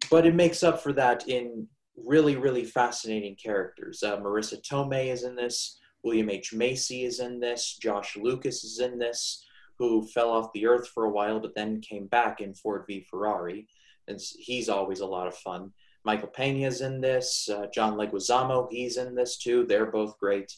but 0.09 0.25
it 0.25 0.35
makes 0.35 0.63
up 0.63 0.81
for 0.81 0.93
that 0.93 1.27
in 1.27 1.67
really 1.95 2.35
really 2.35 2.63
fascinating 2.63 3.35
characters. 3.35 4.03
Uh, 4.03 4.17
Marisa 4.17 4.61
Tomei 4.61 5.07
is 5.07 5.23
in 5.23 5.35
this. 5.35 5.79
William 6.03 6.29
H 6.29 6.53
Macy 6.53 7.03
is 7.03 7.19
in 7.19 7.39
this. 7.39 7.77
Josh 7.77 8.17
Lucas 8.17 8.63
is 8.63 8.79
in 8.79 8.97
this, 8.97 9.45
who 9.77 10.05
fell 10.07 10.29
off 10.29 10.53
the 10.53 10.65
earth 10.65 10.87
for 10.87 11.05
a 11.05 11.11
while 11.11 11.39
but 11.39 11.55
then 11.55 11.81
came 11.81 12.07
back 12.07 12.41
in 12.41 12.53
Ford 12.53 12.85
v 12.87 13.05
Ferrari, 13.09 13.67
and 14.07 14.19
he's 14.39 14.69
always 14.69 14.99
a 14.99 15.05
lot 15.05 15.27
of 15.27 15.35
fun. 15.37 15.71
Michael 16.03 16.29
Pena's 16.29 16.81
in 16.81 16.99
this. 16.99 17.47
Uh, 17.47 17.67
John 17.73 17.93
Leguizamo, 17.93 18.67
he's 18.71 18.97
in 18.97 19.13
this 19.13 19.37
too. 19.37 19.65
They're 19.65 19.91
both 19.91 20.17
great. 20.17 20.51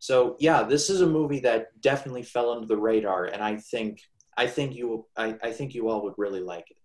So 0.00 0.36
yeah, 0.38 0.62
this 0.62 0.90
is 0.90 1.00
a 1.00 1.06
movie 1.06 1.40
that 1.40 1.80
definitely 1.80 2.22
fell 2.22 2.50
under 2.50 2.66
the 2.66 2.76
radar, 2.76 3.26
and 3.26 3.42
I 3.42 3.56
think 3.56 4.00
I 4.36 4.46
think 4.46 4.74
you 4.74 5.06
I, 5.16 5.36
I 5.42 5.52
think 5.52 5.74
you 5.74 5.88
all 5.88 6.02
would 6.04 6.14
really 6.16 6.40
like 6.40 6.70
it. 6.70 6.76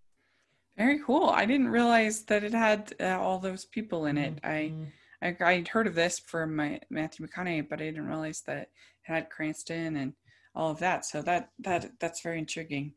Very 0.77 0.99
cool. 1.05 1.29
I 1.29 1.45
didn't 1.45 1.67
realize 1.67 2.23
that 2.23 2.43
it 2.43 2.53
had 2.53 2.93
uh, 2.99 3.19
all 3.19 3.37
those 3.37 3.65
people 3.65 4.07
in 4.07 4.17
it. 4.17 4.41
Mm-hmm. 4.41 4.83
I, 4.83 4.91
I 5.23 5.35
I'd 5.39 5.67
heard 5.67 5.87
of 5.87 5.95
this 5.95 6.19
from 6.19 6.55
my 6.55 6.79
Matthew 6.89 7.25
McConaughey, 7.25 7.67
but 7.69 7.81
I 7.81 7.85
didn't 7.85 8.07
realize 8.07 8.41
that 8.45 8.57
it 8.57 8.69
had 9.03 9.29
Cranston 9.29 9.95
and 9.95 10.13
all 10.55 10.71
of 10.71 10.79
that. 10.79 11.05
So 11.05 11.21
that 11.21 11.49
that 11.59 11.91
that's 11.99 12.21
very 12.21 12.39
intriguing. 12.39 12.93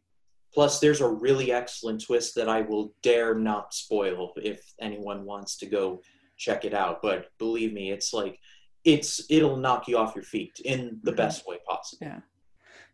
Plus, 0.53 0.81
there's 0.81 1.01
a 1.01 1.09
really 1.09 1.53
excellent 1.53 2.03
twist 2.05 2.35
that 2.35 2.49
I 2.49 2.63
will 2.63 2.95
dare 3.03 3.35
not 3.35 3.75
spoil 3.75 4.33
if 4.37 4.73
anyone 4.81 5.25
wants 5.25 5.57
to 5.59 5.67
go 5.67 6.01
check 6.39 6.65
it 6.65 6.75
out. 6.75 7.01
But 7.03 7.31
believe 7.39 7.73
me, 7.73 7.91
it's 7.91 8.13
like 8.13 8.39
it's 8.85 9.25
it'll 9.31 9.57
knock 9.57 9.89
you 9.89 9.99
off 9.99 10.15
your 10.15 10.25
feet 10.25 10.61
in 10.65 10.99
the 11.03 11.11
mm-hmm. 11.11 11.17
best 11.17 11.47
way 11.47 11.59
possible. 11.67 12.07
Yeah. 12.07 12.21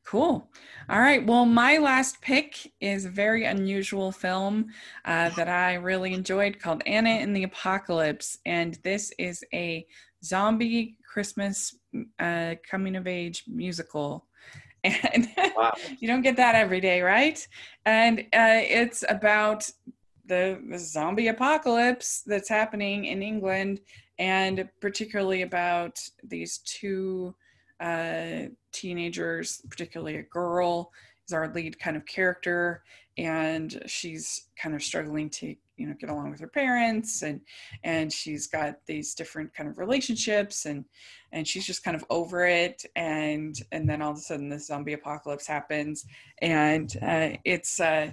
Cool. 0.04 0.50
All 0.88 1.00
right. 1.00 1.24
Well, 1.24 1.46
my 1.46 1.78
last 1.78 2.20
pick 2.20 2.72
is 2.80 3.04
a 3.04 3.10
very 3.10 3.44
unusual 3.44 4.10
film 4.10 4.66
uh, 5.04 5.30
that 5.36 5.48
I 5.48 5.74
really 5.74 6.12
enjoyed 6.12 6.58
called 6.58 6.82
Anna 6.86 7.10
and 7.10 7.34
the 7.34 7.44
Apocalypse. 7.44 8.38
And 8.44 8.78
this 8.82 9.12
is 9.18 9.44
a 9.54 9.86
zombie 10.24 10.96
Christmas 11.06 11.76
uh, 12.18 12.56
coming 12.68 12.96
of 12.96 13.06
age 13.06 13.44
musical. 13.46 14.26
And 14.84 15.28
wow. 15.56 15.72
you 16.00 16.08
don't 16.08 16.22
get 16.22 16.36
that 16.38 16.56
every 16.56 16.80
day, 16.80 17.02
right? 17.02 17.46
And 17.86 18.18
uh, 18.32 18.58
it's 18.58 19.04
about 19.08 19.70
the, 20.26 20.60
the 20.68 20.76
zombie 20.76 21.28
apocalypse 21.28 22.22
that's 22.26 22.48
happening 22.48 23.04
in 23.04 23.22
England, 23.22 23.78
and 24.18 24.68
particularly 24.80 25.42
about 25.42 26.00
these 26.24 26.58
two 26.58 27.32
uh, 27.78 28.46
teenagers, 28.72 29.62
particularly 29.68 30.16
a 30.16 30.22
girl, 30.22 30.90
is 31.26 31.32
our 31.32 31.52
lead 31.52 31.78
kind 31.78 31.96
of 31.96 32.06
character, 32.06 32.82
and 33.18 33.82
she's 33.86 34.48
kind 34.60 34.74
of 34.74 34.82
struggling 34.82 35.28
to 35.30 35.54
you 35.76 35.86
know 35.86 35.94
get 35.98 36.10
along 36.10 36.30
with 36.30 36.40
her 36.40 36.48
parents, 36.48 37.22
and 37.22 37.40
and 37.84 38.12
she's 38.12 38.46
got 38.46 38.76
these 38.86 39.14
different 39.14 39.52
kind 39.54 39.68
of 39.68 39.78
relationships, 39.78 40.66
and 40.66 40.84
and 41.32 41.46
she's 41.46 41.66
just 41.66 41.84
kind 41.84 41.96
of 41.96 42.04
over 42.10 42.46
it, 42.46 42.84
and 42.96 43.56
and 43.72 43.88
then 43.88 44.02
all 44.02 44.12
of 44.12 44.18
a 44.18 44.20
sudden 44.20 44.48
the 44.48 44.58
zombie 44.58 44.92
apocalypse 44.94 45.46
happens, 45.46 46.04
and 46.40 46.96
uh, 47.02 47.30
it's 47.44 47.80
uh, 47.80 48.10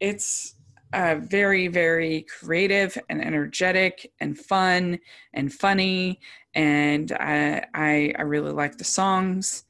it's 0.00 0.54
uh, 0.92 1.16
very 1.20 1.68
very 1.68 2.22
creative 2.22 2.96
and 3.08 3.24
energetic 3.24 4.12
and 4.20 4.38
fun 4.38 4.98
and 5.34 5.52
funny. 5.52 6.20
And 6.54 7.12
I, 7.12 7.64
I, 7.74 8.14
I 8.18 8.22
really 8.22 8.52
like 8.52 8.78
the 8.78 8.84
songs, 8.84 9.64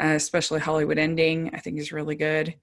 uh, 0.00 0.14
especially 0.14 0.60
Hollywood 0.60 0.98
Ending. 0.98 1.50
I 1.54 1.58
think 1.58 1.78
is 1.78 1.92
really 1.92 2.16
good, 2.16 2.54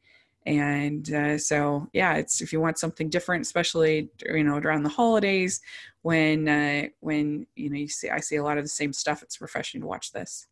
and 0.46 1.12
uh, 1.14 1.38
so 1.38 1.88
yeah, 1.94 2.16
it's 2.16 2.42
if 2.42 2.54
you 2.54 2.62
want 2.62 2.78
something 2.78 3.10
different, 3.10 3.42
especially 3.42 4.10
you 4.26 4.44
know 4.44 4.58
around 4.58 4.84
the 4.84 4.90
holidays 4.90 5.62
when 6.02 6.48
uh, 6.48 6.84
when 7.00 7.48
you 7.56 7.70
know 7.70 7.78
you 7.78 7.88
see 7.88 8.10
I 8.10 8.20
see 8.20 8.36
a 8.36 8.44
lot 8.44 8.58
of 8.58 8.64
the 8.64 8.70
same 8.70 8.94
stuff. 8.94 9.24
It's 9.24 9.42
refreshing 9.42 9.82
to 9.82 9.88
watch 9.88 10.12
this. 10.12 10.48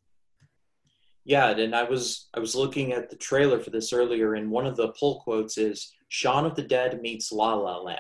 Yeah, 1.25 1.51
and 1.51 1.75
I 1.75 1.83
was 1.83 2.27
I 2.33 2.39
was 2.39 2.55
looking 2.55 2.91
at 2.91 3.09
the 3.09 3.15
trailer 3.15 3.59
for 3.59 3.69
this 3.69 3.93
earlier, 3.93 4.33
and 4.33 4.51
one 4.51 4.65
of 4.65 4.75
the 4.75 4.89
pull 4.99 5.21
quotes 5.21 5.57
is 5.57 5.93
"Shaun 6.09 6.45
of 6.45 6.55
the 6.55 6.63
Dead 6.63 7.01
meets 7.01 7.31
La 7.31 7.53
La 7.53 7.79
Land." 7.79 7.99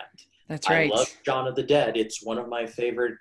That's 0.49 0.69
right. 0.69 0.91
I 0.91 0.95
love 0.95 1.09
Shaun 1.25 1.47
of 1.47 1.55
the 1.55 1.63
Dead. 1.63 1.95
It's 1.95 2.23
one 2.23 2.37
of 2.37 2.49
my 2.49 2.65
favorite 2.65 3.17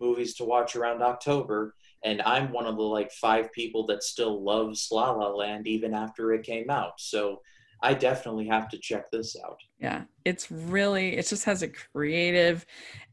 movies 0.00 0.34
to 0.36 0.44
watch 0.44 0.74
around 0.74 1.02
October. 1.02 1.74
And 2.04 2.20
I'm 2.22 2.52
one 2.52 2.66
of 2.66 2.76
the 2.76 2.82
like 2.82 3.12
five 3.12 3.52
people 3.52 3.86
that 3.86 4.02
still 4.02 4.42
loves 4.42 4.88
La 4.90 5.12
La 5.12 5.28
Land 5.28 5.66
even 5.66 5.94
after 5.94 6.32
it 6.32 6.44
came 6.44 6.70
out. 6.70 6.94
So 6.98 7.40
I 7.82 7.94
definitely 7.94 8.46
have 8.46 8.68
to 8.70 8.78
check 8.78 9.10
this 9.10 9.36
out. 9.44 9.58
Yeah, 9.78 10.04
it's 10.24 10.50
really, 10.50 11.16
it 11.16 11.26
just 11.26 11.44
has 11.44 11.62
a 11.62 11.68
creative 11.68 12.64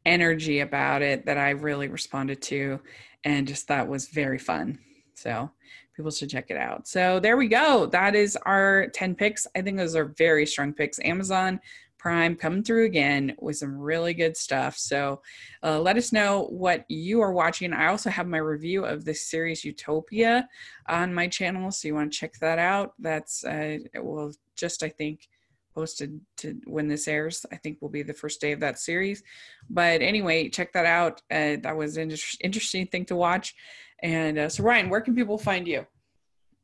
energy 0.05 0.59
about 0.59 1.01
it 1.01 1.25
that 1.25 1.37
I 1.37 1.51
really 1.51 1.87
responded 1.87 2.41
to 2.43 2.79
and 3.23 3.47
just 3.47 3.67
thought 3.67 3.87
was 3.87 4.07
very 4.07 4.37
fun. 4.37 4.79
So 5.15 5.49
people 5.95 6.11
should 6.11 6.29
check 6.29 6.49
it 6.49 6.57
out. 6.57 6.87
So 6.87 7.19
there 7.19 7.35
we 7.35 7.47
go. 7.47 7.87
That 7.87 8.15
is 8.15 8.37
our 8.45 8.87
10 8.93 9.15
picks. 9.15 9.45
I 9.55 9.61
think 9.61 9.77
those 9.77 9.95
are 9.95 10.13
very 10.17 10.45
strong 10.45 10.73
picks. 10.73 10.99
Amazon 11.03 11.59
Prime 11.99 12.35
coming 12.35 12.63
through 12.63 12.85
again 12.85 13.35
with 13.39 13.57
some 13.57 13.77
really 13.77 14.13
good 14.13 14.35
stuff. 14.35 14.77
So 14.77 15.21
uh, 15.61 15.79
let 15.79 15.97
us 15.97 16.11
know 16.11 16.47
what 16.49 16.85
you 16.89 17.21
are 17.21 17.33
watching. 17.33 17.73
I 17.73 17.87
also 17.87 18.09
have 18.09 18.25
my 18.25 18.37
review 18.37 18.85
of 18.85 19.05
the 19.05 19.13
series 19.13 19.65
Utopia 19.65 20.47
on 20.87 21.13
my 21.13 21.27
channel. 21.27 21.69
So 21.71 21.87
you 21.87 21.95
want 21.95 22.11
to 22.11 22.17
check 22.17 22.33
that 22.39 22.57
out. 22.57 22.93
That's, 22.97 23.43
uh, 23.43 23.79
it 23.93 24.03
will 24.03 24.31
just, 24.55 24.81
I 24.81 24.89
think, 24.89 25.27
posted 25.75 26.19
to 26.37 26.59
when 26.65 26.87
this 26.87 27.07
airs. 27.07 27.45
I 27.51 27.57
think 27.57 27.81
will 27.81 27.89
be 27.89 28.01
the 28.03 28.13
first 28.13 28.41
day 28.41 28.53
of 28.53 28.59
that 28.61 28.79
series. 28.79 29.21
But 29.69 30.01
anyway, 30.01 30.49
check 30.49 30.73
that 30.73 30.85
out. 30.85 31.21
Uh, 31.29 31.57
that 31.61 31.75
was 31.75 31.97
an 31.97 32.03
inter- 32.03 32.37
interesting 32.41 32.87
thing 32.87 33.05
to 33.05 33.15
watch. 33.15 33.55
And 34.01 34.37
uh, 34.39 34.49
so, 34.49 34.63
Ryan, 34.63 34.89
where 34.89 35.01
can 35.01 35.15
people 35.15 35.37
find 35.37 35.67
you? 35.67 35.85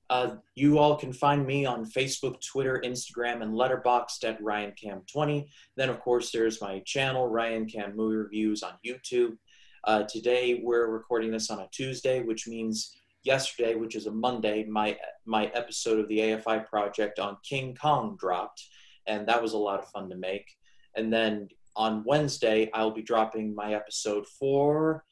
Uh, 0.10 0.36
you 0.54 0.78
all 0.78 0.96
can 0.96 1.12
find 1.12 1.46
me 1.46 1.66
on 1.66 1.86
Facebook, 1.86 2.40
Twitter, 2.42 2.82
Instagram, 2.86 3.42
and 3.42 3.54
Letterboxd 3.54 4.24
at 4.24 4.42
RyanCam20. 4.42 5.48
Then, 5.76 5.90
of 5.90 6.00
course, 6.00 6.32
there's 6.32 6.62
my 6.62 6.80
channel, 6.86 7.28
Ryan 7.28 7.66
Cam 7.66 7.96
Movie 7.96 8.18
Reviews 8.18 8.62
on 8.62 8.74
YouTube. 8.86 9.38
Uh, 9.84 10.04
today, 10.04 10.62
we're 10.64 10.88
recording 10.88 11.32
this 11.32 11.50
on 11.50 11.60
a 11.60 11.68
Tuesday, 11.72 12.22
which 12.22 12.48
means 12.48 12.96
yesterday, 13.24 13.74
which 13.76 13.96
is 13.96 14.06
a 14.06 14.12
Monday, 14.12 14.64
my 14.66 14.98
my 15.26 15.48
episode 15.56 16.00
of 16.00 16.08
the 16.08 16.20
AFI 16.20 16.68
project 16.68 17.18
on 17.18 17.38
King 17.44 17.76
Kong 17.76 18.16
dropped, 18.20 18.64
and 19.08 19.28
that 19.28 19.42
was 19.42 19.54
a 19.54 19.58
lot 19.58 19.80
of 19.80 19.90
fun 19.90 20.10
to 20.10 20.16
make. 20.16 20.46
And 20.96 21.12
then 21.12 21.50
on 21.76 22.04
Wednesday, 22.06 22.70
I'll 22.74 22.92
be 22.92 23.02
dropping 23.02 23.56
my 23.56 23.74
episode 23.74 24.28
for 24.28 25.04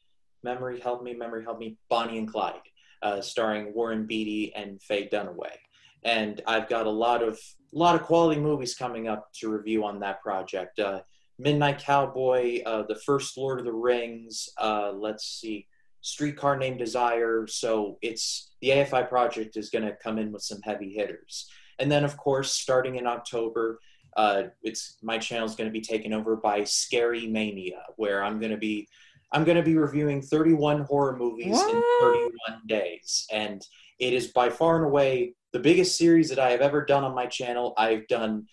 Memory 0.44 0.80
Help 0.80 1.04
Me, 1.04 1.14
Memory 1.14 1.44
Help 1.44 1.60
Me, 1.60 1.78
Bonnie 1.90 2.20
and 2.20 2.32
Clyde 2.32 2.62
uh, 3.04 3.22
starring 3.22 3.74
Warren 3.74 4.08
Beatty 4.08 4.54
and 4.56 4.82
Faye 4.82 5.08
Dunaway. 5.08 5.56
And 6.04 6.42
I've 6.48 6.68
got 6.68 6.88
a 6.88 6.92
lot 6.92 7.22
of 7.22 7.40
lot 7.72 7.96
of 7.96 8.04
quality 8.04 8.40
movies 8.40 8.76
coming 8.76 9.08
up 9.08 9.32
to 9.34 9.50
review 9.50 9.84
on 9.84 10.00
that 10.00 10.22
project. 10.22 10.80
Uh, 10.80 11.02
Midnight 11.40 11.80
Cowboy, 11.80 12.62
uh, 12.64 12.84
the 12.88 12.96
first 12.96 13.38
Lord 13.38 13.60
of 13.60 13.66
the 13.66 13.74
Rings. 13.74 14.50
Uh, 14.58 14.92
let's 14.92 15.26
see, 15.26 15.68
Streetcar 16.02 16.58
Named 16.58 16.78
Desire. 16.78 17.48
So 17.48 17.98
it's 18.02 18.52
the 18.62 18.70
AFI 18.70 19.10
project 19.10 19.58
is 19.58 19.70
going 19.70 19.86
to 19.86 19.96
come 19.96 20.20
in 20.20 20.32
with 20.32 20.44
some 20.44 20.62
heavy 20.62 20.94
hitters. 20.94 21.50
And 21.80 21.92
then, 21.92 22.06
of 22.06 22.18
course, 22.18 22.54
starting 22.54 22.98
in 22.98 23.08
October, 23.08 23.80
uh, 24.16 24.44
it's 24.62 24.98
my 25.02 25.18
channel 25.18 25.48
is 25.48 25.56
going 25.56 25.68
to 25.68 25.74
be 25.74 25.82
taken 25.82 26.14
over 26.14 26.36
by 26.36 26.64
Scary 26.64 27.26
Mania, 27.26 27.82
where 27.96 28.24
I'm 28.24 28.40
going 28.40 28.52
to 28.52 28.58
be 28.58 28.88
I'm 29.34 29.44
going 29.44 29.58
to 29.58 29.64
be 29.64 29.76
reviewing 29.76 30.22
31 30.22 30.82
horror 30.82 31.18
movies 31.18 31.54
what? 31.54 31.74
in 31.74 31.82
31 32.02 32.62
days. 32.68 33.26
And 33.32 33.66
it 34.00 34.14
is 34.14 34.28
by 34.28 34.50
far 34.50 34.78
and 34.78 34.86
away 34.86 35.34
the 35.52 35.60
biggest 35.60 35.98
series 35.98 36.30
that 36.30 36.40
I 36.40 36.52
have 36.52 36.62
ever 36.62 36.86
done 36.86 37.04
on 37.04 37.16
my 37.16 37.26
channel. 37.26 37.74
I've 37.78 38.08
done 38.08 38.48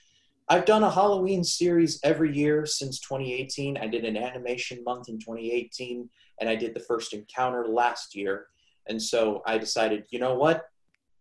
I've 0.49 0.65
done 0.65 0.83
a 0.83 0.91
Halloween 0.91 1.45
series 1.45 2.01
every 2.03 2.35
year 2.35 2.67
since 2.67 2.99
2018. 2.99 3.77
I 3.77 3.87
did 3.87 4.05
an 4.05 4.17
animation 4.17 4.83
month 4.83 5.09
in 5.09 5.17
2018 5.21 6.11
and 6.41 6.49
I 6.51 6.57
did 6.57 6.75
the 6.75 6.81
first 6.81 7.15
encounter 7.15 7.69
last 7.69 8.17
year. 8.17 8.47
And 8.89 9.01
so 9.01 9.43
I 9.47 9.59
decided, 9.59 10.07
you 10.11 10.19
know 10.19 10.35
what? 10.35 10.65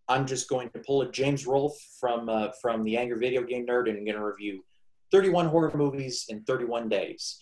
I'm 0.07 0.25
just 0.25 0.49
going 0.49 0.71
to 0.71 0.79
pull 0.79 1.03
a 1.03 1.11
James 1.11 1.45
Rolfe 1.45 1.79
from 1.99 2.27
uh, 2.27 2.47
from 2.59 2.83
the 2.83 2.97
Angry 2.97 3.19
Video 3.19 3.43
Game 3.43 3.67
Nerd 3.67 3.87
and 3.89 3.97
I'm 3.97 4.05
going 4.05 4.17
to 4.17 4.25
review 4.25 4.63
31 5.11 5.47
horror 5.47 5.71
movies 5.75 6.25
in 6.29 6.43
31 6.43 6.89
days 6.89 7.39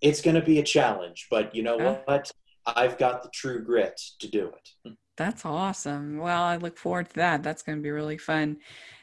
it's 0.00 0.20
going 0.20 0.36
to 0.36 0.42
be 0.42 0.58
a 0.58 0.62
challenge, 0.62 1.26
but 1.30 1.54
you 1.54 1.62
know 1.62 1.78
uh, 1.78 1.98
what? 2.04 2.30
I've 2.66 2.98
got 2.98 3.22
the 3.22 3.30
true 3.30 3.62
grit 3.64 4.00
to 4.20 4.28
do 4.28 4.48
it. 4.48 4.92
That's 5.16 5.44
awesome. 5.44 6.18
Well, 6.18 6.42
I 6.42 6.56
look 6.56 6.76
forward 6.76 7.08
to 7.10 7.14
that. 7.16 7.42
That's 7.42 7.62
going 7.62 7.78
to 7.78 7.82
be 7.82 7.90
really 7.90 8.18
fun. 8.18 8.58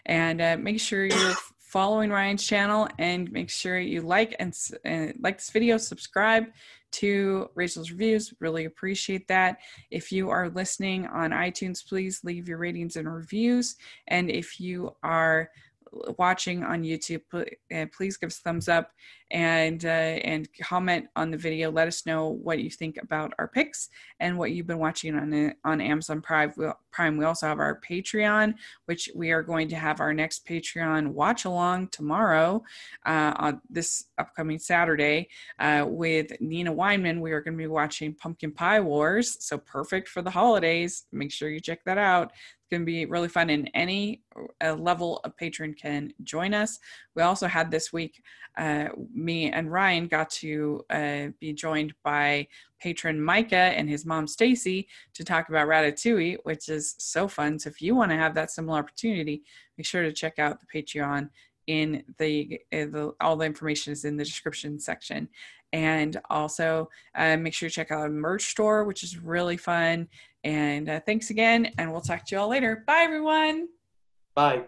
And 0.05 0.41
uh, 0.41 0.57
make 0.59 0.79
sure 0.79 1.05
you're 1.05 1.35
following 1.59 2.11
Ryan's 2.11 2.45
channel 2.45 2.87
and 2.99 3.31
make 3.31 3.49
sure 3.49 3.79
you 3.79 4.01
like 4.01 4.35
and 4.39 4.55
uh, 4.85 5.13
like 5.19 5.37
this 5.37 5.49
video, 5.49 5.77
subscribe 5.77 6.45
to 6.91 7.49
Rachel's 7.55 7.89
reviews. 7.89 8.31
Really 8.39 8.65
appreciate 8.65 9.27
that. 9.27 9.57
If 9.89 10.11
you 10.11 10.29
are 10.29 10.49
listening 10.49 11.07
on 11.07 11.31
iTunes, 11.31 11.83
please 11.83 12.19
leave 12.23 12.47
your 12.47 12.59
ratings 12.59 12.95
and 12.95 13.11
reviews. 13.11 13.75
And 14.07 14.29
if 14.29 14.59
you 14.59 14.95
are 15.01 15.49
watching 16.17 16.63
on 16.63 16.83
YouTube, 16.83 17.21
please 17.91 18.17
give 18.17 18.27
us 18.27 18.39
thumbs 18.39 18.67
up 18.67 18.91
and 19.33 19.85
uh, 19.85 19.87
and 19.87 20.47
comment 20.61 21.07
on 21.15 21.31
the 21.31 21.37
video. 21.37 21.71
Let 21.71 21.87
us 21.87 22.05
know 22.05 22.29
what 22.29 22.59
you 22.59 22.69
think 22.69 22.97
about 23.01 23.33
our 23.39 23.47
picks 23.47 23.89
and 24.19 24.37
what 24.37 24.51
you've 24.51 24.67
been 24.67 24.79
watching 24.79 25.15
on 25.15 25.53
on 25.65 25.81
Amazon 25.81 26.21
Prime. 26.21 26.53
Prime. 26.91 27.17
We 27.17 27.25
also 27.25 27.47
have 27.47 27.59
our 27.59 27.81
Patreon, 27.81 28.53
which 28.85 29.09
we 29.15 29.31
are 29.31 29.41
going 29.41 29.67
to 29.69 29.75
have 29.75 29.99
our 29.99 30.13
next 30.13 30.45
Patreon 30.47 31.07
watch 31.07 31.45
along 31.45 31.87
tomorrow, 31.87 32.63
uh, 33.07 33.33
on 33.37 33.61
this 33.69 34.05
upcoming 34.19 34.59
Saturday, 34.59 35.29
uh, 35.57 35.85
with 35.87 36.39
Nina 36.39 36.71
Weinman. 36.71 37.19
We 37.19 37.31
are 37.31 37.41
going 37.41 37.57
to 37.57 37.63
be 37.63 37.67
watching 37.67 38.13
Pumpkin 38.13 38.51
Pie 38.51 38.81
Wars, 38.81 39.43
so 39.43 39.57
perfect 39.57 40.07
for 40.07 40.21
the 40.21 40.29
holidays. 40.29 41.05
Make 41.11 41.31
sure 41.31 41.49
you 41.49 41.59
check 41.59 41.83
that 41.85 41.97
out 41.97 42.31
going 42.73 42.81
to 42.81 42.85
be 42.85 43.05
really 43.05 43.27
fun 43.27 43.51
and 43.51 43.69
any 43.75 44.23
uh, 44.63 44.73
level 44.73 45.21
of 45.23 45.37
patron 45.37 45.73
can 45.73 46.11
join 46.23 46.53
us. 46.53 46.79
We 47.15 47.21
also 47.21 47.47
had 47.47 47.69
this 47.69 47.93
week 47.93 48.23
uh, 48.57 48.89
me 49.13 49.51
and 49.51 49.71
ryan 49.71 50.07
got 50.07 50.29
to 50.29 50.83
uh, 50.89 51.27
be 51.39 51.53
joined 51.53 51.93
by 52.03 52.47
patron 52.79 53.19
micah 53.19 53.55
and 53.77 53.89
his 53.89 54.05
mom 54.05 54.27
stacy 54.27 54.87
to 55.13 55.23
talk 55.23 55.49
about 55.49 55.67
ratatouille 55.67 56.37
which 56.43 56.69
is 56.69 56.95
so 56.97 57.27
fun. 57.27 57.59
So 57.59 57.69
if 57.69 57.81
you 57.81 57.95
want 57.95 58.11
to 58.11 58.17
have 58.17 58.33
that 58.35 58.51
similar 58.51 58.79
opportunity 58.79 59.43
make 59.77 59.85
sure 59.85 60.03
to 60.03 60.11
check 60.11 60.39
out 60.39 60.59
the 60.59 60.67
patreon 60.81 61.29
in 61.67 62.03
the, 62.17 62.59
uh, 62.73 62.85
the 62.91 63.13
all 63.21 63.37
the 63.37 63.45
information 63.45 63.93
is 63.93 64.03
in 64.03 64.17
the 64.17 64.25
description 64.25 64.79
section 64.79 65.29
and 65.73 66.21
also 66.29 66.89
uh, 67.15 67.35
make 67.35 67.53
sure 67.53 67.67
to 67.67 67.75
check 67.75 67.91
out 67.91 67.99
our 67.99 68.09
merch 68.09 68.43
store 68.51 68.85
which 68.85 69.03
is 69.03 69.17
really 69.17 69.57
fun 69.57 70.07
and 70.43 70.89
uh, 70.89 70.99
thanks 70.99 71.29
again, 71.29 71.71
and 71.77 71.91
we'll 71.91 72.01
talk 72.01 72.25
to 72.25 72.35
you 72.35 72.41
all 72.41 72.49
later. 72.49 72.83
Bye, 72.85 73.03
everyone. 73.03 73.69
Bye. 74.35 74.63